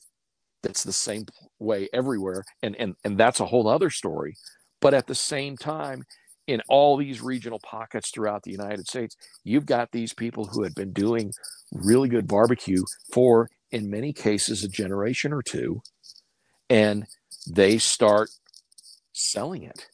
that's 0.62 0.84
the 0.84 0.92
same 0.92 1.24
way 1.58 1.88
everywhere. 1.92 2.44
And, 2.62 2.76
and, 2.76 2.94
and 3.04 3.18
that's 3.18 3.40
a 3.40 3.46
whole 3.46 3.68
other 3.68 3.90
story. 3.90 4.34
But 4.80 4.94
at 4.94 5.06
the 5.06 5.14
same 5.14 5.56
time, 5.56 6.04
in 6.46 6.62
all 6.68 6.96
these 6.96 7.20
regional 7.20 7.58
pockets 7.58 8.10
throughout 8.10 8.42
the 8.42 8.52
United 8.52 8.86
States, 8.86 9.16
you've 9.44 9.66
got 9.66 9.92
these 9.92 10.14
people 10.14 10.46
who 10.46 10.62
had 10.62 10.74
been 10.74 10.92
doing 10.92 11.32
really 11.72 12.08
good 12.08 12.26
barbecue 12.26 12.82
for 13.12 13.48
in 13.70 13.90
many 13.90 14.12
cases 14.12 14.64
a 14.64 14.68
generation 14.68 15.32
or 15.32 15.42
two 15.42 15.80
and 16.70 17.06
they 17.46 17.78
start 17.78 18.30
selling 19.18 19.62
it 19.62 19.86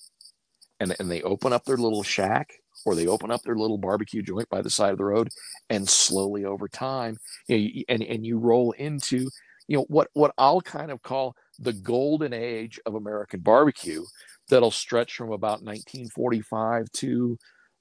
and, 0.81 0.95
and 0.99 1.11
they 1.11 1.22
open 1.22 1.53
up 1.53 1.64
their 1.64 1.77
little 1.77 2.03
shack 2.03 2.53
or 2.87 2.95
they 2.95 3.07
open 3.07 3.31
up 3.31 3.43
their 3.43 3.57
little 3.57 3.79
barbecue 3.79 4.22
joint 4.22 4.49
by 4.49 4.61
the 4.62 4.70
side 4.70 4.93
of 4.93 4.99
the 4.99 5.05
road 5.05 5.29
and 5.70 5.89
slowly 5.89 6.45
over 6.45 6.68
time 6.68 7.16
you 7.49 7.59
know, 7.59 7.83
and, 7.89 8.03
and 8.03 8.27
you 8.27 8.39
roll 8.39 8.72
into 8.72 9.29
you 9.68 9.77
know 9.77 9.87
what 9.89 10.09
what 10.12 10.35
i'll 10.37 10.61
kind 10.61 10.91
of 10.91 11.03
call 11.03 11.35
the 11.59 11.72
golden 11.72 12.33
age 12.33 12.79
of 12.87 12.95
american 12.95 13.41
barbecue 13.41 14.03
that'll 14.51 14.70
stretch 14.70 15.14
from 15.14 15.33
about 15.33 15.62
1945 15.62 16.91
to 16.93 17.39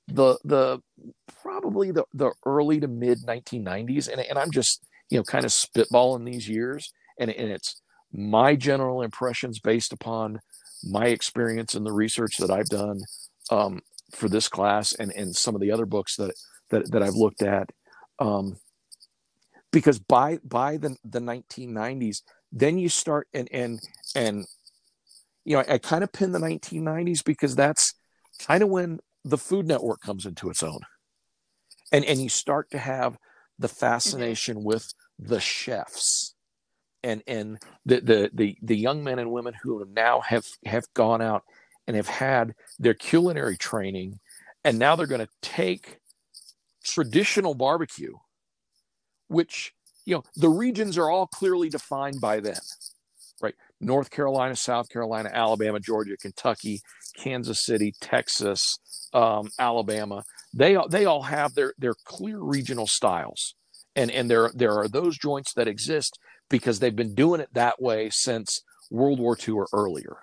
the 0.07 0.37
the 0.43 0.79
probably 1.41 1.91
the, 1.91 2.03
the 2.13 2.31
early 2.45 2.79
to 2.79 2.87
mid 2.87 3.19
1990s 3.25 4.07
and, 4.09 4.21
and 4.21 4.37
i'm 4.39 4.51
just 4.51 4.85
you 5.13 5.19
know, 5.19 5.23
kind 5.23 5.45
of 5.45 5.51
spitballing 5.51 6.25
these 6.25 6.49
years. 6.49 6.91
And, 7.19 7.29
and 7.29 7.51
it's 7.51 7.81
my 8.11 8.55
general 8.55 9.03
impressions 9.03 9.59
based 9.59 9.93
upon 9.93 10.39
my 10.83 11.07
experience 11.07 11.75
and 11.75 11.85
the 11.85 11.91
research 11.91 12.37
that 12.37 12.51
I've 12.51 12.69
done 12.69 13.01
um, 13.49 13.81
for 14.11 14.29
this 14.29 14.47
class 14.47 14.93
and, 14.93 15.11
and 15.11 15.35
some 15.35 15.55
of 15.55 15.61
the 15.61 15.71
other 15.71 15.85
books 15.85 16.15
that, 16.17 16.33
that, 16.69 16.91
that 16.91 17.03
I've 17.03 17.15
looked 17.15 17.41
at. 17.41 17.69
Um, 18.19 18.57
because 19.71 19.99
by, 19.99 20.39
by 20.43 20.77
the, 20.77 20.95
the 21.03 21.19
1990s, 21.19 22.21
then 22.51 22.77
you 22.77 22.89
start 22.89 23.27
and, 23.33 23.49
and, 23.51 23.79
and, 24.15 24.45
you 25.45 25.55
know, 25.55 25.63
I, 25.67 25.73
I 25.73 25.77
kind 25.79 26.03
of 26.03 26.11
pin 26.11 26.31
the 26.31 26.39
1990s 26.39 27.23
because 27.23 27.55
that's 27.55 27.95
kind 28.39 28.61
of 28.61 28.69
when 28.69 28.99
the 29.23 29.37
Food 29.37 29.67
Network 29.67 30.01
comes 30.01 30.25
into 30.25 30.49
its 30.49 30.61
own. 30.61 30.79
And, 31.91 32.05
and 32.05 32.21
you 32.21 32.29
start 32.29 32.69
to 32.71 32.77
have 32.77 33.17
the 33.57 33.67
mm-hmm. 33.67 33.75
fascination 33.75 34.63
with 34.63 34.93
the 35.17 35.39
chefs 35.39 36.35
and 37.03 37.23
and 37.27 37.59
the, 37.85 37.99
the 38.01 38.29
the 38.33 38.57
the 38.61 38.77
young 38.77 39.03
men 39.03 39.19
and 39.19 39.31
women 39.31 39.53
who 39.61 39.85
now 39.93 40.21
have 40.21 40.45
have 40.65 40.85
gone 40.93 41.21
out 41.21 41.43
and 41.87 41.95
have 41.95 42.07
had 42.07 42.53
their 42.79 42.93
culinary 42.93 43.57
training 43.57 44.19
and 44.63 44.79
now 44.79 44.95
they're 44.95 45.07
going 45.07 45.21
to 45.21 45.29
take 45.41 45.99
traditional 46.83 47.53
barbecue 47.53 48.13
which 49.27 49.73
you 50.05 50.15
know 50.15 50.23
the 50.35 50.49
regions 50.49 50.97
are 50.97 51.09
all 51.09 51.27
clearly 51.27 51.69
defined 51.69 52.19
by 52.21 52.39
then 52.39 52.59
right? 53.41 53.55
North 53.81 54.09
carolina 54.11 54.55
south 54.55 54.89
carolina 54.89 55.29
alabama 55.33 55.79
georgia 55.79 56.17
kentucky 56.17 56.81
kansas 57.17 57.65
city 57.65 57.93
texas 58.01 58.79
um, 59.13 59.49
alabama. 59.59 60.23
They 60.53 60.77
they 60.89 61.05
all 61.05 61.23
have 61.23 61.53
their 61.55 61.73
their 61.77 61.93
clear 62.05 62.39
regional 62.39 62.87
styles 62.87 63.55
and 63.95 64.11
and 64.11 64.29
there 64.29 64.51
there 64.53 64.77
are 64.77 64.87
those 64.87 65.17
joints 65.17 65.53
that 65.53 65.67
exist 65.67 66.17
because 66.49 66.79
they've 66.79 66.95
been 66.95 67.15
doing 67.15 67.41
it 67.41 67.49
that 67.53 67.81
way 67.81 68.09
since 68.09 68.61
World 68.89 69.19
War 69.19 69.37
II 69.47 69.55
or 69.55 69.67
earlier. 69.73 70.17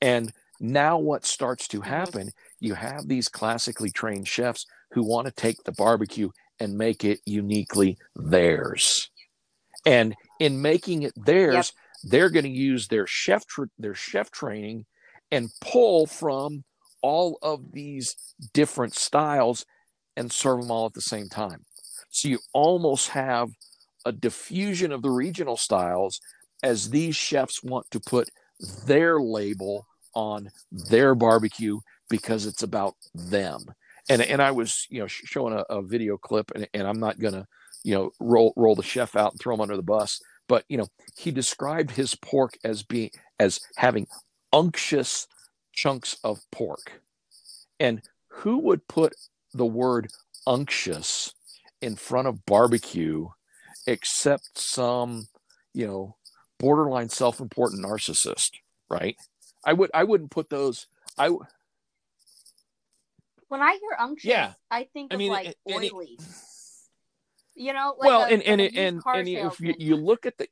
And 0.00 0.32
now 0.60 0.98
what 0.98 1.24
starts 1.24 1.66
to 1.68 1.80
happen, 1.80 2.30
you 2.60 2.74
have 2.74 3.08
these 3.08 3.28
classically 3.28 3.90
trained 3.90 4.28
chefs 4.28 4.66
who 4.92 5.02
want 5.02 5.26
to 5.26 5.32
take 5.32 5.62
the 5.64 5.72
barbecue 5.72 6.30
and 6.60 6.78
make 6.78 7.04
it 7.04 7.20
uniquely 7.24 7.98
theirs. 8.14 9.10
And 9.84 10.14
in 10.38 10.62
making 10.62 11.02
it 11.02 11.12
theirs, 11.16 11.72
yep. 12.04 12.10
they're 12.10 12.30
going 12.30 12.44
to 12.44 12.50
use 12.50 12.88
their 12.88 13.06
chef 13.06 13.46
tr- 13.46 13.64
their 13.78 13.94
chef 13.94 14.30
training 14.30 14.86
and 15.30 15.50
pull 15.60 16.06
from 16.06 16.62
all 17.02 17.38
of 17.42 17.72
these 17.72 18.14
different 18.52 18.94
styles 18.94 19.64
and 20.16 20.30
serve 20.30 20.60
them 20.60 20.70
all 20.70 20.86
at 20.86 20.92
the 20.92 21.00
same 21.00 21.28
time. 21.28 21.64
So 22.10 22.28
you 22.28 22.38
almost 22.52 23.08
have 23.08 23.48
a 24.04 24.12
diffusion 24.12 24.92
of 24.92 25.02
the 25.02 25.10
regional 25.10 25.56
styles 25.56 26.20
as 26.62 26.90
these 26.90 27.16
chefs 27.16 27.62
want 27.62 27.90
to 27.90 28.00
put 28.00 28.28
their 28.86 29.20
label 29.20 29.86
on 30.14 30.50
their 30.70 31.14
barbecue 31.14 31.80
because 32.08 32.46
it's 32.46 32.62
about 32.62 32.94
them. 33.14 33.64
And 34.08 34.20
and 34.22 34.42
I 34.42 34.50
was 34.50 34.86
you 34.90 35.00
know 35.00 35.06
showing 35.06 35.54
a, 35.54 35.64
a 35.70 35.82
video 35.82 36.16
clip, 36.16 36.50
and, 36.54 36.68
and 36.74 36.86
I'm 36.86 37.00
not 37.00 37.18
gonna 37.18 37.46
you 37.84 37.94
know 37.94 38.10
roll 38.20 38.52
roll 38.56 38.74
the 38.74 38.82
chef 38.82 39.16
out 39.16 39.32
and 39.32 39.40
throw 39.40 39.54
him 39.54 39.60
under 39.60 39.76
the 39.76 39.82
bus, 39.82 40.20
but 40.48 40.64
you 40.68 40.76
know 40.76 40.88
he 41.16 41.30
described 41.30 41.92
his 41.92 42.14
pork 42.14 42.54
as 42.64 42.82
being 42.82 43.10
as 43.38 43.60
having 43.76 44.06
unctuous 44.52 45.26
chunks 45.72 46.16
of 46.24 46.40
pork, 46.50 47.00
and 47.78 48.02
who 48.28 48.58
would 48.58 48.86
put 48.88 49.14
the 49.54 49.66
word 49.66 50.08
unctuous 50.46 51.32
in 51.80 51.96
front 51.96 52.28
of 52.28 52.44
barbecue 52.44 53.28
except 53.86 54.58
some 54.58 55.26
you 55.74 55.86
know 55.86 56.16
borderline 56.58 57.08
self-important 57.08 57.84
narcissist 57.84 58.50
right 58.88 59.16
i 59.64 59.72
would 59.72 59.90
i 59.94 60.04
wouldn't 60.04 60.30
put 60.30 60.48
those 60.48 60.86
i 61.18 61.30
when 63.52 63.60
I 63.60 63.72
hear 63.72 63.98
unctuous, 64.00 64.24
yeah. 64.24 64.52
I 64.70 64.84
think 64.94 65.12
I 65.12 65.18
mean, 65.18 65.30
like 65.30 65.54
and, 65.66 65.76
oily. 65.76 66.16
It, 66.18 66.24
you 67.54 67.74
know, 67.74 67.94
like 67.98 68.08
well, 68.08 68.22
a, 68.22 68.28
and 68.28 68.42
and 68.44 68.62
and, 68.62 69.02
and 69.04 69.28
if 69.28 69.60
you, 69.60 69.74
you 69.78 69.96
look 69.96 70.24
at 70.24 70.38
the, 70.38 70.48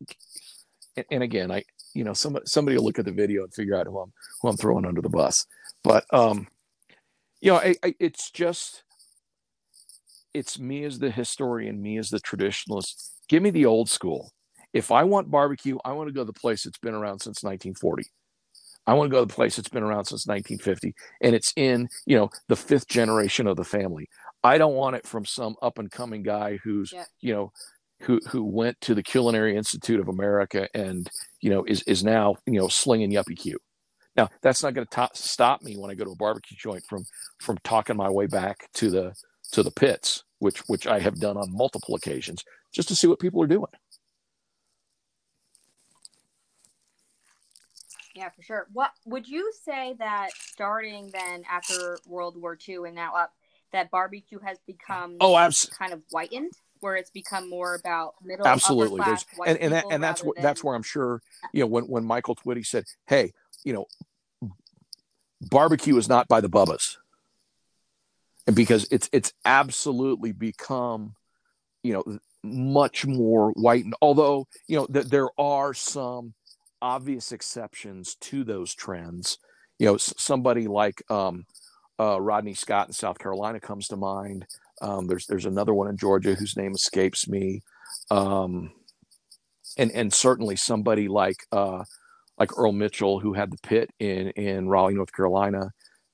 and, 0.98 1.06
and 1.10 1.22
again, 1.22 1.50
I 1.50 1.64
you 1.94 2.04
know 2.04 2.12
somebody 2.12 2.44
somebody 2.44 2.76
will 2.76 2.84
look 2.84 2.98
at 2.98 3.06
the 3.06 3.10
video 3.10 3.44
and 3.44 3.54
figure 3.54 3.74
out 3.74 3.86
who 3.86 4.00
I'm 4.00 4.12
who 4.42 4.48
I'm 4.48 4.58
throwing 4.58 4.84
under 4.84 5.00
the 5.00 5.08
bus, 5.08 5.46
but 5.82 6.04
um, 6.12 6.46
you 7.40 7.52
know, 7.52 7.56
I, 7.56 7.74
I, 7.82 7.94
it's 7.98 8.30
just 8.30 8.82
it's 10.34 10.58
me 10.58 10.84
as 10.84 10.98
the 10.98 11.10
historian, 11.10 11.80
me 11.80 11.96
as 11.96 12.10
the 12.10 12.20
traditionalist. 12.20 13.12
Give 13.30 13.44
me 13.44 13.50
the 13.50 13.66
old 13.66 13.88
school. 13.88 14.32
If 14.72 14.90
I 14.90 15.04
want 15.04 15.30
barbecue, 15.30 15.78
I 15.84 15.92
want 15.92 16.08
to 16.08 16.12
go 16.12 16.22
to 16.22 16.26
the 16.26 16.32
place 16.32 16.64
that's 16.64 16.78
been 16.78 16.94
around 16.94 17.20
since 17.20 17.44
1940. 17.44 18.02
I 18.88 18.94
want 18.94 19.08
to 19.08 19.12
go 19.14 19.20
to 19.20 19.26
the 19.26 19.32
place 19.32 19.54
that's 19.54 19.68
been 19.68 19.84
around 19.84 20.06
since 20.06 20.26
1950 20.26 20.92
and 21.22 21.36
it's 21.36 21.52
in, 21.54 21.88
you 22.06 22.16
know, 22.16 22.28
the 22.48 22.56
fifth 22.56 22.88
generation 22.88 23.46
of 23.46 23.56
the 23.56 23.62
family. 23.62 24.08
I 24.42 24.58
don't 24.58 24.74
want 24.74 24.96
it 24.96 25.06
from 25.06 25.24
some 25.24 25.54
up 25.62 25.78
and 25.78 25.88
coming 25.88 26.24
guy 26.24 26.58
who's, 26.64 26.90
yeah. 26.92 27.04
you 27.20 27.32
know, 27.32 27.52
who 28.00 28.18
who 28.28 28.42
went 28.42 28.80
to 28.80 28.96
the 28.96 29.02
Culinary 29.02 29.56
Institute 29.56 30.00
of 30.00 30.08
America 30.08 30.66
and, 30.74 31.08
you 31.40 31.50
know, 31.50 31.62
is 31.64 31.82
is 31.82 32.02
now, 32.02 32.34
you 32.46 32.58
know, 32.58 32.66
slinging 32.66 33.12
yuppie 33.12 33.38
Q. 33.38 33.58
Now, 34.16 34.28
that's 34.42 34.64
not 34.64 34.74
going 34.74 34.88
to 34.90 35.08
stop 35.14 35.62
me 35.62 35.76
when 35.76 35.90
I 35.90 35.94
go 35.94 36.04
to 36.04 36.10
a 36.10 36.16
barbecue 36.16 36.56
joint 36.58 36.82
from 36.88 37.04
from 37.38 37.58
talking 37.62 37.96
my 37.96 38.10
way 38.10 38.26
back 38.26 38.56
to 38.74 38.90
the 38.90 39.14
to 39.52 39.62
the 39.62 39.70
pits, 39.70 40.24
which 40.40 40.60
which 40.66 40.88
I 40.88 40.98
have 40.98 41.20
done 41.20 41.36
on 41.36 41.54
multiple 41.54 41.94
occasions 41.94 42.42
just 42.72 42.88
to 42.88 42.94
see 42.94 43.06
what 43.06 43.18
people 43.18 43.42
are 43.42 43.46
doing. 43.46 43.70
Yeah, 48.14 48.28
for 48.30 48.42
sure. 48.42 48.66
What 48.72 48.90
would 49.06 49.28
you 49.28 49.52
say 49.64 49.94
that 49.98 50.30
starting 50.34 51.10
then 51.12 51.44
after 51.50 51.98
World 52.06 52.36
War 52.40 52.58
II 52.68 52.80
and 52.86 52.94
now 52.94 53.14
up, 53.14 53.32
that 53.72 53.90
barbecue 53.90 54.38
has 54.40 54.58
become 54.66 55.16
oh, 55.20 55.36
abs- 55.36 55.66
kind 55.66 55.92
of 55.92 56.02
whitened, 56.10 56.52
where 56.80 56.96
it's 56.96 57.10
become 57.10 57.48
more 57.48 57.74
about 57.76 58.14
middle 58.22 58.46
absolutely 58.46 59.00
class, 59.00 59.24
and 59.46 59.58
and 59.58 59.72
that, 59.72 59.84
and 59.90 60.02
that's 60.02 60.24
what 60.24 60.36
than... 60.36 60.42
that's 60.42 60.64
where 60.64 60.74
I'm 60.74 60.82
sure 60.82 61.22
you 61.52 61.60
know 61.60 61.66
when 61.66 61.84
when 61.84 62.04
Michael 62.04 62.34
Twitty 62.34 62.66
said, 62.66 62.84
"Hey, 63.06 63.32
you 63.64 63.72
know, 63.72 63.86
barbecue 65.40 65.96
is 65.96 66.08
not 66.08 66.26
by 66.26 66.40
the 66.40 66.50
bubbas," 66.50 66.96
and 68.46 68.56
because 68.56 68.88
it's 68.90 69.08
it's 69.12 69.32
absolutely 69.44 70.32
become 70.32 71.14
you 71.82 71.92
know 71.92 72.18
much 72.42 73.06
more 73.06 73.52
whitened. 73.52 73.94
Although 74.00 74.46
you 74.66 74.78
know 74.78 74.86
that 74.90 75.10
there 75.10 75.28
are 75.38 75.74
some 75.74 76.34
obvious 76.82 77.32
exceptions 77.32 78.16
to 78.20 78.44
those 78.44 78.74
trends. 78.74 79.38
You 79.78 79.86
know, 79.86 79.96
somebody 79.96 80.66
like 80.66 81.02
um, 81.10 81.44
uh, 81.98 82.20
Rodney 82.20 82.54
Scott 82.54 82.88
in 82.88 82.92
South 82.92 83.18
Carolina 83.18 83.60
comes 83.60 83.88
to 83.88 83.96
mind. 83.96 84.46
Um, 84.80 85.06
there's 85.06 85.26
there's 85.26 85.46
another 85.46 85.74
one 85.74 85.88
in 85.88 85.96
Georgia 85.96 86.34
whose 86.34 86.56
name 86.56 86.72
escapes 86.72 87.28
me, 87.28 87.60
um, 88.10 88.72
and 89.76 89.90
and 89.92 90.12
certainly 90.12 90.56
somebody 90.56 91.08
like 91.08 91.36
uh, 91.52 91.84
like 92.38 92.56
Earl 92.56 92.72
Mitchell 92.72 93.20
who 93.20 93.34
had 93.34 93.50
the 93.50 93.58
pit 93.62 93.90
in 93.98 94.30
in 94.30 94.68
Raleigh, 94.68 94.94
North 94.94 95.12
Carolina, 95.12 95.70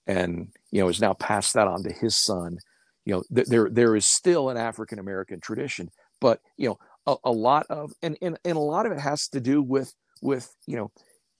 and 0.06 0.48
you 0.70 0.80
know 0.80 0.88
has 0.88 1.00
now 1.00 1.14
passed 1.14 1.54
that 1.54 1.68
on 1.68 1.82
to 1.84 1.92
his 1.92 2.16
son. 2.22 2.58
You 3.04 3.14
know, 3.14 3.22
th- 3.34 3.46
there 3.46 3.68
there 3.70 3.94
is 3.94 4.06
still 4.06 4.50
an 4.50 4.56
African 4.56 4.98
American 4.98 5.40
tradition, 5.40 5.90
but 6.20 6.40
you 6.56 6.68
know 6.68 6.78
a, 7.06 7.16
a 7.24 7.32
lot 7.32 7.66
of 7.70 7.92
and, 8.02 8.16
and 8.20 8.38
and 8.44 8.56
a 8.56 8.60
lot 8.60 8.86
of 8.86 8.92
it 8.92 9.00
has 9.00 9.28
to 9.28 9.40
do 9.40 9.62
with 9.62 9.94
with 10.22 10.54
you 10.66 10.76
know 10.76 10.90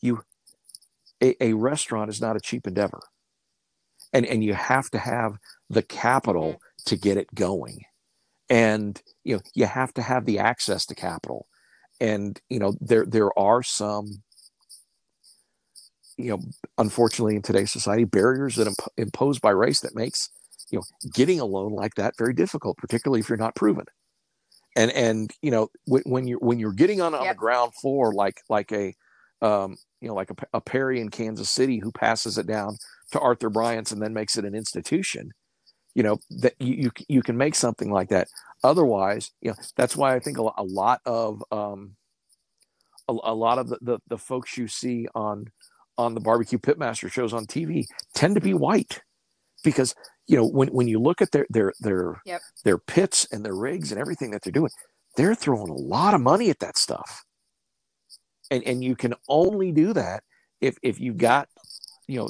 you 0.01 0.23
a, 1.23 1.43
a 1.43 1.53
restaurant 1.55 2.11
is 2.11 2.21
not 2.21 2.37
a 2.37 2.41
cheap 2.41 2.67
endeavor. 2.67 3.01
And 4.13 4.25
and 4.27 4.45
you 4.45 4.55
have 4.55 4.91
to 4.91 4.99
have 4.99 5.39
the 5.69 5.83
capital 5.83 6.53
mm-hmm. 6.53 6.85
to 6.87 6.97
get 6.97 7.17
it 7.17 7.35
going. 7.35 7.81
And 8.49 9.01
you 9.25 9.37
know 9.37 9.43
you 9.55 9.67
have 9.67 9.93
to 9.95 10.03
have 10.03 10.25
the 10.25 10.39
access 10.39 10.87
to 10.87 10.95
capital. 10.95 11.47
And 12.01 12.41
you 12.49 12.59
know 12.59 12.75
there 12.81 13.05
there 13.05 13.37
are 13.39 13.63
some 13.63 14.23
you 16.17 16.31
know 16.31 16.41
unfortunately 16.79 17.37
in 17.37 17.43
today's 17.43 17.73
society 17.73 18.05
barriers 18.05 18.57
that 18.57 18.67
imp- 18.67 18.93
imposed 18.97 19.43
by 19.43 19.51
race 19.51 19.81
that 19.81 19.95
makes 19.95 20.31
you 20.71 20.79
know 20.79 20.85
getting 21.13 21.41
a 21.41 21.45
loan 21.45 21.73
like 21.73 21.95
that 21.97 22.17
very 22.17 22.33
difficult 22.33 22.79
particularly 22.79 23.21
if 23.21 23.29
you're 23.29 23.37
not 23.37 23.55
proven 23.55 23.85
and 24.77 24.93
and 24.93 25.33
you 25.43 25.51
know 25.51 25.69
when, 25.87 26.03
when 26.05 26.27
you're 26.29 26.39
when 26.39 26.59
you're 26.59 26.73
getting 26.73 27.01
on, 27.01 27.15
on 27.15 27.25
yep. 27.25 27.35
the 27.35 27.39
ground 27.39 27.75
floor 27.75 28.13
like 28.13 28.43
like 28.49 28.71
a 28.73 28.95
um, 29.43 29.77
you 30.01 30.09
know 30.09 30.15
like 30.15 30.31
a, 30.31 30.35
a, 30.55 30.61
Perry 30.61 31.01
in 31.01 31.09
Kansas 31.09 31.51
City 31.51 31.79
who 31.79 31.91
passes 31.91 32.39
it 32.39 32.47
down 32.47 32.77
to 33.13 33.21
Arthur 33.21 33.51
Bryant's 33.51 33.93
and 33.93 34.01
then 34.01 34.15
makes 34.15 34.39
it 34.39 34.45
an 34.45 34.55
institution 34.55 35.33
you 35.95 36.03
know 36.03 36.19
that 36.31 36.55
you 36.61 36.75
you, 36.75 36.91
you 37.09 37.23
can 37.23 37.37
make 37.37 37.55
something 37.55 37.91
like 37.91 38.11
that 38.11 38.29
otherwise 38.63 39.33
you 39.41 39.51
know 39.51 39.57
that's 39.77 39.97
why 39.97 40.15
I 40.15 40.21
think 40.21 40.39
a, 40.39 40.49
a 40.57 40.63
lot 40.63 41.01
of 41.05 41.43
um, 41.51 41.97
a, 43.09 43.13
a 43.25 43.35
lot 43.35 43.59
of 43.59 43.69
the, 43.69 43.79
the, 43.81 43.99
the 44.09 44.19
folks 44.19 44.57
you 44.57 44.69
see 44.69 45.09
on 45.15 45.47
on 45.99 46.15
the 46.15 46.21
barbecue 46.21 46.59
pitmaster 46.59 47.11
shows 47.11 47.33
on 47.33 47.47
TV 47.47 47.85
tend 48.15 48.35
to 48.35 48.41
be 48.41 48.55
white 48.55 49.01
because 49.65 49.95
you 50.27 50.37
know 50.37 50.47
when 50.47 50.69
when 50.69 50.89
you 50.89 50.99
look 50.99 51.23
at 51.23 51.31
their 51.33 51.47
their 51.51 51.73
their 51.81 52.21
yep. 52.25 52.41
their 52.65 52.79
pits 52.79 53.27
and 53.31 53.45
their 53.45 53.55
rigs 53.55 53.93
and 53.93 54.01
everything 54.01 54.31
that 54.31 54.43
they're 54.43 54.53
doing 54.53 54.71
they're 55.17 55.35
throwing 55.35 55.71
a 55.71 55.75
lot 55.75 56.15
of 56.15 56.21
money 56.21 56.51
at 56.51 56.61
that 56.61 56.79
stuff. 56.79 57.25
And 58.51 58.63
and 58.65 58.85
you 58.85 58.95
can 58.95 59.15
only 59.29 59.73
do 59.73 59.93
that 59.95 60.23
if 60.61 60.77
if 60.83 61.01
you've 61.01 61.19
got 61.19 61.49
you 62.07 62.21
know 62.21 62.29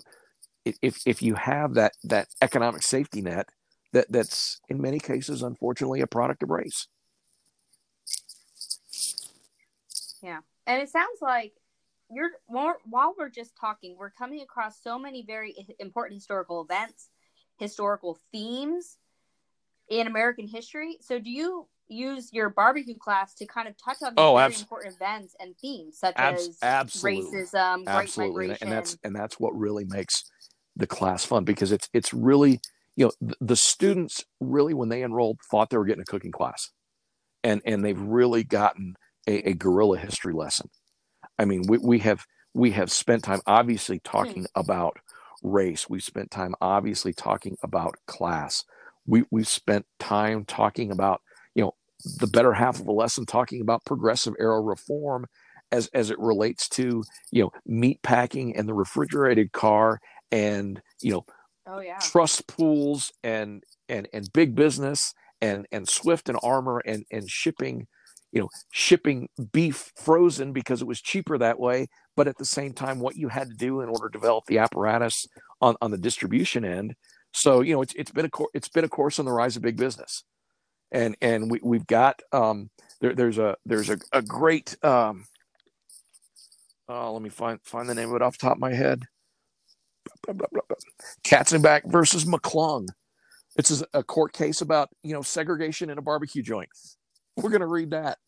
if 0.65 0.99
if 1.05 1.21
you 1.21 1.35
have 1.35 1.75
that 1.75 1.93
that 2.05 2.29
economic 2.41 2.83
safety 2.83 3.21
net 3.21 3.49
that 3.93 4.11
that's 4.11 4.61
in 4.69 4.81
many 4.81 4.99
cases 4.99 5.43
unfortunately 5.43 6.01
a 6.01 6.07
product 6.07 6.43
of 6.43 6.51
race. 6.51 6.87
Yeah. 10.23 10.41
And 10.67 10.83
it 10.83 10.89
sounds 10.89 11.21
like 11.21 11.53
you're 12.11 12.31
more 12.49 12.79
while 12.85 13.15
we're 13.19 13.29
just 13.29 13.53
talking 13.61 13.97
we're 13.99 14.11
coming 14.11 14.41
across 14.41 14.81
so 14.81 14.99
many 14.99 15.23
very 15.27 15.55
important 15.79 16.15
historical 16.15 16.63
events 16.63 17.11
historical 17.59 18.19
themes 18.33 18.99
in 19.89 20.07
American 20.07 20.47
history. 20.47 20.99
So, 21.01 21.19
do 21.19 21.31
you 21.31 21.69
use 21.89 22.33
your 22.33 22.51
barbecue 22.51 22.97
class 22.97 23.35
to 23.35 23.47
kind 23.47 23.69
of 23.69 23.77
touch 23.77 23.99
on 24.03 24.11
these 24.11 24.19
oh, 24.19 24.35
very 24.35 24.47
abs- 24.47 24.61
important 24.61 24.95
events 24.95 25.37
and 25.39 25.57
themes 25.59 25.99
such 25.99 26.15
abs- 26.17 26.49
as 26.49 26.59
absolutely. 26.63 27.39
racism, 27.39 27.87
absolutely, 27.87 28.57
and 28.61 28.71
that's 28.71 28.99
and 29.05 29.15
that's 29.15 29.39
what 29.39 29.57
really 29.57 29.85
makes 29.85 30.25
the 30.77 30.87
class 30.87 31.25
fun 31.25 31.45
because 31.45 31.73
it's 31.73 31.89
it's 31.93 32.13
really 32.13 32.61
you 32.97 33.07
know 33.07 33.35
the 33.41 33.57
students 33.57 34.25
really 34.41 34.75
when 34.75 34.89
they 34.89 35.03
enrolled 35.03 35.39
thought 35.51 35.71
they 35.71 35.77
were 35.77 35.85
getting 35.85 36.03
a 36.03 36.07
cooking 36.07 36.33
class, 36.33 36.71
and 37.45 37.63
and 37.65 37.85
they've 37.85 38.01
really 38.01 38.45
gotten 38.45 38.97
a, 39.27 39.51
a 39.51 39.55
guerrilla 39.55 39.99
history 39.99 40.33
lesson. 40.33 40.69
I 41.39 41.45
mean, 41.45 41.65
we 41.69 41.79
we 41.79 41.99
have 42.01 42.25
we 42.55 42.71
have 42.73 42.91
spent 42.91 43.25
time 43.25 43.41
obviously 43.47 44.01
talking 44.01 44.43
hmm. 44.43 44.61
about 44.61 44.99
race. 45.43 45.89
We've 45.89 46.03
spent 46.03 46.31
time 46.31 46.55
obviously 46.61 47.13
talking 47.13 47.57
about 47.63 47.95
class. 48.07 48.65
We 49.07 49.25
we've 49.31 49.49
spent 49.49 49.87
time 49.99 50.45
talking 50.45 50.91
about, 50.91 51.21
you 51.55 51.63
know, 51.63 51.75
the 52.19 52.27
better 52.27 52.53
half 52.53 52.81
of 52.81 52.87
a 52.87 52.93
lesson 52.93 53.27
talking 53.27 53.61
about 53.61 53.85
progressive 53.85 54.35
era 54.39 54.61
reform 54.61 55.27
as 55.73 55.89
as 55.89 56.11
it 56.11 56.19
relates 56.19 56.69
to, 56.71 57.03
you 57.31 57.43
know, 57.43 57.51
meat 57.67 58.03
packing 58.03 58.57
and 58.57 58.69
the 58.69 58.75
refrigerated 58.75 59.53
car 59.53 60.01
and, 60.31 60.81
you 61.01 61.13
know, 61.13 61.25
oh, 61.67 61.81
yeah. 61.81 61.99
trust 61.99 62.47
pools 62.47 63.13
and 63.23 63.63
and 63.89 64.09
and 64.13 64.33
big 64.33 64.55
business 64.55 65.15
and 65.41 65.67
and 65.73 65.89
Swift 65.89 66.29
and 66.29 66.39
Armour 66.43 66.83
and 66.87 67.05
and 67.11 67.29
shipping, 67.29 67.87
you 68.33 68.41
know 68.41 68.49
shipping 68.71 69.29
beef 69.53 69.93
frozen 69.97 70.53
because 70.53 70.83
it 70.83 70.89
was 70.89 71.01
cheaper 71.01 71.39
that 71.39 71.59
way 71.59 71.87
but 72.17 72.29
at 72.29 72.37
the 72.39 72.45
same 72.45 72.73
time 72.73 73.01
what 73.01 73.17
you 73.17 73.29
had 73.29 73.49
to 73.49 73.55
do 73.55 73.81
in 73.81 73.89
order 73.89 74.09
to 74.09 74.19
develop 74.19 74.45
the 74.47 74.59
apparatus 74.59 75.27
on, 75.61 75.77
on 75.81 75.91
the 75.91 75.99
distribution 75.99 76.65
end 76.65 76.95
so 77.33 77.61
you 77.61 77.73
know 77.75 77.83
it's, 77.83 77.95
it's 77.95 78.11
been 78.11 78.27
a 78.27 78.45
it's 78.55 78.69
been 78.69 78.85
a 78.85 78.89
course 78.89 79.19
on 79.19 79.25
the 79.25 79.33
rise 79.33 79.57
of 79.57 79.63
big 79.63 79.77
business 79.77 80.25
and 80.93 81.17
and 81.21 81.51
we, 81.51 81.61
we've 81.63 81.87
got 81.87 82.21
um 82.33 82.71
there, 83.01 83.15
there's 83.15 83.39
a 83.39 83.57
there's 83.65 83.91
a, 83.91 83.99
a 84.13 84.23
great 84.23 84.77
um 84.85 85.25
uh, 86.89 87.11
let 87.11 87.21
me 87.21 87.31
find 87.31 87.59
find 87.65 87.89
the 87.89 87.95
name 87.95 88.11
of 88.11 88.17
it 88.17 88.23
off 88.23 88.39
top 88.39 88.53
of 88.53 88.59
my 88.59 88.73
head 88.73 89.03
Katzenbach 91.25 91.83
versus 91.87 92.25
McClung. 92.25 92.89
It's 93.57 93.83
a 93.95 94.03
court 94.03 94.33
case 94.33 94.61
about 94.61 94.91
you 95.03 95.15
know 95.15 95.23
segregation 95.23 95.91
in 95.91 95.99
a 95.99 96.03
barbecue 96.03 96.43
joint. 96.43 96.69
We're 97.43 97.51
going 97.51 97.61
to 97.61 97.67
read 97.67 97.91
that, 97.91 98.19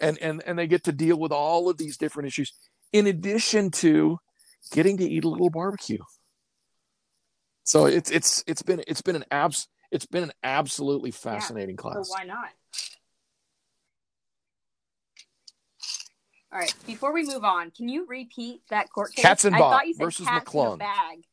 and 0.00 0.18
and 0.18 0.42
and 0.46 0.58
they 0.58 0.66
get 0.66 0.84
to 0.84 0.92
deal 0.92 1.18
with 1.18 1.32
all 1.32 1.68
of 1.68 1.78
these 1.78 1.96
different 1.96 2.28
issues 2.28 2.52
in 2.92 3.06
addition 3.06 3.70
to 3.70 4.18
getting 4.72 4.96
to 4.98 5.08
eat 5.08 5.24
a 5.24 5.28
little 5.28 5.50
barbecue. 5.50 6.02
So 7.64 7.86
it's 7.86 8.10
it's 8.10 8.42
it's 8.46 8.62
been 8.62 8.82
it's 8.86 9.02
been 9.02 9.16
an 9.16 9.24
abs 9.30 9.68
it's 9.90 10.06
been 10.06 10.24
an 10.24 10.32
absolutely 10.42 11.10
fascinating 11.10 11.76
yeah, 11.76 11.82
class. 11.82 12.08
So 12.08 12.12
why 12.12 12.24
not? 12.24 12.48
All 16.52 16.58
right. 16.58 16.74
Before 16.86 17.12
we 17.12 17.24
move 17.24 17.44
on, 17.44 17.70
can 17.70 17.88
you 17.88 18.06
repeat 18.06 18.62
that 18.70 18.90
court 18.90 19.14
case? 19.14 19.24
Katzenbach 19.24 19.54
I 19.54 19.58
thought 19.58 19.86
you 19.86 19.94
said 19.94 20.04
versus 20.04 20.26
cats 20.26 20.50
McClung. 20.50 20.66
In 20.66 20.72
a 20.74 20.76
bag. 20.78 21.24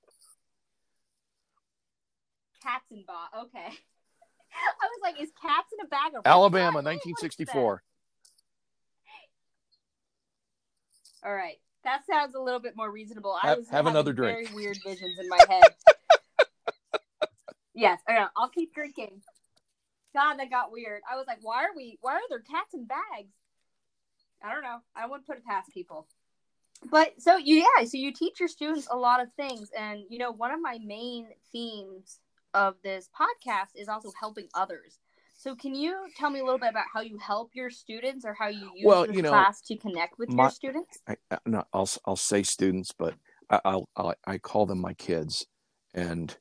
Katzenbach. 2.64 3.46
Okay. 3.46 3.78
I 4.82 4.86
was 4.86 5.00
like, 5.02 5.22
is 5.22 5.32
cats 5.42 5.74
in 5.78 5.86
a 5.86 5.90
bag 5.90 6.14
or 6.14 6.22
Alabama, 6.26 6.82
1964. 6.82 7.84
All 11.24 11.34
right. 11.34 11.58
That 11.84 12.06
sounds 12.10 12.36
a 12.36 12.40
little 12.40 12.60
bit 12.60 12.76
more 12.76 12.92
reasonable. 12.92 13.38
I 13.42 13.48
Have- 13.48 13.58
was 13.60 13.70
have 13.70 13.88
another 13.88 14.14
drink. 14.14 14.50
Very 14.50 14.56
weird 14.56 14.78
visions 14.86 15.18
in 15.20 15.30
my 15.30 15.40
head. 15.50 15.64
yes, 17.74 18.00
I 18.08 18.14
know. 18.14 18.28
I'll 18.36 18.50
keep 18.50 18.74
drinking. 18.74 19.22
God, 20.14 20.36
that 20.36 20.50
got 20.50 20.72
weird. 20.72 21.02
I 21.10 21.16
was 21.16 21.28
like, 21.28 21.40
why 21.42 21.64
are 21.64 21.76
we? 21.76 21.98
Why 22.02 22.16
are 22.16 22.22
there 22.30 22.40
cats 22.40 22.74
in 22.74 22.86
bags? 22.86 23.34
I 24.44 24.54
don't 24.54 24.64
know. 24.64 24.80
I 24.96 25.08
wouldn't 25.08 25.28
put 25.28 25.38
it 25.38 25.46
past 25.46 25.72
people. 25.74 26.08
But 26.92 27.22
so 27.22 27.38
you, 27.38 27.56
yeah, 27.56 27.86
so 27.86 27.98
you 27.98 28.12
teach 28.12 28.40
your 28.40 28.50
students 28.50 28.88
a 28.92 28.96
lot 28.96 29.22
of 29.22 29.34
things, 29.34 29.72
and 29.78 30.04
you 30.10 30.20
know, 30.20 30.32
one 30.32 30.52
of 30.52 30.62
my 30.62 30.80
main 30.84 31.28
themes 31.52 32.20
of 32.58 32.76
this 32.84 33.10
podcast 33.20 33.76
is 33.76 33.88
also 33.88 34.12
helping 34.20 34.48
others. 34.56 35.00
So, 35.36 35.56
can 35.56 35.76
you 35.76 35.96
tell 36.18 36.32
me 36.32 36.40
a 36.40 36.44
little 36.44 36.58
bit 36.58 36.70
about 36.70 36.86
how 36.92 37.02
you 37.02 37.18
help 37.20 37.52
your 37.54 37.70
students, 37.70 38.26
or 38.26 38.34
how 38.34 38.48
you 38.48 38.72
use 38.76 38.86
Well, 38.86 39.10
you 39.10 39.22
know, 39.22 39.30
class 39.30 39.62
to 39.62 39.78
connect 39.78 40.18
with 40.18 40.30
my- 40.30 40.46
your 40.46 40.50
students? 40.50 40.98
I, 41.08 41.16
I, 41.30 41.38
no, 41.46 41.64
I'll 41.72 41.90
I'll 42.06 42.16
say 42.16 42.42
students, 42.42 42.92
but 42.98 43.14
I, 43.50 43.60
I'll, 43.64 43.90
I'll 43.96 44.16
I 44.26 44.40
call 44.40 44.66
them 44.66 44.82
my 44.82 44.94
kids, 44.96 45.46
and 45.94 46.36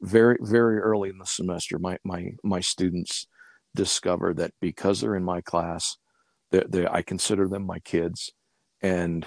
very 0.00 0.38
very 0.40 0.78
early 0.78 1.08
in 1.10 1.18
the 1.18 1.26
semester, 1.26 1.78
my 1.80 1.98
my 2.04 2.30
my 2.44 2.60
students 2.60 3.26
discover 3.74 4.32
that 4.34 4.52
because 4.60 5.00
they're 5.00 5.16
in 5.16 5.24
my 5.24 5.40
class, 5.40 5.96
that 6.52 6.70
they, 6.70 6.86
I 6.86 7.02
consider 7.02 7.48
them 7.48 7.66
my 7.66 7.80
kids, 7.80 8.32
and 8.80 9.26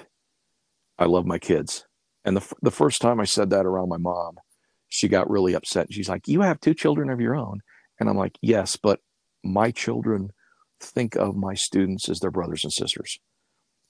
I 0.98 1.06
love 1.06 1.26
my 1.26 1.40
kids. 1.40 1.86
And 2.24 2.38
the 2.38 2.42
f- 2.42 2.54
the 2.62 2.72
first 2.72 3.02
time 3.02 3.20
I 3.20 3.26
said 3.26 3.50
that 3.50 3.66
around 3.66 3.90
my 3.90 3.98
mom, 3.98 4.38
she 4.90 5.08
got 5.08 5.30
really 5.30 5.54
upset. 5.54 5.94
She's 5.94 6.10
like, 6.10 6.28
"You 6.28 6.42
have 6.42 6.60
two 6.60 6.74
children 6.74 7.10
of 7.10 7.22
your 7.22 7.36
own," 7.36 7.62
and 8.00 8.10
I'm 8.10 8.18
like, 8.18 8.38
"Yes, 8.42 8.76
but 8.76 9.00
my 9.44 9.72
children 9.72 10.32
think 10.82 11.16
of 11.16 11.36
my 11.36 11.54
students 11.54 12.10
as 12.10 12.20
their 12.20 12.32
brothers 12.32 12.64
and 12.64 12.74
sisters." 12.74 13.20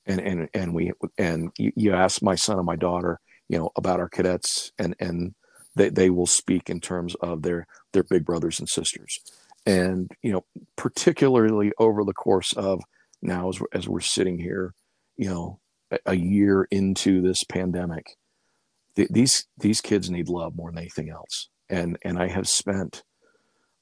and 0.06 0.20
and 0.20 0.50
and 0.54 0.74
we 0.74 0.91
and 1.18 1.52
you, 1.58 1.72
you 1.76 1.93
ask 1.93 2.22
my 2.22 2.36
son 2.36 2.58
and 2.58 2.66
my 2.66 2.76
daughter 2.76 3.20
you 3.47 3.58
know 3.58 3.70
about 3.76 4.00
our 4.00 4.10
cadets 4.10 4.72
and 4.80 4.95
and 5.00 5.34
they, 5.76 5.89
they 5.89 6.10
will 6.10 6.26
speak 6.26 6.70
in 6.70 6.80
terms 6.80 7.16
of 7.16 7.41
their 7.43 7.68
their 7.93 8.04
big 8.04 8.26
brothers 8.26 8.60
and 8.60 8.68
sisters 8.70 9.20
and 9.66 10.12
you 10.24 10.32
know 10.32 10.43
particularly 10.76 11.72
over 11.80 12.04
the 12.04 12.14
course 12.14 12.54
of 12.54 12.82
now 13.22 13.50
as, 13.50 13.60
we're- 13.60 13.70
as 13.74 13.88
we're 13.88 14.00
sitting 14.00 14.38
here 14.39 14.74
you 15.18 15.30
know 15.30 15.60
a 16.06 16.16
year 16.16 16.68
into 16.72 17.22
this 17.22 17.43
pandemic 17.43 18.16
th- 18.96 19.10
these 19.10 19.46
these 19.58 19.82
kids 19.82 20.10
need 20.10 20.30
love 20.30 20.56
more 20.56 20.72
than 20.72 20.80
anything 20.80 21.10
else. 21.10 21.50
And 21.70 21.98
and 22.04 22.18
i 22.18 22.28
have 22.28 22.48
spent 22.48 23.04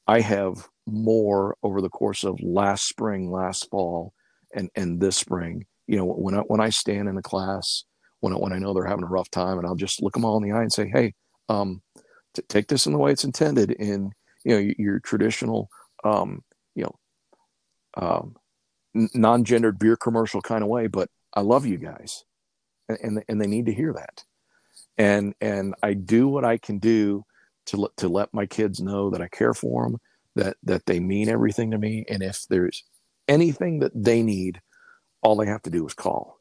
i 0.07 0.19
have 0.19 0.67
more 0.85 1.55
over 1.63 1.81
the 1.81 1.89
course 1.89 2.23
of 2.23 2.39
last 2.41 2.87
spring 2.87 3.31
last 3.31 3.69
fall 3.69 4.13
and 4.53 4.69
and 4.75 4.99
this 5.01 5.17
spring. 5.17 5.65
You 5.87 5.97
know 5.97 6.05
when 6.05 6.35
i 6.35 6.39
when 6.39 6.59
i 6.59 6.69
stand 6.69 7.07
in 7.07 7.17
a 7.17 7.21
class 7.21 7.85
when 8.19 8.33
I, 8.33 8.37
when 8.37 8.51
i 8.51 8.59
know 8.59 8.73
they're 8.73 8.85
having 8.85 9.05
a 9.05 9.07
rough 9.07 9.29
time 9.29 9.57
and 9.57 9.65
i'll 9.65 9.75
just 9.75 10.01
look 10.01 10.13
them 10.13 10.25
all 10.25 10.37
in 10.37 10.43
the 10.43 10.55
eye 10.55 10.61
and 10.61 10.73
say 10.73 10.89
hey 10.93 11.13
um 11.49 11.81
t- 12.33 12.41
take 12.49 12.67
this 12.67 12.85
in 12.85 12.91
the 12.91 12.99
way 12.99 13.11
it's 13.11 13.23
intended 13.23 13.71
in 13.71 14.11
you 14.43 14.53
know 14.53 14.59
your, 14.59 14.75
your 14.77 14.99
traditional 14.99 15.69
um 16.03 16.43
you 16.75 16.83
know 16.83 16.95
um 17.95 18.35
non-gendered 18.93 19.79
beer 19.79 19.95
commercial 19.95 20.41
kind 20.41 20.63
of 20.63 20.69
way 20.69 20.87
but 20.87 21.09
i 21.33 21.41
love 21.41 21.65
you 21.65 21.77
guys. 21.77 22.23
And 22.89 22.97
and, 23.01 23.23
and 23.29 23.41
they 23.41 23.47
need 23.47 23.67
to 23.67 23.73
hear 23.73 23.93
that 23.93 24.23
and 24.97 25.33
and 25.41 25.75
i 25.83 25.93
do 25.93 26.27
what 26.27 26.45
i 26.45 26.57
can 26.57 26.79
do 26.79 27.23
to 27.65 27.89
to 27.97 28.07
let 28.07 28.33
my 28.33 28.45
kids 28.45 28.79
know 28.79 29.09
that 29.09 29.21
i 29.21 29.27
care 29.27 29.53
for 29.53 29.83
them 29.83 29.97
that 30.37 30.55
that 30.63 30.85
they 30.85 30.99
mean 30.99 31.27
everything 31.27 31.71
to 31.71 31.77
me. 31.77 32.05
And 32.07 32.23
if 32.23 32.45
there's 32.49 32.83
anything 33.27 33.79
that 33.79 33.91
they 33.93 34.23
need 34.23 34.61
all 35.21 35.35
they 35.35 35.47
have 35.47 35.63
to 35.63 35.69
do 35.69 35.85
is 35.85 35.93
call. 35.93 36.39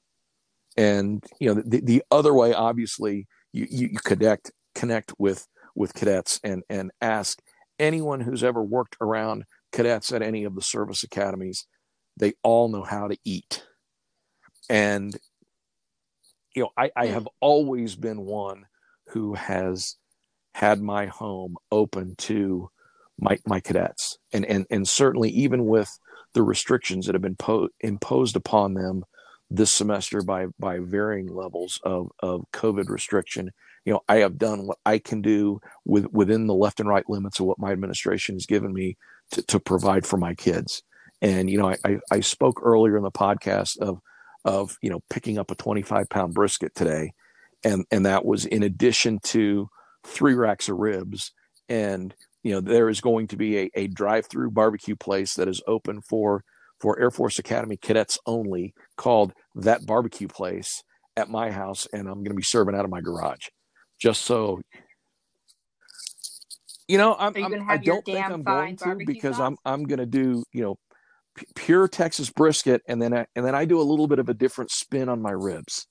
And 0.77 1.25
you 1.41 1.53
know 1.53 1.63
the, 1.67 1.81
the 1.81 2.03
other 2.11 2.33
way 2.33 2.53
obviously 2.53 3.27
you, 3.53 3.67
you, 3.69 3.89
you 3.93 3.99
connect 3.99 4.53
connect 4.75 5.13
with 5.19 5.49
with 5.75 5.95
cadets 5.95 6.39
and 6.45 6.63
and 6.69 6.93
ask 7.01 7.41
anyone 7.79 8.21
who's 8.21 8.45
ever 8.45 8.63
worked 8.63 8.97
around 9.01 9.45
cadets 9.73 10.13
at 10.13 10.23
any 10.23 10.45
of 10.45 10.55
the 10.55 10.63
service 10.63 11.03
academies. 11.03 11.67
They 12.19 12.35
all 12.43 12.69
know 12.69 12.85
how 12.85 13.09
to 13.09 13.17
eat. 13.25 13.65
And 14.69 15.17
you 16.57 16.63
know 16.63 16.71
i, 16.77 16.91
I 16.97 17.07
hmm. 17.07 17.13
have 17.13 17.29
always 17.41 17.95
been 17.95 18.23
one 18.25 18.67
who 19.11 19.35
has 19.35 19.97
had 20.55 20.81
my 20.81 21.07
home 21.07 21.57
open 21.71 22.17
to 22.17 22.71
my 23.21 23.39
my 23.47 23.61
cadets 23.61 24.19
and 24.33 24.45
and 24.45 24.67
and 24.71 24.89
certainly 24.89 25.31
even 25.31 25.67
with 25.67 25.91
the 26.33 26.43
restrictions 26.43 27.07
that 27.07 27.15
have 27.15 27.23
been 27.23 27.37
po- 27.37 27.69
imposed 27.81 28.37
upon 28.37 28.75
them 28.75 29.05
this 29.51 29.73
semester 29.73 30.23
by 30.23 30.47
by 30.59 30.79
varying 30.79 31.29
levels 31.29 31.81
of 31.85 32.11
of 32.21 32.45
COVID 32.53 32.89
restriction. 32.89 33.51
You 33.85 33.95
know, 33.95 34.01
I 34.09 34.17
have 34.17 34.39
done 34.39 34.67
what 34.67 34.79
I 34.85 34.99
can 34.99 35.23
do 35.23 35.61
with 35.85 36.07
within 36.13 36.47
the 36.47 36.55
left 36.55 36.81
and 36.81 36.89
right 36.89 37.09
limits 37.09 37.41
of 37.41 37.47
what 37.47 37.59
my 37.59 37.71
administration 37.71 38.35
has 38.35 38.47
given 38.47 38.73
me 38.73 38.97
to, 39.31 39.43
to 39.43 39.61
provide 39.61 40.05
for 40.05 40.17
my 40.17 40.35
kids. 40.35 40.83
And 41.23 41.49
you 41.49 41.59
know, 41.59 41.71
I, 41.71 41.77
I 41.85 41.99
I 42.11 42.21
spoke 42.21 42.61
earlier 42.63 42.97
in 42.97 43.03
the 43.03 43.11
podcast 43.11 43.79
of 43.79 44.01
of 44.47 44.79
you 44.83 44.91
know 44.91 45.01
picking 45.11 45.39
up 45.39 45.51
a 45.53 45.57
25 45.57 46.09
pound 46.11 46.35
brisket 46.35 46.75
today, 46.75 47.13
and 47.65 47.85
and 47.91 48.07
that 48.07 48.25
was 48.25 48.47
in 48.47 48.65
addition 48.65 49.21
to 49.25 49.69
three 50.07 50.35
racks 50.35 50.71
of 50.71 50.79
ribs. 50.79 51.33
And 51.69 52.15
you 52.45 52.53
know 52.53 52.63
there 52.63 52.89
is 52.89 53.03
going 53.03 53.29
to 53.29 53.37
be 53.37 53.59
a, 53.59 53.71
a 53.75 53.89
drive-through 53.89 54.53
barbecue 54.53 54.97
place 54.97 55.35
that 55.35 55.49
is 55.49 55.63
open 55.69 56.03
for 56.03 56.45
for 56.81 57.01
air 57.01 57.11
force 57.11 57.39
academy 57.39 57.77
cadets 57.77 58.19
only 58.27 58.75
called 58.97 59.35
that 59.57 59.87
barbecue 59.87 60.29
place 60.29 60.83
at 61.17 61.31
my 61.31 61.51
house. 61.51 61.89
And 61.93 62.09
i'm 62.09 62.19
going 62.23 62.27
to 62.31 62.35
be 62.35 62.43
serving 62.45 62.77
out 62.77 62.85
of 62.87 62.91
my 62.91 63.03
garage. 63.03 63.49
Just 64.01 64.23
so 64.25 64.61
you 66.89 66.99
know 66.99 67.17
i'm, 67.19 67.37
you 67.37 67.45
I'm 67.45 67.53
i 67.69 67.79
don't 67.79 68.05
think 68.05 68.31
i'm 68.31 68.43
going 68.45 68.77
to 68.79 68.97
because 69.07 69.37
sauce? 69.39 69.41
i'm 69.41 69.57
i'm 69.65 69.85
going 69.85 69.99
to 69.99 70.07
do 70.07 70.45
you 70.53 70.63
know 70.63 70.77
pure 71.55 71.89
texas 71.89 72.31
brisket 72.31 72.83
and 72.89 73.01
then 73.01 73.13
I, 73.13 73.27
and 73.35 73.45
then 73.45 73.55
i 73.55 73.65
do 73.65 73.81
a 73.81 73.83
little 73.83 74.07
bit 74.07 74.19
of 74.19 74.29
a 74.29 74.35
different 74.35 74.71
spin 74.71 75.09
on 75.09 75.21
my 75.21 75.33
ribs 75.33 75.87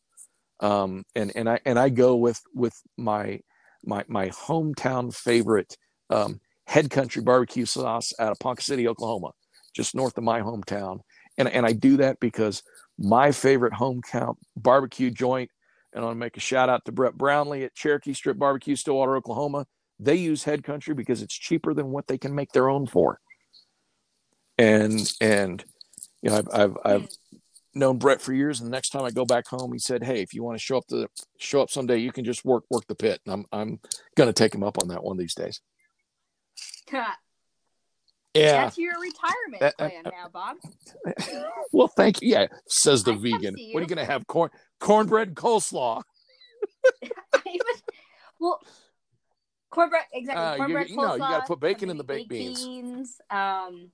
um 0.59 1.03
and 1.15 1.31
and 1.35 1.49
i 1.49 1.59
and 1.65 1.77
i 1.77 1.89
go 1.89 2.15
with 2.15 2.41
with 2.53 2.73
my 2.97 3.39
my 3.85 4.03
my 4.07 4.29
hometown 4.29 5.13
favorite 5.13 5.77
um, 6.09 6.39
head 6.67 6.89
country 6.89 7.21
barbecue 7.21 7.65
sauce 7.65 8.13
out 8.19 8.31
of 8.31 8.39
Ponca 8.39 8.61
City, 8.61 8.87
Oklahoma, 8.87 9.31
just 9.75 9.95
north 9.95 10.17
of 10.17 10.23
my 10.23 10.41
hometown. 10.41 10.99
And 11.37 11.47
and 11.47 11.65
I 11.65 11.73
do 11.73 11.97
that 11.97 12.19
because 12.19 12.63
my 12.97 13.31
favorite 13.31 13.73
hometown 13.73 14.35
barbecue 14.55 15.11
joint, 15.11 15.49
and 15.93 16.01
I 16.01 16.05
want 16.05 16.15
to 16.15 16.19
make 16.19 16.37
a 16.37 16.41
shout 16.41 16.69
out 16.69 16.85
to 16.85 16.91
Brett 16.91 17.15
Brownlee 17.15 17.63
at 17.63 17.75
Cherokee 17.75 18.13
Strip 18.13 18.37
Barbecue, 18.37 18.75
Stillwater, 18.75 19.15
Oklahoma. 19.15 19.65
They 19.99 20.15
use 20.15 20.43
head 20.43 20.63
country 20.63 20.93
because 20.93 21.21
it's 21.21 21.37
cheaper 21.37 21.73
than 21.73 21.91
what 21.91 22.07
they 22.07 22.17
can 22.17 22.35
make 22.35 22.51
their 22.51 22.69
own 22.69 22.85
for. 22.85 23.19
And 24.57 25.11
and 25.19 25.63
you 26.21 26.29
know 26.29 26.37
I've 26.37 26.47
I've, 26.53 26.77
I've 26.85 27.07
known 27.73 27.97
Brett 27.97 28.21
for 28.21 28.33
years, 28.33 28.61
and 28.61 28.67
the 28.67 28.71
next 28.71 28.89
time 28.89 29.03
I 29.03 29.11
go 29.11 29.25
back 29.25 29.47
home, 29.47 29.73
he 29.73 29.79
said, 29.79 30.03
"Hey, 30.03 30.21
if 30.21 30.33
you 30.33 30.43
want 30.43 30.57
to 30.57 30.63
show 30.63 30.77
up 30.77 30.87
the 30.87 31.07
show 31.37 31.61
up 31.61 31.69
someday, 31.69 31.97
you 31.97 32.11
can 32.11 32.23
just 32.23 32.45
work 32.45 32.63
work 32.69 32.87
the 32.87 32.95
pit." 32.95 33.19
And 33.25 33.33
I'm 33.33 33.45
I'm 33.51 33.79
going 34.15 34.29
to 34.29 34.33
take 34.33 34.55
him 34.55 34.63
up 34.63 34.77
on 34.81 34.87
that 34.89 35.03
one 35.03 35.15
of 35.15 35.19
these 35.19 35.35
days. 35.35 35.61
Yeah. 38.35 38.63
That's 38.65 38.77
your 38.77 38.93
retirement 38.99 39.63
Uh, 39.63 39.71
plan 39.77 40.05
uh, 40.05 40.09
now, 40.09 40.27
Bob. 40.27 40.57
well, 41.71 41.87
thank 41.87 42.21
you. 42.21 42.31
Yeah, 42.31 42.47
says 42.67 43.03
the 43.05 43.13
I 43.13 43.17
vegan. 43.17 43.55
What 43.71 43.79
are 43.79 43.87
you. 43.87 43.95
to 43.95 44.03
have? 44.05 44.27
Corn, 44.27 44.49
cornbread, 44.81 45.29
and 45.29 45.37
coleslaw. 45.37 46.01
Even- 47.47 47.65
well, 48.37 48.59
cornbread 49.69 50.03
exactly. 50.11 50.43
Uh, 50.43 50.51
you- 50.51 50.57
cornbread 50.57 50.89
you 50.89 50.97
know, 50.97 51.13
you 51.13 51.19
gotta 51.19 51.45
put 51.47 51.61
bacon 51.61 51.89
in 51.89 51.97
the 51.97 52.03
maybe 52.05 52.23
baked 52.27 52.29
beans. 52.57 53.21
Um. 53.29 53.91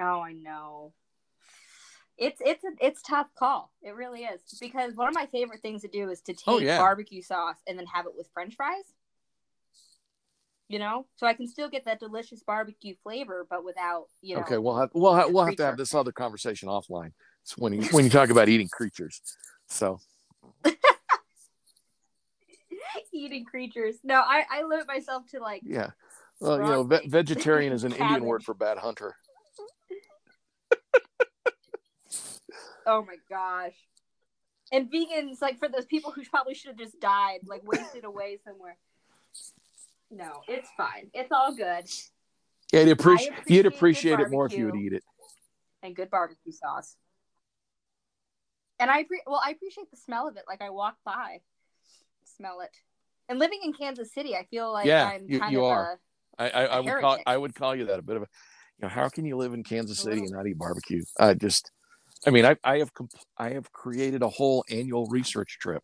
Oh, 0.00 0.20
I 0.20 0.32
know. 0.32 0.92
It's 2.16 2.40
it's 2.44 2.64
a 2.64 2.70
it's 2.80 3.00
tough 3.02 3.28
call. 3.38 3.70
It 3.80 3.94
really 3.94 4.24
is 4.24 4.40
because 4.60 4.94
one 4.94 5.08
of 5.08 5.14
my 5.14 5.26
favorite 5.26 5.62
things 5.62 5.82
to 5.82 5.88
do 5.88 6.10
is 6.10 6.20
to 6.22 6.32
oh, 6.32 6.34
take 6.34 6.46
Oh, 6.46 6.58
yeah. 6.58 6.78
barbecue 6.78 7.22
sauce 7.22 7.58
and 7.66 7.78
then 7.78 7.86
have 7.86 8.06
it 8.06 8.12
with 8.16 8.28
French 8.34 8.56
fries. 8.56 8.92
You 10.68 10.78
know, 10.78 11.06
so 11.16 11.26
I 11.26 11.32
can 11.32 11.46
still 11.46 11.70
get 11.70 11.86
that 11.86 11.98
delicious 11.98 12.42
barbecue 12.42 12.94
flavor, 13.02 13.46
but 13.48 13.64
without 13.64 14.08
you 14.20 14.34
know. 14.34 14.42
okay, 14.42 14.58
we'll 14.58 14.76
have 14.76 14.90
we'll 14.92 15.14
have, 15.14 15.30
we'll 15.30 15.44
have 15.44 15.56
to 15.56 15.64
have 15.64 15.76
this 15.76 15.94
other 15.94 16.12
conversation 16.12 16.68
offline. 16.68 17.12
It's 17.42 17.56
when 17.56 17.72
you 17.72 17.82
when 17.92 18.04
you 18.04 18.10
talk 18.10 18.30
about 18.30 18.48
eating 18.48 18.68
creatures. 18.68 19.22
So 19.68 20.00
eating 23.12 23.44
creatures. 23.44 23.96
No, 24.02 24.16
I 24.16 24.44
I 24.50 24.62
limit 24.64 24.88
myself 24.88 25.22
to 25.30 25.38
like 25.38 25.62
yeah, 25.64 25.90
well, 26.40 26.58
you 26.58 26.64
know, 26.64 26.82
ve- 26.84 27.06
vegetarian 27.06 27.72
is 27.72 27.84
an 27.84 27.92
Indian 27.98 28.24
word 28.24 28.42
for 28.42 28.54
bad 28.54 28.78
hunter. 28.78 29.14
Oh 32.88 33.04
my 33.04 33.16
gosh. 33.28 33.74
And 34.72 34.90
vegans, 34.90 35.42
like 35.42 35.58
for 35.58 35.68
those 35.68 35.84
people 35.84 36.10
who 36.10 36.22
probably 36.24 36.54
should 36.54 36.68
have 36.70 36.78
just 36.78 36.98
died, 37.00 37.40
like 37.46 37.62
wasted 37.64 38.04
away 38.04 38.38
somewhere. 38.44 38.78
No, 40.10 40.40
it's 40.48 40.70
fine. 40.76 41.10
It's 41.12 41.30
all 41.30 41.54
good. 41.54 41.84
Yeah, 42.72 42.80
you'd 42.80 42.92
appreciate 42.92 43.32
you'd 43.46 43.66
appreciate 43.66 44.20
it 44.20 44.30
more 44.30 44.46
if 44.46 44.52
you 44.54 44.66
would 44.66 44.76
eat 44.76 44.94
it. 44.94 45.02
And 45.82 45.94
good 45.94 46.10
barbecue 46.10 46.52
sauce. 46.52 46.96
And 48.80 48.90
I 48.90 49.04
pre- 49.04 49.22
well, 49.26 49.40
I 49.44 49.50
appreciate 49.50 49.90
the 49.90 49.96
smell 49.96 50.28
of 50.28 50.36
it. 50.36 50.44
Like 50.48 50.62
I 50.62 50.70
walk 50.70 50.96
by, 51.04 51.40
smell 52.24 52.60
it. 52.60 52.70
And 53.28 53.38
living 53.38 53.60
in 53.64 53.72
Kansas 53.74 54.12
City, 54.14 54.34
I 54.34 54.46
feel 54.50 54.72
like 54.72 54.86
Yeah, 54.86 55.04
I'm 55.06 55.26
you- 55.28 55.40
kind 55.40 55.52
you 55.52 55.60
of 55.64 55.72
are. 55.72 56.00
I 56.38 56.48
I, 56.50 56.64
I 56.64 56.80
would 56.80 57.00
call. 57.00 57.18
I 57.26 57.36
would 57.36 57.54
call 57.54 57.74
you 57.76 57.86
that 57.86 57.98
a 57.98 58.02
bit 58.02 58.16
of 58.16 58.22
a 58.22 58.26
you 58.78 58.82
know 58.82 58.88
how 58.88 59.08
can 59.08 59.24
you 59.24 59.36
live 59.36 59.52
in 59.52 59.62
Kansas 59.64 59.98
City 60.00 60.20
and 60.20 60.30
not 60.30 60.46
eat 60.46 60.56
barbecue? 60.56 61.02
I 61.18 61.34
just 61.34 61.70
I 62.26 62.30
mean 62.30 62.44
I 62.44 62.56
I 62.64 62.78
have 62.78 62.92
comp- 62.94 63.12
I 63.36 63.50
have 63.50 63.72
created 63.72 64.22
a 64.22 64.28
whole 64.28 64.64
annual 64.70 65.06
research 65.06 65.58
trip 65.60 65.82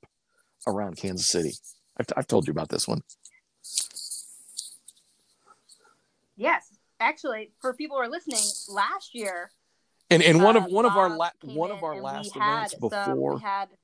around 0.66 0.96
Kansas 0.96 1.28
City. 1.28 1.52
I've, 1.98 2.06
I've 2.16 2.26
told 2.26 2.46
you 2.46 2.50
about 2.50 2.68
this 2.70 2.88
one. 2.88 3.02
yes. 6.36 6.66
Actually, 7.00 7.52
for 7.60 7.74
people 7.74 7.96
who 7.96 8.02
are 8.02 8.08
listening, 8.08 8.42
last 8.68 9.14
year 9.14 9.50
And 10.10 10.22
and 10.22 10.42
one 10.42 10.56
of 10.56 10.64
uh, 10.64 10.66
one 10.68 10.86
of 10.86 10.96
our 10.96 11.10
la- 11.10 11.30
one 11.42 11.70
of 11.70 11.82
our 11.82 12.00
last 12.00 12.34
events 12.36 12.74
before 12.74 13.40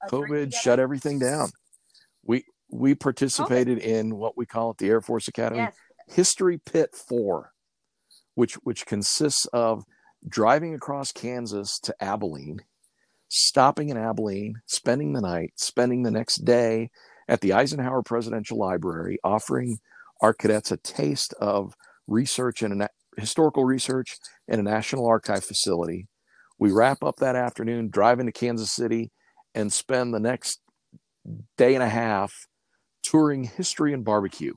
COVID 0.09 0.55
shut 0.55 0.79
everything 0.79 1.19
down. 1.19 1.51
We 2.25 2.45
we 2.71 2.95
participated 2.95 3.79
in 3.79 4.17
what 4.17 4.37
we 4.37 4.47
call 4.47 4.71
at 4.71 4.79
the 4.79 4.89
Air 4.89 5.01
Force 5.01 5.27
Academy 5.29 5.63
Yes. 5.63 5.75
History 6.09 6.59
Pit 6.59 6.91
4, 6.95 7.53
which 8.37 8.55
which 8.63 8.87
consists 8.87 9.47
of 9.47 9.85
driving 10.29 10.75
across 10.75 11.13
Kansas 11.13 11.79
to 11.81 11.95
Abilene, 12.01 12.61
stopping 13.29 13.89
in 13.89 13.97
Abilene, 13.97 14.61
spending 14.67 15.13
the 15.13 15.21
night, 15.21 15.53
spending 15.57 16.03
the 16.03 16.11
next 16.11 16.45
day 16.45 16.91
at 17.29 17.41
the 17.41 17.53
Eisenhower 17.53 18.03
Presidential 18.03 18.59
Library, 18.59 19.19
offering 19.23 19.79
our 20.21 20.35
cadets 20.35 20.71
a 20.71 20.77
taste 20.77 21.33
of 21.41 21.75
research 22.07 22.63
and 22.63 22.87
historical 23.17 23.65
research 23.65 24.19
in 24.49 24.61
a 24.61 24.65
National 24.65 25.07
Archive 25.07 25.45
facility. 25.45 26.09
We 26.59 26.73
wrap 26.73 27.03
up 27.03 27.17
that 27.17 27.37
afternoon, 27.37 27.89
drive 27.89 28.21
into 28.21 28.33
Kansas 28.33 28.73
City, 28.73 29.11
and 29.55 29.73
spend 29.73 30.13
the 30.13 30.21
next 30.21 30.61
day 31.57 31.75
and 31.75 31.83
a 31.83 31.89
half 31.89 32.33
touring 33.03 33.45
history 33.45 33.95
and 33.95 34.05
barbecue 34.05 34.55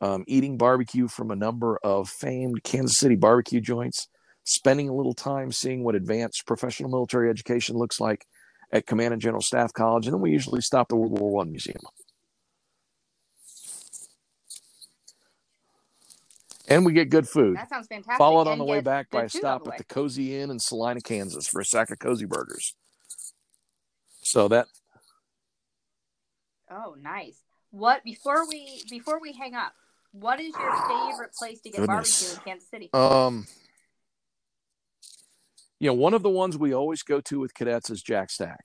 um, 0.00 0.24
eating 0.26 0.56
barbecue 0.56 1.08
from 1.08 1.30
a 1.30 1.36
number 1.36 1.78
of 1.82 2.08
famed 2.08 2.62
Kansas 2.62 2.98
City 2.98 3.16
barbecue 3.16 3.60
joints, 3.60 4.08
spending 4.44 4.88
a 4.88 4.94
little 4.94 5.14
time 5.14 5.52
seeing 5.52 5.84
what 5.84 5.94
advanced 5.94 6.46
professional 6.46 6.90
military 6.90 7.30
education 7.30 7.76
looks 7.76 8.00
like 8.00 8.26
at 8.72 8.86
Command 8.86 9.12
and 9.12 9.22
General 9.22 9.42
Staff 9.42 9.72
College, 9.72 10.06
and 10.06 10.14
then 10.14 10.20
we 10.20 10.30
usually 10.30 10.60
stop 10.60 10.86
at 10.86 10.88
the 10.90 10.96
World 10.96 11.18
War 11.18 11.30
One 11.30 11.50
Museum. 11.50 11.80
And 16.68 16.86
we 16.86 16.92
get 16.92 17.10
good 17.10 17.28
food. 17.28 17.56
That 17.56 17.68
sounds 17.68 17.88
fantastic. 17.88 18.16
Followed 18.16 18.46
on 18.46 18.58
the 18.58 18.64
way 18.64 18.80
back 18.80 19.10
by 19.10 19.24
a 19.24 19.28
stop 19.28 19.64
the 19.64 19.72
at 19.72 19.78
the 19.78 19.84
Cozy 19.84 20.36
Inn 20.36 20.50
in 20.50 20.60
Salina, 20.60 21.00
Kansas 21.00 21.48
for 21.48 21.60
a 21.60 21.64
sack 21.64 21.90
of 21.90 21.98
cozy 21.98 22.26
burgers. 22.26 22.76
So 24.22 24.46
that 24.48 24.68
Oh, 26.70 26.94
nice. 27.00 27.42
What 27.72 28.04
before 28.04 28.48
we 28.48 28.82
before 28.88 29.20
we 29.20 29.32
hang 29.32 29.54
up? 29.54 29.72
What 30.12 30.40
is 30.40 30.52
your 30.58 30.76
favorite 30.88 31.32
place 31.36 31.60
to 31.62 31.70
get 31.70 31.80
Goodness. 31.80 32.34
barbecue 32.34 32.36
in 32.36 32.44
Kansas 32.44 32.70
City? 32.70 32.90
Um, 32.92 33.46
you 35.80 35.86
know, 35.88 35.94
one 35.94 36.14
of 36.14 36.22
the 36.22 36.30
ones 36.30 36.58
we 36.58 36.74
always 36.74 37.02
go 37.02 37.20
to 37.22 37.40
with 37.40 37.54
cadets 37.54 37.90
is 37.90 38.02
Jack 38.02 38.30
Stack, 38.30 38.64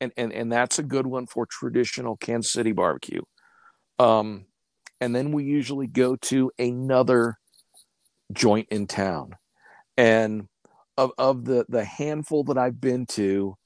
and 0.00 0.12
and 0.16 0.32
and 0.32 0.50
that's 0.50 0.78
a 0.78 0.82
good 0.82 1.06
one 1.06 1.26
for 1.26 1.46
traditional 1.46 2.16
Kansas 2.16 2.50
City 2.50 2.72
barbecue. 2.72 3.22
Um, 3.98 4.46
and 5.00 5.14
then 5.14 5.32
we 5.32 5.44
usually 5.44 5.86
go 5.86 6.16
to 6.16 6.50
another 6.58 7.36
joint 8.32 8.68
in 8.70 8.86
town, 8.86 9.36
and 9.98 10.48
of 10.96 11.12
of 11.18 11.44
the 11.44 11.66
the 11.68 11.84
handful 11.84 12.44
that 12.44 12.56
I've 12.56 12.80
been 12.80 13.04
to, 13.06 13.56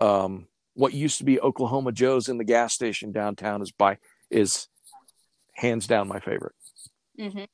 um, 0.00 0.46
what 0.74 0.92
used 0.92 1.18
to 1.18 1.24
be 1.24 1.40
Oklahoma 1.40 1.92
Joe's 1.92 2.28
in 2.28 2.36
the 2.36 2.44
gas 2.44 2.74
station 2.74 3.12
downtown 3.12 3.62
is 3.62 3.72
by 3.72 3.96
is 4.30 4.68
hands 5.54 5.86
down 5.86 6.06
my 6.06 6.20
favorite. 6.20 6.54
hmm 7.18 7.44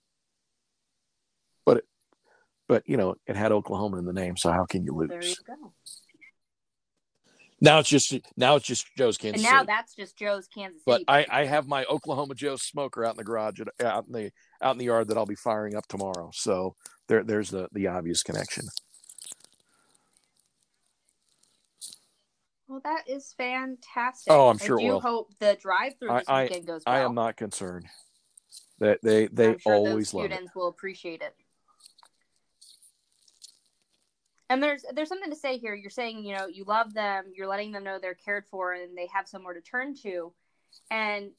but 1.64 1.84
you 2.86 2.96
know 2.96 3.14
it 3.26 3.36
had 3.36 3.52
Oklahoma 3.52 3.98
in 3.98 4.04
the 4.04 4.12
name, 4.12 4.36
so 4.36 4.50
how 4.50 4.64
can 4.64 4.84
you 4.84 4.94
lose? 4.94 5.08
There 5.10 5.22
you 5.22 5.34
go. 5.46 5.72
Now 7.60 7.78
it's 7.78 7.88
just 7.88 8.14
now 8.36 8.56
it's 8.56 8.66
just 8.66 8.86
Joe's 8.98 9.16
Kansas 9.16 9.42
And 9.42 9.50
now 9.50 9.60
City. 9.60 9.66
that's 9.68 9.94
just 9.94 10.18
Joe's 10.18 10.48
Kansas 10.48 10.82
But 10.84 10.98
City. 11.00 11.04
I, 11.08 11.26
I 11.30 11.44
have 11.46 11.66
my 11.66 11.84
Oklahoma 11.84 12.34
Joe 12.34 12.56
smoker 12.56 13.04
out 13.04 13.12
in 13.12 13.16
the 13.16 13.24
garage, 13.24 13.60
at- 13.60 13.86
out 13.86 14.06
in 14.06 14.12
the 14.12 14.30
out 14.60 14.72
in 14.72 14.78
the 14.78 14.84
yard 14.86 15.08
that 15.08 15.16
I'll 15.16 15.24
be 15.24 15.34
firing 15.36 15.74
up 15.76 15.86
tomorrow. 15.86 16.30
So 16.34 16.74
there 17.08 17.22
there's 17.22 17.50
the 17.50 17.68
the 17.72 17.86
obvious 17.86 18.22
connection. 18.22 18.64
well, 22.66 22.80
that 22.84 23.04
is 23.08 23.34
fantastic. 23.36 24.32
Oh, 24.32 24.48
I'm 24.48 24.58
sure 24.58 24.78
I 24.80 24.82
it 24.82 24.86
do 24.86 24.92
will. 24.94 25.00
hope 25.00 25.30
the 25.38 25.56
drive-through 25.60 26.10
I- 26.10 26.18
this 26.20 26.28
I- 26.28 26.42
weekend 26.44 26.66
goes 26.66 26.82
well. 26.86 26.94
I 26.96 27.00
am 27.00 27.14
not 27.14 27.36
concerned. 27.36 27.86
That 28.80 28.98
they 29.02 29.28
they 29.28 29.50
I'm 29.50 29.58
sure 29.58 29.74
always 29.74 29.94
those 30.10 30.14
love 30.14 30.24
it. 30.24 30.28
students 30.32 30.54
will 30.56 30.68
appreciate 30.68 31.22
it. 31.22 31.34
And 34.50 34.62
there's 34.62 34.84
there's 34.94 35.08
something 35.08 35.30
to 35.30 35.36
say 35.36 35.58
here. 35.58 35.74
You're 35.74 35.90
saying 35.90 36.24
you 36.24 36.36
know 36.36 36.46
you 36.46 36.64
love 36.64 36.92
them. 36.94 37.32
You're 37.34 37.46
letting 37.48 37.72
them 37.72 37.84
know 37.84 37.98
they're 37.98 38.14
cared 38.14 38.44
for 38.50 38.72
and 38.74 38.96
they 38.96 39.08
have 39.12 39.26
somewhere 39.26 39.54
to 39.54 39.60
turn 39.60 39.94
to. 40.02 40.32
And 40.90 41.30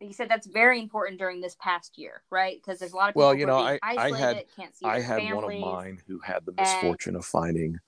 you 0.00 0.12
said 0.12 0.28
that's 0.28 0.46
very 0.46 0.80
important 0.80 1.18
during 1.18 1.40
this 1.40 1.56
past 1.60 1.98
year, 1.98 2.22
right? 2.30 2.56
Because 2.60 2.78
there's 2.78 2.92
a 2.92 2.96
lot 2.96 3.08
of 3.08 3.14
people 3.14 3.22
Well, 3.26 3.34
you 3.34 3.46
know, 3.46 3.58
I- 3.58 3.78
I 3.82 4.16
had- 4.16 4.44
can't 4.56 4.74
see 4.76 4.86
I 4.86 5.00
had 5.00 5.22
one 5.34 5.44
of 5.52 5.60
mine 5.60 6.02
who 6.06 6.20
had 6.20 6.44
the 6.46 6.52
and- 6.56 6.60
misfortune 6.60 7.16
of 7.16 7.24
finding 7.24 7.78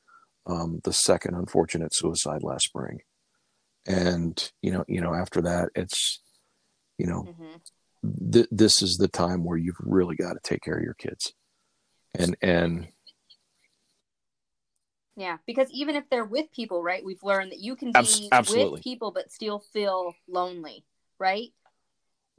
um, 0.47 0.81
the 0.85 0.93
second 0.93 1.35
unfortunate 1.37 1.95
suicide 1.95 2.43
last 2.43 2.65
spring, 2.65 3.03
and 3.87 4.53
you 4.63 4.73
know, 4.73 4.85
you 4.89 5.01
know, 5.01 5.15
after 5.15 5.41
that, 5.43 5.69
it's 5.75 6.21
you 6.99 7.07
know, 7.07 7.23
Mhm. 7.25 8.33
th- 8.33 8.49
this 8.51 8.83
is 8.83 8.97
the 8.99 9.09
time 9.09 9.45
where 9.45 9.57
you've 9.57 9.79
really 9.81 10.17
got 10.17 10.33
to 10.35 10.41
take 10.43 10.63
care 10.63 10.77
of 10.77 10.83
your 10.83 10.95
kids, 10.95 11.33
and 12.15 12.37
and 12.43 12.89
Yeah, 15.21 15.37
because 15.47 15.71
even 15.71 15.97
if 15.97 16.09
they're 16.09 16.25
with 16.25 16.51
people, 16.51 16.83
right? 16.83 17.05
We've 17.05 17.23
learned 17.23 17.53
that 17.53 17.59
you 17.59 17.77
can 17.77 17.93
be 17.93 17.99
Abs- 17.99 18.29
absolutely. 18.33 18.71
with 18.73 18.83
people 18.83 19.11
but 19.11 19.31
still 19.31 19.59
feel 19.59 20.15
lonely, 20.27 20.87
right? 21.19 21.53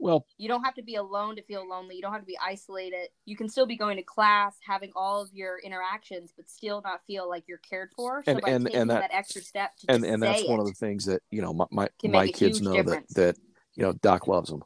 well, 0.00 0.26
You 0.36 0.48
don't 0.48 0.64
have 0.64 0.74
to 0.74 0.82
be 0.82 0.96
alone 0.96 1.36
to 1.36 1.42
feel 1.42 1.64
lonely. 1.68 1.94
You 1.94 2.02
don't 2.02 2.10
have 2.10 2.22
to 2.22 2.26
be 2.26 2.36
isolated. 2.44 3.10
You 3.24 3.36
can 3.36 3.48
still 3.48 3.66
be 3.66 3.76
going 3.76 3.98
to 3.98 4.02
class, 4.02 4.56
having 4.66 4.90
all 4.96 5.22
of 5.22 5.32
your 5.32 5.60
interactions, 5.60 6.32
but 6.36 6.50
still 6.50 6.82
not 6.82 7.06
feel 7.06 7.28
like 7.28 7.44
you're 7.46 7.58
cared 7.58 7.92
for. 7.94 8.24
So 8.24 8.32
And- 8.32 8.40
and- 8.48 8.68
and 8.74 8.90
that, 8.90 9.10
that- 9.10 9.14
extra 9.14 9.42
step 9.42 9.76
to 9.76 9.86
and 9.92 10.04
and 10.04 10.20
that's 10.20 10.42
one 10.42 10.58
of 10.58 10.66
the 10.66 10.72
things 10.72 11.04
that 11.04 11.22
you 11.30 11.40
know 11.40 11.54
my 11.54 11.66
my, 11.70 11.88
my 12.02 12.26
kids 12.26 12.60
know 12.60 12.72
difference. 12.72 13.12
that 13.14 13.36
that 13.36 13.42
you 13.76 13.84
know 13.84 13.92
Doc 13.92 14.26
loves 14.26 14.50
them, 14.50 14.64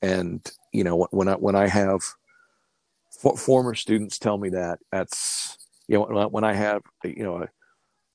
and 0.00 0.50
you 0.72 0.82
know 0.82 1.06
when 1.10 1.28
I 1.28 1.34
when 1.34 1.56
I 1.56 1.68
have 1.68 2.00
for, 3.20 3.36
former 3.36 3.74
students 3.74 4.18
tell 4.18 4.38
me 4.38 4.48
that 4.48 4.78
that's 4.90 5.58
you 5.92 5.98
know 5.98 6.28
when 6.28 6.44
I, 6.44 6.54
have 6.54 6.82
you 7.04 7.22
know 7.22 7.46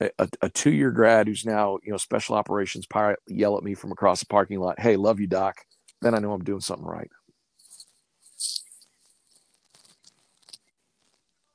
a, 0.00 0.10
a, 0.18 0.28
a 0.42 0.48
two 0.50 0.72
year 0.72 0.90
grad 0.90 1.28
who's 1.28 1.46
now 1.46 1.78
you 1.84 1.92
know 1.92 1.96
special 1.96 2.34
operations 2.34 2.86
pilot 2.86 3.18
yell 3.28 3.56
at 3.56 3.62
me 3.62 3.74
from 3.74 3.92
across 3.92 4.20
the 4.20 4.26
parking 4.26 4.58
lot, 4.58 4.80
hey, 4.80 4.96
love 4.96 5.20
you, 5.20 5.26
Doc. 5.26 5.56
Then 6.02 6.14
I 6.14 6.18
know 6.18 6.32
I'm 6.32 6.44
doing 6.44 6.60
something 6.60 6.86
right. 6.86 7.10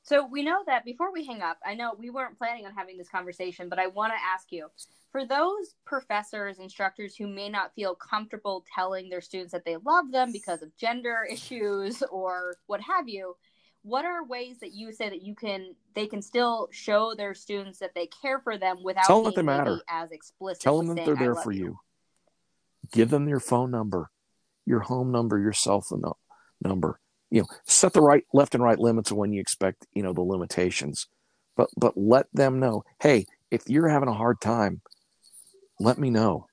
So 0.02 0.26
we 0.26 0.42
know 0.42 0.62
that 0.66 0.84
before 0.84 1.12
we 1.12 1.24
hang 1.24 1.40
up, 1.40 1.58
I 1.64 1.74
know 1.74 1.94
we 1.98 2.10
weren't 2.10 2.36
planning 2.36 2.66
on 2.66 2.74
having 2.74 2.98
this 2.98 3.08
conversation, 3.08 3.70
but 3.70 3.78
I 3.78 3.86
want 3.86 4.12
to 4.12 4.18
ask 4.22 4.52
you 4.52 4.68
for 5.12 5.24
those 5.24 5.76
professors, 5.86 6.58
instructors 6.58 7.16
who 7.16 7.26
may 7.26 7.48
not 7.48 7.74
feel 7.74 7.94
comfortable 7.94 8.64
telling 8.74 9.08
their 9.08 9.22
students 9.22 9.52
that 9.52 9.64
they 9.64 9.76
love 9.78 10.10
them 10.12 10.30
because 10.30 10.60
of 10.60 10.76
gender 10.76 11.26
issues 11.30 12.02
or 12.10 12.56
what 12.66 12.82
have 12.82 13.08
you, 13.08 13.34
what 13.84 14.06
are 14.06 14.24
ways 14.24 14.58
that 14.60 14.72
you 14.72 14.92
say 14.92 15.10
that 15.10 15.22
you 15.22 15.34
can 15.34 15.74
they 15.94 16.06
can 16.06 16.22
still 16.22 16.68
show 16.72 17.14
their 17.14 17.34
students 17.34 17.78
that 17.78 17.94
they 17.94 18.06
care 18.06 18.40
for 18.40 18.56
them 18.56 18.82
without 18.82 19.04
Tell 19.04 19.22
them 19.22 19.32
that 19.32 19.34
being 19.36 19.46
they 19.46 19.58
matter. 19.58 19.80
as 19.88 20.10
explicit? 20.10 20.62
Tell 20.62 20.78
them 20.78 20.96
that 20.96 21.04
they're 21.04 21.14
there 21.14 21.34
for 21.34 21.52
you. 21.52 21.78
Give 22.92 23.10
them 23.10 23.28
your 23.28 23.40
phone 23.40 23.70
number, 23.70 24.10
your 24.64 24.80
home 24.80 25.12
number, 25.12 25.38
your 25.38 25.52
cell 25.52 25.82
phone 25.82 26.02
number. 26.62 26.98
You 27.30 27.42
know, 27.42 27.46
set 27.66 27.92
the 27.92 28.00
right, 28.00 28.24
left 28.32 28.54
and 28.54 28.62
right 28.62 28.78
limits 28.78 29.10
of 29.10 29.16
when 29.16 29.32
you 29.32 29.40
expect, 29.40 29.86
you 29.92 30.02
know, 30.02 30.12
the 30.12 30.22
limitations. 30.22 31.06
But 31.56 31.68
but 31.76 31.96
let 31.96 32.26
them 32.32 32.60
know, 32.60 32.84
hey, 33.00 33.26
if 33.50 33.68
you're 33.68 33.88
having 33.88 34.08
a 34.08 34.14
hard 34.14 34.40
time, 34.40 34.80
let 35.78 35.98
me 35.98 36.08
know. 36.08 36.46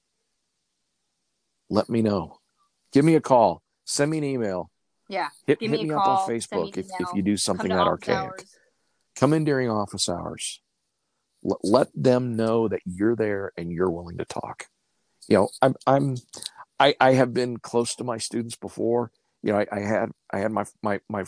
Let 1.69 1.89
me 1.89 2.01
know. 2.01 2.39
Give 2.91 3.05
me 3.05 3.15
a 3.15 3.21
call. 3.21 3.63
Send 3.85 4.11
me 4.11 4.17
an 4.17 4.23
email. 4.25 4.69
Yeah. 5.11 5.27
Hit, 5.45 5.59
hit 5.59 5.69
me 5.69 5.89
a 5.89 5.97
up 5.97 6.07
on 6.07 6.29
Facebook 6.29 6.77
if, 6.77 6.85
if 6.97 7.07
you 7.13 7.21
do 7.21 7.35
something 7.35 7.67
that 7.67 7.85
archaic. 7.85 8.17
hours. 8.17 8.55
Come 9.17 9.33
in 9.33 9.43
during 9.43 9.69
office 9.69 10.07
hours. 10.07 10.61
L- 11.45 11.59
let 11.63 11.89
them 11.93 12.37
know 12.37 12.69
that 12.69 12.79
you're 12.85 13.17
there 13.17 13.51
and 13.57 13.73
you're 13.73 13.91
willing 13.91 14.17
to 14.19 14.25
talk. 14.25 14.67
You 15.27 15.35
know, 15.37 15.49
I'm 15.61 15.75
I'm 15.85 16.15
I, 16.79 16.95
I 17.01 17.13
have 17.13 17.33
been 17.33 17.57
close 17.57 17.93
to 17.95 18.05
my 18.05 18.19
students 18.19 18.55
before. 18.55 19.11
You 19.43 19.51
know, 19.51 19.59
I, 19.59 19.67
I 19.69 19.79
had 19.81 20.11
I 20.31 20.39
had 20.39 20.53
my 20.53 20.63
my 20.81 21.01
my 21.09 21.25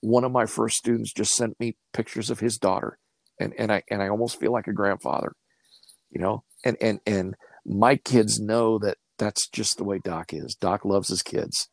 one 0.00 0.22
of 0.22 0.30
my 0.30 0.46
first 0.46 0.76
students 0.76 1.12
just 1.12 1.34
sent 1.34 1.58
me 1.58 1.76
pictures 1.92 2.30
of 2.30 2.38
his 2.38 2.56
daughter, 2.56 2.98
and 3.40 3.52
and 3.58 3.72
I 3.72 3.82
and 3.90 4.00
I 4.00 4.10
almost 4.10 4.38
feel 4.38 4.52
like 4.52 4.68
a 4.68 4.72
grandfather. 4.72 5.34
You 6.12 6.20
know, 6.20 6.44
and 6.64 6.76
and 6.80 7.00
and 7.04 7.34
my 7.66 7.96
kids 7.96 8.38
know 8.38 8.78
that 8.78 8.98
that's 9.18 9.48
just 9.48 9.76
the 9.76 9.84
way 9.84 9.98
Doc 10.04 10.32
is. 10.32 10.54
Doc 10.54 10.84
loves 10.84 11.08
his 11.08 11.22
kids, 11.22 11.68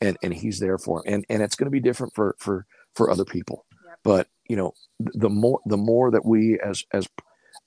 and 0.00 0.16
and 0.22 0.34
he's 0.34 0.58
there 0.58 0.78
for 0.78 1.02
them. 1.02 1.14
And 1.14 1.24
and 1.28 1.42
it's 1.42 1.56
going 1.56 1.66
to 1.66 1.70
be 1.70 1.80
different 1.80 2.14
for 2.14 2.36
for 2.38 2.66
for 2.94 3.10
other 3.10 3.24
people. 3.24 3.66
Yep. 3.88 3.98
But 4.02 4.28
you 4.48 4.56
know, 4.56 4.72
the 4.98 5.30
more 5.30 5.60
the 5.66 5.76
more 5.76 6.10
that 6.10 6.24
we 6.24 6.58
as 6.60 6.82
as 6.92 7.08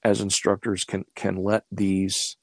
as 0.03 0.21
instructors 0.21 0.83
can 0.83 1.05
can 1.15 1.37
let 1.37 1.63
these 1.71 2.37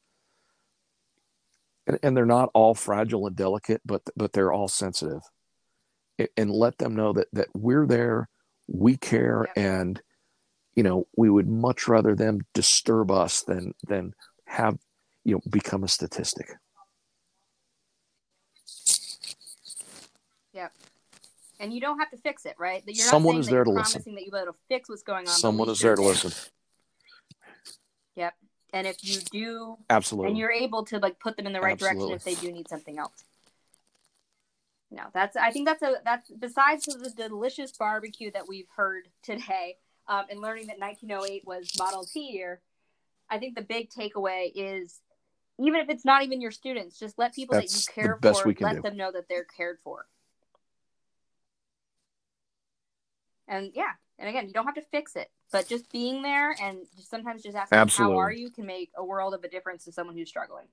and, 1.86 1.98
and 2.02 2.16
they're 2.16 2.26
not 2.26 2.50
all 2.54 2.74
fragile 2.74 3.26
and 3.26 3.36
delicate 3.36 3.80
but 3.84 4.02
but 4.16 4.32
they're 4.32 4.52
all 4.52 4.68
sensitive 4.68 5.20
and 6.36 6.50
let 6.50 6.78
them 6.78 6.94
know 6.94 7.12
that 7.12 7.28
that 7.32 7.48
we're 7.54 7.86
there 7.86 8.28
we 8.68 8.96
care 8.96 9.46
Yep. 9.56 9.56
and 9.56 10.02
you 10.74 10.82
know 10.82 11.06
we 11.16 11.30
would 11.30 11.48
much 11.48 11.88
rather 11.88 12.14
them 12.14 12.40
disturb 12.54 13.10
us 13.10 13.42
than 13.42 13.74
than 13.86 14.12
have 14.46 14.78
you 15.24 15.34
know 15.34 15.40
become 15.50 15.84
a 15.84 15.88
statistic 15.88 16.48
And 21.64 21.72
you 21.72 21.80
don't 21.80 21.98
have 21.98 22.10
to 22.10 22.18
fix 22.18 22.44
it, 22.44 22.56
right? 22.58 22.82
You're 22.86 23.06
Someone 23.06 23.38
is 23.38 23.46
there 23.46 23.64
to 23.64 23.70
you're 23.70 23.78
listen. 23.78 24.02
promising 24.02 24.14
that 24.16 24.26
you'll 24.26 24.44
be 24.44 24.52
to 24.52 24.58
fix 24.68 24.90
what's 24.90 25.02
going 25.02 25.26
on. 25.26 25.32
someone 25.32 25.70
is 25.70 25.80
there 25.80 25.96
to 25.96 26.02
listen 26.02 26.30
Yep. 28.16 28.34
And 28.74 28.86
if 28.86 28.98
you 29.00 29.20
do 29.32 29.78
absolutely 29.88 30.28
and 30.28 30.38
you're 30.38 30.52
able 30.52 30.84
to 30.84 30.98
like 30.98 31.18
put 31.18 31.38
them 31.38 31.46
in 31.46 31.54
the 31.54 31.60
right 31.60 31.78
direction 31.78 32.10
if 32.10 32.22
they 32.22 32.34
do 32.34 32.52
need 32.52 32.68
something 32.68 32.98
else. 32.98 33.24
No, 34.90 35.04
that's 35.14 35.36
I 35.36 35.52
think 35.52 35.66
that's 35.66 35.82
a 35.82 35.94
that's 36.04 36.30
besides 36.30 36.84
the, 36.84 37.10
delicious 37.16 37.72
barbecue 37.72 38.30
that 38.32 38.46
we've 38.46 38.68
heard 38.76 39.08
today, 39.22 39.78
um, 40.06 40.26
and 40.28 40.40
learning 40.40 40.66
that 40.66 40.78
1908 40.78 41.46
was 41.46 41.70
Model 41.78 42.04
T 42.04 42.20
year. 42.32 42.60
I 43.30 43.38
think 43.38 43.54
the 43.54 43.62
big 43.62 43.88
takeaway 43.88 44.52
is 44.54 45.00
even 45.58 45.80
if 45.80 45.88
it's 45.88 46.04
not 46.04 46.22
even 46.24 46.42
your 46.42 46.50
students, 46.50 46.98
just 46.98 47.18
let 47.18 47.34
people 47.34 47.54
That's 47.54 47.86
that 47.86 47.96
you 47.96 48.02
care 48.02 48.18
for 48.20 48.54
let 48.60 48.76
do. 48.76 48.82
them 48.82 48.96
know 48.98 49.10
that 49.12 49.28
they're 49.30 49.46
cared 49.56 49.78
for. 49.82 50.04
And 53.48 53.72
yeah, 53.74 53.92
and 54.18 54.28
again, 54.28 54.46
you 54.46 54.52
don't 54.52 54.64
have 54.66 54.74
to 54.76 54.82
fix 54.82 55.16
it, 55.16 55.30
but 55.52 55.68
just 55.68 55.90
being 55.90 56.22
there 56.22 56.54
and 56.62 56.78
just 56.96 57.10
sometimes 57.10 57.42
just 57.42 57.56
asking 57.56 57.78
Absolutely. 57.78 58.16
how 58.16 58.20
are 58.20 58.32
you 58.32 58.50
can 58.50 58.66
make 58.66 58.90
a 58.96 59.04
world 59.04 59.34
of 59.34 59.44
a 59.44 59.48
difference 59.48 59.84
to 59.84 59.92
someone 59.92 60.16
who's 60.16 60.28
struggling. 60.28 60.66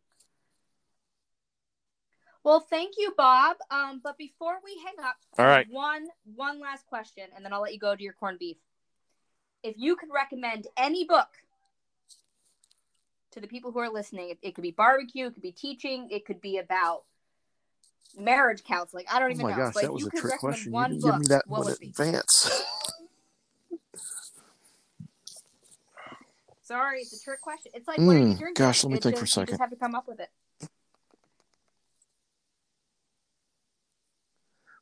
Well, 2.43 2.59
thank 2.59 2.95
you, 2.97 3.13
Bob. 3.15 3.57
Um, 3.69 4.01
but 4.03 4.17
before 4.17 4.59
we 4.63 4.75
hang 4.83 5.05
up, 5.05 5.17
All 5.37 5.45
right. 5.45 5.67
one 5.69 6.07
one 6.35 6.59
last 6.59 6.87
question, 6.87 7.25
and 7.35 7.45
then 7.45 7.53
I'll 7.53 7.61
let 7.61 7.73
you 7.73 7.79
go 7.79 7.95
to 7.95 8.03
your 8.03 8.13
corned 8.13 8.39
beef. 8.39 8.57
If 9.63 9.75
you 9.77 9.95
could 9.95 10.09
recommend 10.13 10.65
any 10.75 11.05
book 11.05 11.29
to 13.31 13.39
the 13.39 13.47
people 13.47 13.71
who 13.71 13.79
are 13.79 13.91
listening, 13.91 14.29
it, 14.31 14.39
it 14.41 14.55
could 14.55 14.63
be 14.63 14.71
barbecue, 14.71 15.27
it 15.27 15.33
could 15.33 15.43
be 15.43 15.51
teaching, 15.51 16.07
it 16.09 16.25
could 16.25 16.41
be 16.41 16.57
about 16.57 17.03
marriage 18.17 18.63
counseling. 18.63 19.05
I 19.11 19.19
don't 19.19 19.31
even 19.31 19.43
oh 19.45 19.47
even 19.47 19.51
my 19.51 19.57
know. 19.57 19.65
gosh 19.65 19.73
but 19.75 19.81
that 19.83 19.93
was 19.93 20.03
you 20.03 20.07
a 20.07 20.11
trick 20.11 20.23
recommend 20.23 20.39
question 20.39 20.73
you 20.73 20.77
one 20.79 20.89
didn't 20.89 21.01
book, 21.01 21.11
give 21.13 21.19
me 21.21 21.27
that 21.27 21.43
what 21.47 21.57
one 21.59 21.65
would 21.67 21.69
in 21.69 21.73
it 21.73 21.79
be? 21.79 21.87
advance 21.87 22.63
Sorry, 26.63 27.01
it's 27.01 27.11
a 27.13 27.19
trick 27.23 27.41
question. 27.41 27.71
It's 27.75 27.87
like, 27.87 27.97
what 27.97 28.15
are 28.15 28.19
you 28.19 28.25
Mm, 28.27 28.37
drinking? 28.37 28.53
gosh, 28.53 28.83
let 28.83 28.91
me 28.91 28.97
It 28.97 29.03
think 29.03 29.17
for 29.17 29.23
a 29.23 29.25
just- 29.25 29.35
You 29.35 29.41
second. 29.41 29.51
just 29.53 29.61
have 29.61 29.69
to 29.71 29.75
come 29.75 29.93
up 29.95 30.07
with 30.07 30.19
it. 30.21 30.29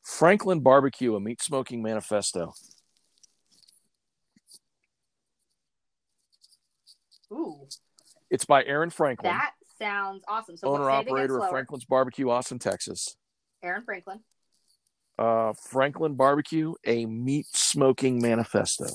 franklin 0.04 0.60
barbecue 0.62 1.16
a 1.16 1.20
meat 1.20 1.42
smoking 1.42 1.82
manifesto 1.82 2.54
Ooh, 7.32 7.68
it's 8.30 8.46
by 8.46 8.64
aaron 8.64 8.90
franklin 8.90 9.32
that 9.34 9.54
sounds 9.80 10.24
awesome. 10.28 10.58
So, 10.58 10.68
owner 10.68 10.90
say 10.90 10.98
it 10.98 11.02
again 11.02 11.14
operator 11.14 11.40
of 11.40 11.50
franklin's 11.50 11.86
barbecue 11.86 12.30
austin 12.30 12.60
texas 12.60 13.16
Aaron 13.62 13.84
Franklin. 13.84 14.20
uh, 15.18 15.54
Franklin 15.70 16.16
Barbecue, 16.16 16.74
a 16.86 17.06
meat 17.06 17.46
smoking 17.52 18.22
manifesto, 18.22 18.86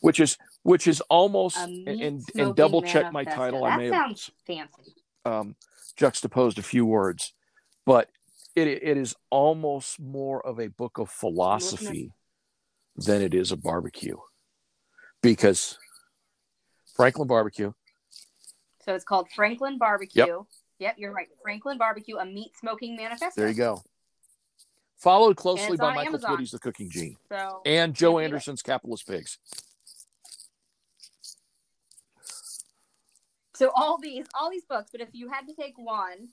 which 0.00 0.20
is 0.20 0.36
which 0.62 0.86
is 0.86 1.00
almost 1.08 1.56
and 1.56 2.22
and, 2.34 2.54
double 2.54 2.82
check 2.82 3.12
my 3.12 3.24
title. 3.24 3.62
That 3.62 3.72
I 3.72 3.76
may 3.78 3.86
have 3.86 3.94
sounds 3.94 4.30
fancy. 4.46 4.92
um, 5.24 5.56
juxtaposed 5.96 6.58
a 6.58 6.62
few 6.62 6.84
words, 6.84 7.32
but 7.86 8.08
it 8.54 8.68
it 8.68 8.96
is 8.98 9.14
almost 9.30 9.98
more 9.98 10.46
of 10.46 10.60
a 10.60 10.68
book 10.68 10.98
of 10.98 11.08
philosophy 11.08 12.12
than 12.96 13.22
it 13.22 13.32
is 13.32 13.52
a 13.52 13.56
barbecue, 13.56 14.16
because 15.22 15.78
Franklin 16.94 17.26
Barbecue, 17.26 17.72
So 18.84 18.94
it's 18.94 19.04
called 19.04 19.28
Franklin 19.34 19.78
Barbecue. 19.78 20.24
Yep, 20.26 20.38
yep, 20.78 20.94
you're 20.98 21.12
right. 21.12 21.28
Franklin 21.42 21.78
Barbecue, 21.78 22.16
a 22.16 22.24
meat 22.24 22.52
smoking 22.58 22.96
manifesto. 22.96 23.40
there 23.40 23.48
you 23.48 23.56
go. 23.56 23.82
Followed 24.98 25.36
closely 25.36 25.76
by 25.76 25.94
Michael 25.94 26.14
Amazon. 26.14 26.30
Twitty's 26.30 26.50
The 26.50 26.58
Cooking 26.58 26.90
Gene 26.90 27.16
So 27.30 27.62
and 27.64 27.94
Joe 27.94 28.12
Can't 28.12 28.18
beat 28.18 28.22
it. 28.22 28.24
Anderson's 28.26 28.62
Capitalist 28.62 29.06
Pigs. 29.06 29.38
So 33.54 33.70
all 33.74 33.98
these, 33.98 34.26
all 34.38 34.50
these 34.50 34.64
books, 34.64 34.90
but 34.90 35.00
if 35.00 35.08
you 35.12 35.28
had 35.28 35.46
to 35.46 35.54
take 35.54 35.74
one, 35.76 36.28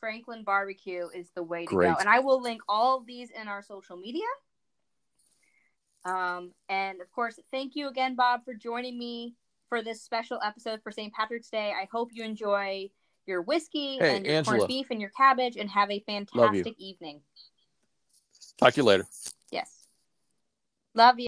Franklin 0.00 0.44
Barbecue 0.44 1.08
is 1.14 1.28
the 1.34 1.42
way 1.42 1.66
to 1.66 1.74
Great. 1.74 1.88
go. 1.88 1.96
And 1.98 2.08
I 2.08 2.20
will 2.20 2.40
link 2.42 2.62
all 2.68 3.00
these 3.00 3.30
in 3.30 3.48
our 3.48 3.62
social 3.62 3.96
media. 3.96 4.24
Um, 6.04 6.52
and 6.68 7.00
of 7.00 7.10
course, 7.10 7.38
thank 7.50 7.74
you 7.76 7.88
again, 7.88 8.14
Bob, 8.14 8.44
for 8.44 8.52
joining 8.52 8.98
me 8.98 9.34
for 9.74 9.82
this 9.82 10.00
special 10.00 10.38
episode 10.44 10.80
for 10.84 10.92
St. 10.92 11.12
Patrick's 11.12 11.50
Day. 11.50 11.72
I 11.76 11.88
hope 11.90 12.10
you 12.12 12.22
enjoy 12.22 12.90
your 13.26 13.42
whiskey 13.42 13.96
Hey, 13.98 14.16
and 14.16 14.24
your 14.24 14.36
Angela. 14.36 14.58
corned 14.58 14.68
beef 14.68 14.86
and 14.90 15.00
your 15.00 15.10
cabbage 15.10 15.56
and 15.56 15.68
have 15.68 15.90
a 15.90 15.98
fantastic 16.06 16.78
evening. 16.78 17.22
Talk 18.56 18.74
to 18.74 18.80
you 18.82 18.84
later. 18.84 19.04
Yes. 19.50 19.86
Love 20.94 21.18
you. 21.18 21.22